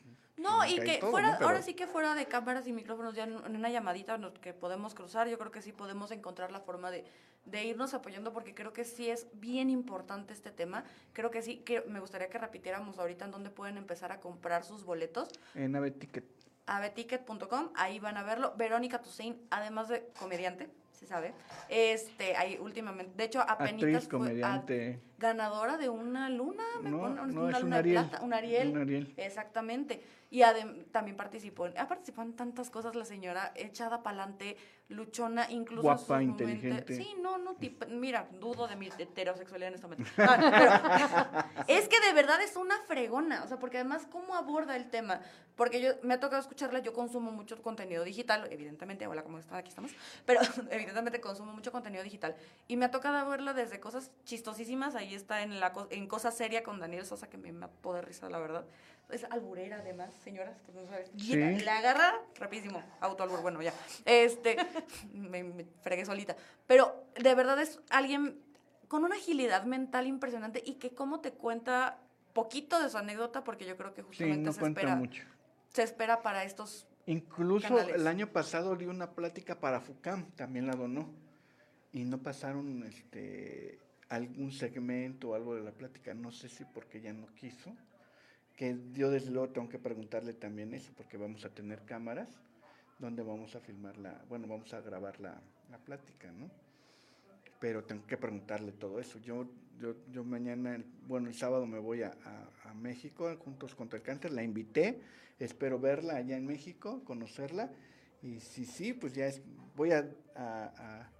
no, 0.44 0.66
y 0.66 0.78
que 0.78 1.00
fuera, 1.00 1.38
ahora 1.40 1.62
sí 1.62 1.74
que 1.74 1.86
fuera 1.86 2.14
de 2.14 2.26
cámaras 2.26 2.66
y 2.66 2.72
micrófonos, 2.72 3.14
ya 3.14 3.24
en 3.24 3.56
una 3.56 3.70
llamadita 3.70 4.18
que 4.40 4.52
podemos 4.52 4.94
cruzar, 4.94 5.26
yo 5.28 5.38
creo 5.38 5.50
que 5.50 5.62
sí 5.62 5.72
podemos 5.72 6.10
encontrar 6.10 6.52
la 6.52 6.60
forma 6.60 6.90
de, 6.90 7.04
de 7.46 7.64
irnos 7.64 7.94
apoyando 7.94 8.32
porque 8.32 8.54
creo 8.54 8.72
que 8.72 8.84
sí 8.84 9.08
es 9.08 9.26
bien 9.34 9.70
importante 9.70 10.32
este 10.32 10.50
tema. 10.50 10.84
Creo 11.12 11.30
que 11.30 11.42
sí, 11.42 11.58
que 11.58 11.80
me 11.82 11.98
gustaría 11.98 12.28
que 12.28 12.38
repitiéramos 12.38 12.98
ahorita 12.98 13.24
en 13.24 13.30
dónde 13.30 13.50
pueden 13.50 13.78
empezar 13.78 14.12
a 14.12 14.20
comprar 14.20 14.64
sus 14.64 14.84
boletos. 14.84 15.28
En 15.54 15.74
Aveticket. 15.74 16.24
Aveticket.com, 16.66 17.70
ahí 17.74 17.98
van 17.98 18.16
a 18.16 18.22
verlo. 18.22 18.54
Verónica 18.56 19.00
Toussaint, 19.00 19.38
además 19.50 19.88
de 19.88 20.10
comediante, 20.18 20.70
se 20.92 21.06
sabe, 21.06 21.34
este, 21.68 22.36
ahí 22.36 22.58
últimamente, 22.60 23.12
de 23.16 23.24
hecho, 23.24 23.40
apenas 23.40 24.08
comediante. 24.08 25.00
Ganadora 25.24 25.76
de 25.76 25.88
una 25.88 26.28
luna, 26.28 26.64
no, 26.82 27.08
no, 27.08 27.42
una 27.44 27.58
luna 27.58 27.82
de 27.82 27.90
plata, 27.90 28.20
un 28.22 28.32
Ariel, 28.32 28.70
un 28.70 28.78
Ariel. 28.78 29.14
Exactamente. 29.16 30.02
Y 30.30 30.42
también 30.90 31.16
participó, 31.16 31.66
ha 31.66 31.86
participado 31.86 32.28
en 32.28 32.34
tantas 32.34 32.68
cosas 32.68 32.96
la 32.96 33.04
señora, 33.04 33.52
echada 33.54 34.02
para 34.02 34.22
adelante, 34.22 34.56
luchona, 34.88 35.48
incluso 35.48 35.82
Guapa, 35.82 36.22
inteligente. 36.22 36.96
Sí, 36.96 37.14
no, 37.22 37.38
no, 37.38 37.56
mira, 37.88 38.28
dudo 38.40 38.66
de 38.66 38.74
mi 38.74 38.88
heterosexualidad 38.88 39.68
en 39.68 39.74
este 39.74 39.86
momento. 39.86 40.10
Ah, 40.18 41.46
es 41.68 41.88
que 41.88 42.00
de 42.00 42.12
verdad 42.12 42.42
es 42.42 42.56
una 42.56 42.76
fregona, 42.80 43.44
o 43.44 43.46
sea, 43.46 43.58
porque 43.58 43.78
además, 43.78 44.08
¿cómo 44.10 44.34
aborda 44.34 44.74
el 44.74 44.90
tema? 44.90 45.20
Porque 45.54 45.80
yo 45.80 45.92
me 46.02 46.14
ha 46.14 46.20
tocado 46.20 46.42
escucharla, 46.42 46.80
yo 46.80 46.92
consumo 46.92 47.30
mucho 47.30 47.62
contenido 47.62 48.02
digital, 48.02 48.48
evidentemente, 48.50 49.06
hola, 49.06 49.22
¿cómo 49.22 49.38
están? 49.38 49.58
Aquí 49.58 49.68
estamos, 49.68 49.92
pero 50.26 50.40
evidentemente 50.70 51.20
consumo 51.20 51.52
mucho 51.52 51.70
contenido 51.70 52.02
digital. 52.02 52.34
Y 52.66 52.76
me 52.76 52.86
ha 52.86 52.90
tocado 52.90 53.30
verla 53.30 53.52
desde 53.54 53.78
cosas 53.78 54.10
chistosísimas, 54.24 54.96
ahí 54.96 55.13
está 55.14 55.42
en, 55.42 55.60
la, 55.60 55.72
en 55.90 56.06
Cosa 56.06 56.30
Seria 56.30 56.62
con 56.62 56.80
Daniel 56.80 57.06
Sosa, 57.06 57.28
que 57.28 57.38
me, 57.38 57.52
me 57.52 57.66
de 57.66 58.02
risa, 58.02 58.28
la 58.28 58.38
verdad 58.38 58.66
es 59.10 59.24
alburera 59.24 59.78
además, 59.78 60.12
señoras, 60.22 60.56
no 60.74 60.86
sabes. 60.86 61.10
¿Sí? 61.16 61.36
La 61.36 61.78
agarra 61.78 62.14
rapidísimo, 62.36 62.82
autoalbur, 63.00 63.42
bueno, 63.42 63.62
ya. 63.62 63.72
Este, 64.04 64.56
me, 65.12 65.66
fregué 65.82 66.04
solita. 66.04 66.36
Pero 66.66 67.04
de 67.20 67.34
verdad 67.34 67.60
es 67.60 67.80
alguien 67.90 68.40
con 68.88 69.04
una 69.04 69.16
agilidad 69.16 69.64
mental 69.64 70.06
impresionante 70.06 70.62
y 70.64 70.74
que 70.74 70.94
como 70.94 71.20
te 71.20 71.32
cuenta 71.32 71.98
poquito 72.32 72.82
de 72.82 72.90
su 72.90 72.98
anécdota, 72.98 73.44
porque 73.44 73.64
yo 73.64 73.76
creo 73.76 73.94
que 73.94 74.02
justamente 74.02 74.52
se 74.52 74.64
espera. 74.64 74.96
Mucho. 74.96 75.24
Se 75.70 75.82
espera 75.82 76.22
para 76.22 76.44
estos. 76.44 76.86
Incluso 77.06 77.78
el 77.80 78.06
año 78.06 78.28
pasado 78.28 78.76
di 78.76 78.86
una 78.86 79.10
plática 79.12 79.60
para 79.60 79.80
FUCAM, 79.80 80.30
también 80.32 80.66
la 80.66 80.74
donó. 80.74 81.10
Y 81.92 82.04
no 82.04 82.18
pasaron 82.18 82.82
este 82.84 83.78
algún 84.08 84.52
segmento 84.52 85.30
o 85.30 85.34
algo 85.34 85.54
de 85.54 85.62
la 85.62 85.72
plática, 85.72 86.14
no 86.14 86.30
sé 86.30 86.48
si 86.48 86.64
porque 86.64 87.00
ya 87.00 87.12
no 87.12 87.26
quiso 87.34 87.74
que 88.56 88.76
yo 88.92 89.10
desde 89.10 89.30
luego 89.30 89.48
tengo 89.48 89.68
que 89.68 89.78
preguntarle 89.78 90.32
también 90.32 90.74
eso, 90.74 90.92
porque 90.96 91.16
vamos 91.16 91.44
a 91.44 91.50
tener 91.50 91.82
cámaras 91.84 92.28
donde 92.98 93.22
vamos 93.22 93.56
a 93.56 93.60
filmar 93.60 93.96
la, 93.98 94.22
bueno, 94.28 94.46
vamos 94.46 94.72
a 94.72 94.80
grabar 94.80 95.18
la, 95.20 95.40
la 95.70 95.78
plática, 95.78 96.30
¿no? 96.32 96.48
Pero 97.60 97.82
tengo 97.82 98.06
que 98.06 98.16
preguntarle 98.16 98.72
todo 98.72 99.00
eso. 99.00 99.18
Yo, 99.18 99.46
yo, 99.80 99.96
yo 100.12 100.22
mañana, 100.22 100.80
bueno, 101.08 101.28
el 101.28 101.34
sábado 101.34 101.66
me 101.66 101.78
voy 101.78 102.02
a, 102.02 102.16
a, 102.64 102.74
México, 102.74 103.34
Juntos 103.36 103.74
contra 103.74 103.98
el 103.98 104.02
Cáncer, 104.02 104.32
la 104.32 104.42
invité, 104.42 105.00
espero 105.38 105.78
verla 105.78 106.16
allá 106.16 106.36
en 106.36 106.44
México, 106.44 107.02
conocerla, 107.04 107.70
y 108.20 108.40
si 108.40 108.66
sí, 108.66 108.92
pues 108.92 109.14
ya 109.14 109.26
es, 109.26 109.42
voy 109.76 109.92
a 109.92 111.10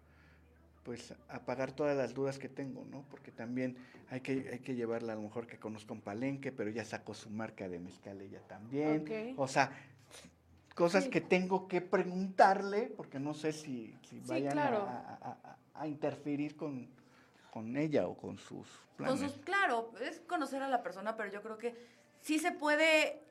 pues 0.84 1.14
apagar 1.28 1.72
todas 1.72 1.96
las 1.96 2.14
dudas 2.14 2.38
que 2.38 2.48
tengo, 2.48 2.84
¿no? 2.84 3.04
Porque 3.10 3.32
también 3.32 3.76
hay 4.10 4.20
que, 4.20 4.50
hay 4.52 4.58
que 4.60 4.74
llevarla 4.74 5.14
a 5.14 5.16
lo 5.16 5.22
mejor 5.22 5.46
que 5.46 5.58
conozca 5.58 5.92
un 5.94 6.02
palenque, 6.02 6.52
pero 6.52 6.70
ya 6.70 6.84
sacó 6.84 7.14
su 7.14 7.30
marca 7.30 7.68
de 7.68 7.78
mezcal 7.78 8.20
ella 8.20 8.40
también. 8.46 9.34
O 9.38 9.48
sea, 9.48 9.72
cosas 10.74 11.04
Sí. 11.04 11.10
que 11.10 11.20
tengo 11.22 11.66
que 11.68 11.80
preguntarle, 11.80 12.92
porque 12.96 13.18
no 13.18 13.32
sé 13.32 13.52
si, 13.52 13.96
si 14.02 14.20
Sí, 14.20 14.22
vayan 14.26 14.52
claro. 14.52 14.82
a, 14.82 14.98
a- 15.20 15.38
a- 15.50 15.56
a 15.82 15.86
interferir 15.88 16.54
con, 16.54 16.86
con 17.50 17.76
ella 17.76 18.06
o 18.06 18.16
con 18.16 18.36
sus 18.38 18.68
planes. 18.96 19.18
Con 19.20 19.28
sus- 19.30 19.38
claro, 19.42 19.90
es 20.02 20.20
conocer 20.20 20.62
a 20.62 20.68
la 20.68 20.82
persona, 20.82 21.16
pero 21.16 21.32
yo 21.32 21.42
creo 21.42 21.56
que 21.56 21.74
sí 22.20 22.38
se 22.38 22.52
puede, 22.52 23.22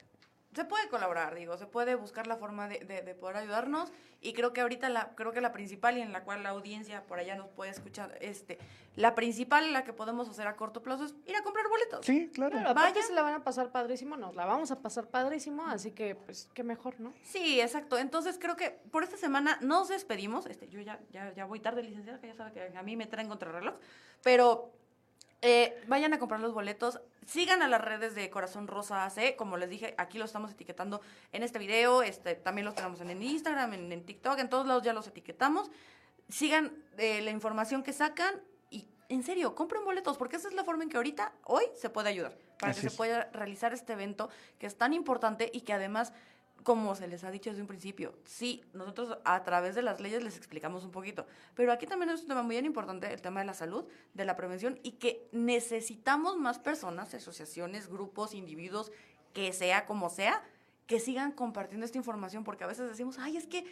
se 0.53 0.65
puede 0.65 0.87
colaborar, 0.89 1.35
digo, 1.35 1.57
se 1.57 1.65
puede 1.67 1.95
buscar 1.95 2.27
la 2.27 2.37
forma 2.37 2.67
de, 2.67 2.79
de- 2.79 3.01
de 3.01 3.15
poder 3.15 3.37
ayudarnos 3.37 3.91
y 4.21 4.33
creo 4.33 4.53
que 4.53 4.61
ahorita 4.61 4.87
la, 4.89 5.15
creo 5.15 5.31
que 5.31 5.41
la 5.41 5.51
principal 5.51 5.97
y 5.97 6.01
en 6.01 6.11
la 6.13 6.23
cual 6.23 6.43
la 6.43 6.49
audiencia 6.49 7.03
por 7.03 7.19
allá 7.19 7.35
nos 7.35 7.49
puede 7.49 7.71
escuchar, 7.71 8.17
este, 8.21 8.57
la 8.95 9.15
principal, 9.15 9.73
la 9.73 9.83
que 9.83 9.91
podemos 9.93 10.29
hacer 10.29 10.47
a 10.47 10.55
corto 10.55 10.81
plazo 10.83 11.05
es 11.05 11.15
ir 11.25 11.35
a 11.35 11.41
comprar 11.43 11.67
boletos. 11.67 12.05
Sí, 12.05 12.29
claro. 12.33 12.57
Vayan. 12.73 13.03
se 13.03 13.13
la 13.13 13.21
van 13.23 13.33
a 13.33 13.43
pasar 13.43 13.71
padrísimo, 13.71 14.15
nos 14.15 14.35
la 14.35 14.45
vamos 14.45 14.69
a 14.71 14.79
pasar 14.81 15.07
padrísimo, 15.07 15.65
así 15.65 15.91
que 15.91 16.15
pues 16.15 16.47
qué 16.53 16.63
mejor, 16.63 16.99
¿no? 16.99 17.13
Sí, 17.23 17.59
exacto. 17.59 17.97
Entonces 17.97 18.37
creo 18.39 18.55
que 18.55 18.69
por 18.91 19.03
esta 19.03 19.17
semana 19.17 19.57
nos 19.61 19.87
despedimos. 19.89 20.45
Este, 20.45 20.69
yo 20.69 20.79
ya, 20.81 20.99
ya, 21.11 21.33
ya 21.33 21.45
voy 21.45 21.59
tarde, 21.59 21.81
licenciada, 21.83 22.19
que 22.21 22.27
ya 22.27 22.35
sabe 22.35 22.53
que 22.53 22.77
a 22.77 22.83
mí 22.83 22.95
me 22.95 23.07
traen 23.07 23.27
contrarreloj. 23.27 23.75
Pero 24.21 24.71
eh, 25.45 25.83
vayan 25.87 26.13
a 26.13 26.19
comprar 26.19 26.39
los 26.39 26.53
boletos. 26.53 27.01
Sigan 27.27 27.61
a 27.61 27.67
las 27.67 27.81
redes 27.81 28.15
de 28.15 28.29
Corazón 28.29 28.65
Rosa 28.65 29.03
AC. 29.03 29.35
Como 29.35 29.57
les 29.57 29.69
dije, 29.69 29.93
aquí 29.97 30.17
lo 30.17 30.23
estamos 30.23 30.51
etiquetando 30.51 31.01
en 31.33 31.43
este 31.43 31.59
video. 31.59 32.01
Este, 32.01 32.35
también 32.35 32.63
los 32.63 32.75
tenemos 32.75 33.01
en 33.01 33.09
el 33.09 33.21
Instagram, 33.21 33.73
en, 33.73 33.91
en 33.91 34.05
TikTok, 34.05 34.39
en 34.39 34.49
todos 34.49 34.65
lados 34.65 34.83
ya 34.83 34.93
los 34.93 35.05
etiquetamos. 35.05 35.69
Sigan 36.29 36.71
eh, 36.97 37.21
la 37.21 37.31
información 37.31 37.83
que 37.83 37.91
sacan 37.91 38.41
y 38.69 38.87
en 39.09 39.21
serio, 39.21 39.53
compren 39.53 39.83
boletos, 39.83 40.17
porque 40.17 40.37
esa 40.37 40.47
es 40.47 40.53
la 40.53 40.63
forma 40.63 40.83
en 40.83 40.89
que 40.89 40.95
ahorita, 40.95 41.33
hoy, 41.43 41.65
se 41.75 41.89
puede 41.89 42.07
ayudar. 42.07 42.37
Para 42.57 42.71
Así 42.71 42.79
que 42.79 42.87
es. 42.87 42.93
se 42.93 42.97
pueda 42.97 43.29
realizar 43.33 43.73
este 43.73 43.93
evento 43.93 44.29
que 44.59 44.65
es 44.65 44.77
tan 44.77 44.93
importante 44.93 45.51
y 45.53 45.61
que 45.61 45.73
además 45.73 46.13
como 46.63 46.95
se 46.95 47.07
les 47.07 47.23
ha 47.23 47.31
dicho 47.31 47.49
desde 47.49 47.61
un 47.61 47.67
principio, 47.67 48.13
sí, 48.25 48.63
nosotros 48.73 49.17
a 49.25 49.43
través 49.43 49.75
de 49.75 49.81
las 49.81 49.99
leyes 49.99 50.23
les 50.23 50.37
explicamos 50.37 50.83
un 50.83 50.91
poquito, 50.91 51.25
pero 51.55 51.71
aquí 51.71 51.85
también 51.85 52.09
es 52.09 52.21
un 52.21 52.27
tema 52.27 52.41
muy 52.43 52.55
bien 52.55 52.65
importante, 52.65 53.11
el 53.13 53.21
tema 53.21 53.41
de 53.41 53.45
la 53.45 53.53
salud, 53.53 53.85
de 54.13 54.25
la 54.25 54.35
prevención 54.35 54.79
y 54.83 54.91
que 54.93 55.27
necesitamos 55.31 56.37
más 56.37 56.59
personas, 56.59 57.13
asociaciones, 57.13 57.87
grupos, 57.89 58.33
individuos, 58.33 58.91
que 59.33 59.51
sea 59.53 59.85
como 59.85 60.09
sea, 60.09 60.41
que 60.87 60.99
sigan 60.99 61.31
compartiendo 61.31 61.85
esta 61.85 61.97
información, 61.97 62.43
porque 62.43 62.63
a 62.63 62.67
veces 62.67 62.89
decimos, 62.89 63.17
ay, 63.19 63.37
es 63.37 63.47
que 63.47 63.65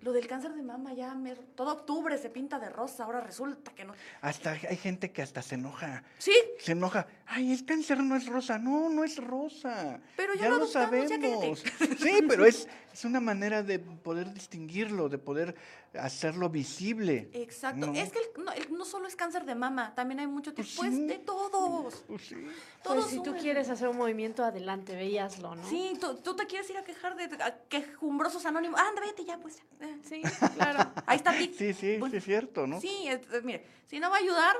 lo 0.00 0.12
del 0.12 0.26
cáncer 0.26 0.54
de 0.54 0.62
mama 0.62 0.94
ya, 0.94 1.14
me- 1.14 1.34
todo 1.36 1.72
octubre 1.72 2.16
se 2.18 2.28
pinta 2.30 2.58
de 2.58 2.68
rosa, 2.68 3.04
ahora 3.04 3.20
resulta 3.20 3.72
que 3.72 3.84
no. 3.84 3.94
Hasta 4.20 4.52
hay 4.52 4.76
gente 4.76 5.12
que 5.12 5.22
hasta 5.22 5.42
se 5.42 5.54
enoja. 5.56 6.02
Sí, 6.18 6.34
Se 6.58 6.72
enoja. 6.72 7.06
Ay, 7.26 7.52
el 7.52 7.64
cáncer 7.64 8.02
no 8.02 8.14
es 8.16 8.26
rosa. 8.26 8.58
No, 8.58 8.88
no 8.90 9.04
es 9.04 9.16
rosa. 9.16 10.00
Pero 10.16 10.34
ya 10.34 10.48
lo 10.48 10.56
lo 10.58 10.64
adoptamos, 10.64 11.08
ya 11.08 11.16
sabemos. 11.20 11.62
Sí, 11.98 12.20
pero 12.28 12.44
es, 12.44 12.68
es 12.92 13.04
una 13.04 13.20
manera 13.20 13.62
de 13.62 13.78
poder 13.78 14.32
distinguirlo, 14.34 15.08
de 15.08 15.18
poder 15.18 15.54
hacerlo 15.98 16.48
visible. 16.50 17.30
exacto. 17.32 17.86
¿no? 17.86 17.94
Es 17.94 18.12
que 18.12 18.18
el- 18.18 18.44
no, 18.44 18.52
el- 18.52 18.72
no 18.76 18.84
solo 18.84 19.06
es 19.08 19.16
cáncer 19.16 19.44
de 19.44 19.54
mama, 19.54 19.94
también 19.94 20.20
hay 20.20 20.26
mucho 20.26 20.52
tipo, 20.52 20.66
Pues 20.76 20.76
pues, 20.76 20.90
sí. 20.94 21.06
de 21.06 21.18
todos. 21.20 22.04
Pues 22.06 22.22
sí. 22.22 22.36
Todos 22.82 23.04
Pues 23.04 23.10
si 23.16 23.22
tú 23.22 23.34
quieres 23.36 23.68
hacer 23.70 23.88
un 23.88 23.96
movimiento, 23.96 24.44
adelante, 24.44 24.94
veíaslo, 24.94 25.54
¿no? 25.54 25.68
Sí, 25.68 25.96
tú, 26.00 26.16
tú 26.16 26.34
te 26.36 26.46
quieres 26.46 26.68
ir 26.70 26.76
a 26.76 26.84
quejar 26.84 27.14
de 27.16 27.24
a 27.42 27.56
quejumbrosos 27.68 28.44
anónimos. 28.46 28.78
Anda, 28.80 29.00
vete 29.00 29.24
ya, 29.24 29.38
pues. 29.38 29.58
Eh, 29.80 29.98
Sí, 30.08 30.22
claro. 30.56 30.90
Ahí 31.06 31.16
está 31.16 31.32
Vic. 31.32 31.54
Sí, 31.56 31.72
sí, 31.72 31.96
Bueno, 31.98 32.10
sí 32.12 32.16
es 32.18 32.24
cierto, 32.24 32.66
¿no? 32.66 32.80
Sí, 32.80 33.06
es- 33.08 33.26
es- 33.32 33.42
mire, 33.44 33.64
si 33.86 34.00
no 34.00 34.10
va 34.10 34.16
a 34.16 34.20
ayudar, 34.20 34.56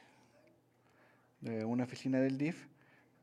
de 1.42 1.64
una 1.64 1.84
oficina 1.84 2.18
del 2.20 2.38
DIF 2.38 2.66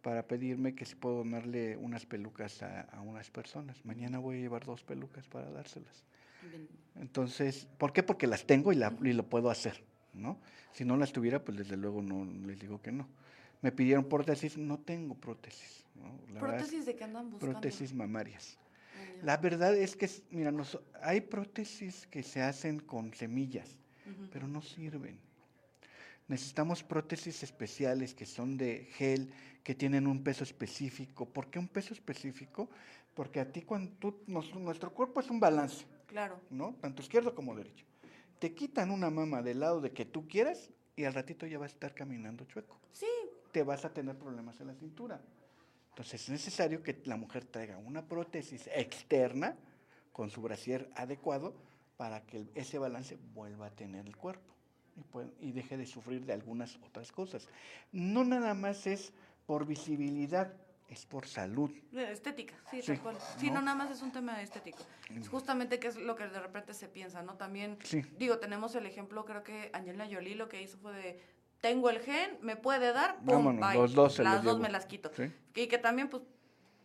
para 0.08 0.26
pedirme 0.26 0.74
que 0.74 0.86
si 0.86 0.96
puedo 0.96 1.18
donarle 1.18 1.76
unas 1.76 2.06
pelucas 2.06 2.64
a, 2.64 2.84
a 2.84 3.02
unas 3.02 3.30
personas. 3.30 3.84
Mañana 3.84 4.20
voy 4.20 4.38
a 4.38 4.40
llevar 4.40 4.64
dos 4.64 4.82
pelucas 4.82 5.28
para 5.28 5.52
dárselas. 5.52 6.06
Bien. 6.50 6.66
Entonces, 6.96 7.68
¿por 7.78 7.92
qué? 7.92 8.04
Porque 8.04 8.26
las 8.26 8.46
tengo 8.46 8.72
y, 8.72 8.78
la, 8.78 8.96
y 9.04 9.12
lo 9.12 9.24
puedo 9.28 9.50
hacer, 9.50 9.84
¿no? 10.14 10.40
Si 10.72 10.86
no 10.86 10.96
las 10.96 11.12
tuviera, 11.12 11.44
pues 11.44 11.58
desde 11.58 11.76
luego 11.76 12.02
no 12.02 12.24
les 12.48 12.58
digo 12.58 12.82
que 12.82 12.94
no. 12.94 13.06
Me 13.62 13.74
pidieron 13.74 14.06
prótesis, 14.08 14.58
no 14.58 14.80
tengo 14.80 15.14
prótesis. 15.16 15.84
¿no? 15.96 16.18
La 16.34 16.40
verdad, 16.40 16.58
¿Prótesis 16.60 16.86
de 16.86 16.96
qué 16.96 17.04
andan 17.04 17.30
buscando? 17.30 17.52
prótesis 17.60 17.94
mamarias. 17.94 18.58
Ah. 18.96 19.20
La 19.24 19.36
verdad 19.36 19.76
es 19.76 19.98
que, 19.98 20.10
mira, 20.32 20.54
nos- 20.54 20.80
hay 21.02 21.20
prótesis 21.20 22.08
que 22.08 22.24
se 22.24 22.42
hacen 22.42 22.80
con 22.80 23.14
semillas, 23.14 23.78
pero 24.32 24.48
no 24.48 24.62
sirven. 24.62 25.20
Necesitamos 26.28 26.84
prótesis 26.84 27.42
especiales 27.44 28.14
que 28.14 28.26
son 28.26 28.58
de 28.58 28.86
gel, 28.94 29.32
que 29.64 29.76
tienen 29.76 30.08
un 30.08 30.24
peso 30.24 30.44
específico. 30.44 31.26
¿Por 31.26 31.50
qué 31.50 31.58
un 31.60 31.68
peso 31.70 31.94
específico? 31.94 32.70
Porque 33.14 33.40
a 33.40 33.52
ti 33.52 33.62
cuando 33.62 33.92
tú, 33.98 34.24
nos- 34.28 34.54
nuestro 34.56 34.94
cuerpo 34.94 35.22
es 35.22 35.30
un 35.30 35.40
balance. 35.40 35.86
Claro. 36.08 36.40
¿no? 36.50 36.76
Tanto 36.82 37.02
izquierdo 37.02 37.34
como 37.34 37.56
derecho. 37.56 37.86
Te 38.40 38.54
quitan 38.54 38.92
una 38.92 39.10
mama 39.10 39.42
del 39.42 39.60
lado 39.62 39.82
de 39.82 39.92
que 39.92 40.06
tú 40.06 40.28
quieras 40.28 40.70
y 40.96 41.04
al 41.06 41.14
ratito 41.14 41.46
ya 41.46 41.58
vas 41.60 41.72
a 41.72 41.76
estar 41.76 41.94
caminando 41.94 42.46
chueco. 42.46 42.80
Sí, 42.92 43.08
Te 43.52 43.64
vas 43.64 43.86
a 43.86 43.94
tener 43.94 44.18
problemas 44.18 44.60
en 44.60 44.68
la 44.68 44.76
cintura. 44.76 45.22
Entonces 45.90 46.22
es 46.24 46.30
necesario 46.30 46.84
que 46.84 47.02
la 47.06 47.16
mujer 47.18 47.46
traiga 47.46 47.78
una 47.78 48.06
prótesis 48.06 48.70
externa 48.76 49.58
con 50.12 50.30
su 50.30 50.42
brasier 50.42 50.90
adecuado 50.96 51.56
para 51.96 52.26
que 52.26 52.46
ese 52.54 52.78
balance 52.78 53.18
vuelva 53.34 53.68
a 53.68 53.72
tener 53.72 54.06
el 54.06 54.16
cuerpo 54.16 54.54
y, 54.98 55.48
y 55.48 55.52
deje 55.52 55.78
de 55.78 55.86
sufrir 55.86 56.26
de 56.26 56.34
algunas 56.34 56.76
otras 56.78 57.12
cosas. 57.12 57.48
No 57.92 58.24
nada 58.24 58.54
más 58.54 58.88
es 58.88 59.14
por 59.46 59.66
visibilidad, 59.66 60.54
es 60.90 61.06
por 61.06 61.28
salud. 61.28 61.72
estética, 61.94 62.56
sí, 62.72 62.82
Sí, 62.82 62.88
tal 62.88 63.02
cual. 63.02 63.18
Sí, 63.38 63.48
¿no? 63.48 63.56
no, 63.56 63.62
nada 63.64 63.76
más 63.78 63.92
es 63.92 64.02
un 64.02 64.12
tema 64.12 64.42
estético. 64.42 64.80
Es 65.16 65.28
Mm. 65.28 65.32
justamente 65.32 65.80
que 65.80 65.88
es 65.88 65.98
lo 65.98 66.16
que 66.16 66.28
de 66.28 66.40
repente 66.40 66.74
se 66.74 66.88
piensa, 66.88 67.22
¿no? 67.22 67.36
También, 67.36 67.78
Sí. 67.84 68.02
digo, 68.18 68.40
tenemos 68.40 68.74
el 68.76 68.86
ejemplo, 68.86 69.26
creo 69.26 69.44
que 69.44 69.70
Angelina 69.74 70.08
Jolie 70.10 70.36
lo 70.36 70.48
que 70.50 70.62
hizo 70.62 70.78
fue 70.78 70.94
de, 70.94 71.22
tengo 71.62 71.90
el 71.90 72.00
gen, 72.00 72.38
me 72.42 72.56
puede 72.56 72.94
dar, 72.94 73.20
pum, 73.26 73.60
los 73.74 73.94
dos 73.94 74.14
se 74.16 74.24
Las 74.24 74.36
los 74.36 74.44
dos 74.46 74.60
me 74.60 74.70
las 74.70 74.86
quito. 74.86 75.12
Sí. 75.16 75.32
Y 75.56 75.68
que 75.68 75.78
también, 75.78 76.10
pues, 76.10 76.24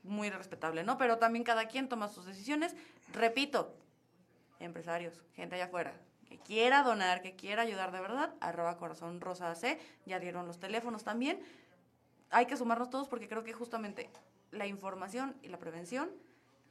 muy 0.03 0.31
respetable, 0.31 0.83
¿no? 0.83 0.99
Pero 0.99 1.19
también 1.19 1.45
cada 1.45 1.69
quien 1.69 1.89
toma 1.89 2.09
sus 2.09 2.27
decisiones. 2.27 2.75
Repito, 3.13 3.77
empresarios, 4.59 5.23
gente 5.35 5.55
allá 5.57 5.67
afuera, 5.67 5.95
que 6.33 6.39
quiera 6.39 6.83
donar, 6.83 7.21
que 7.21 7.37
quiera 7.37 7.63
ayudar 7.63 7.93
de 7.93 8.01
verdad, 8.01 8.35
arroba 8.41 8.79
corazón 8.79 9.21
rosa 9.21 9.51
AC, 9.51 9.79
ya 10.07 10.19
dieron 10.19 10.47
los 10.47 10.59
teléfonos 10.59 11.05
también. 11.05 11.41
Hay 12.31 12.47
que 12.47 12.57
sumarnos 12.57 12.89
todos 12.89 13.09
porque 13.09 13.29
creo 13.29 13.45
que 13.45 13.53
justamente 13.53 14.11
la 14.51 14.67
información 14.67 15.37
y 15.43 15.49
la 15.49 15.59
prevención 15.59 16.11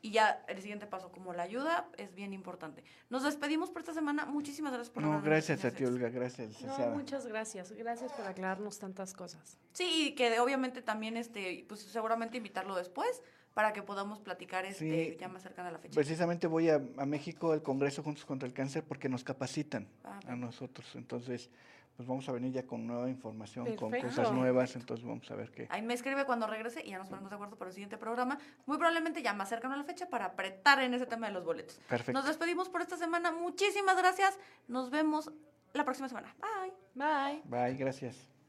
y 0.02 0.10
ya 0.10 0.44
el 0.48 0.60
siguiente 0.60 0.88
paso, 0.88 1.12
como 1.12 1.32
la 1.32 1.44
ayuda, 1.44 1.88
es 1.96 2.16
bien 2.16 2.34
importante. 2.34 2.84
Nos 3.12 3.22
despedimos 3.22 3.70
por 3.70 3.82
esta 3.82 3.94
semana. 3.94 4.26
Muchísimas 4.26 4.74
gracias 4.74 4.92
por 4.92 5.04
No, 5.04 5.22
gracias 5.22 5.64
a 5.64 5.70
ti. 5.70 5.86
Olga, 5.86 6.10
gracias, 6.10 6.60
No, 6.64 6.78
muchas 6.90 7.28
gracias. 7.28 7.72
Gracias 7.72 8.12
por 8.14 8.26
aclararnos 8.26 8.80
tantas 8.80 9.14
cosas. 9.14 9.60
Sí, 9.74 10.08
y 10.08 10.16
que 10.16 10.40
obviamente 10.40 10.82
también, 10.82 11.18
este, 11.18 11.66
pues 11.70 11.82
seguramente 11.82 12.38
invitarlo 12.38 12.76
después 12.76 13.22
para 13.54 13.74
que 13.74 13.82
podamos 13.84 14.20
platicar 14.20 14.66
este, 14.66 15.12
Sí. 15.12 15.18
ya 15.20 15.28
más 15.28 15.44
cercana 15.44 15.70
a 15.70 15.72
la 15.74 15.78
fecha. 15.80 15.96
Precisamente 15.96 16.48
voy 16.48 16.70
a, 16.70 16.76
a 16.98 17.06
México 17.06 17.52
al 17.52 17.62
Congreso 17.62 18.02
Juntos 18.04 18.26
contra 18.26 18.48
el 18.48 18.54
Cáncer 18.54 18.84
porque 18.84 19.10
nos 19.10 19.24
capacitan 19.24 19.88
Ah, 20.04 20.20
a 20.28 20.36
nosotros. 20.36 20.96
Entonces, 20.96 21.50
pues 21.98 22.08
vamos 22.08 22.28
a 22.30 22.32
venir 22.32 22.54
ya 22.54 22.66
con 22.66 22.88
nueva 22.88 23.10
información, 23.10 23.76
con 23.76 23.92
cosas 23.92 24.32
nuevas. 24.32 24.76
Entonces, 24.78 25.06
vamos 25.06 25.30
a 25.30 25.36
ver 25.36 25.52
qué. 25.52 25.68
Ahí 25.70 25.82
me 25.82 25.94
escribe 25.94 26.24
cuando 26.26 26.48
regrese 26.48 26.82
y 26.86 26.92
ya 26.92 26.98
nos 26.98 27.10
ponemos 27.10 27.30
de 27.30 27.36
acuerdo 27.36 27.58
para 27.58 27.70
el 27.70 27.74
siguiente 27.76 27.98
programa. 27.98 28.40
Muy 28.66 28.78
probablemente 28.78 29.22
ya 29.22 29.34
más 29.34 29.50
cercano 29.50 29.74
a 29.74 29.78
la 29.78 29.84
fecha 29.84 30.08
para 30.10 30.26
apretar 30.26 30.80
en 30.82 30.94
ese 30.94 31.06
tema 31.06 31.28
de 31.28 31.34
los 31.34 31.44
boletos. 31.44 31.80
Perfecto. 31.90 32.14
Nos 32.14 32.26
despedimos 32.26 32.70
por 32.70 32.82
esta 32.82 32.96
semana. 32.96 33.32
Muchísimas 33.34 33.98
gracias. 33.98 34.40
Nos 34.70 34.90
vemos 34.90 35.30
la 35.74 35.84
próxima 35.84 36.08
semana. 36.08 36.34
Bye. 36.40 36.74
Bye. 36.96 37.42
Bye, 37.46 37.76
gracias. 37.76 38.41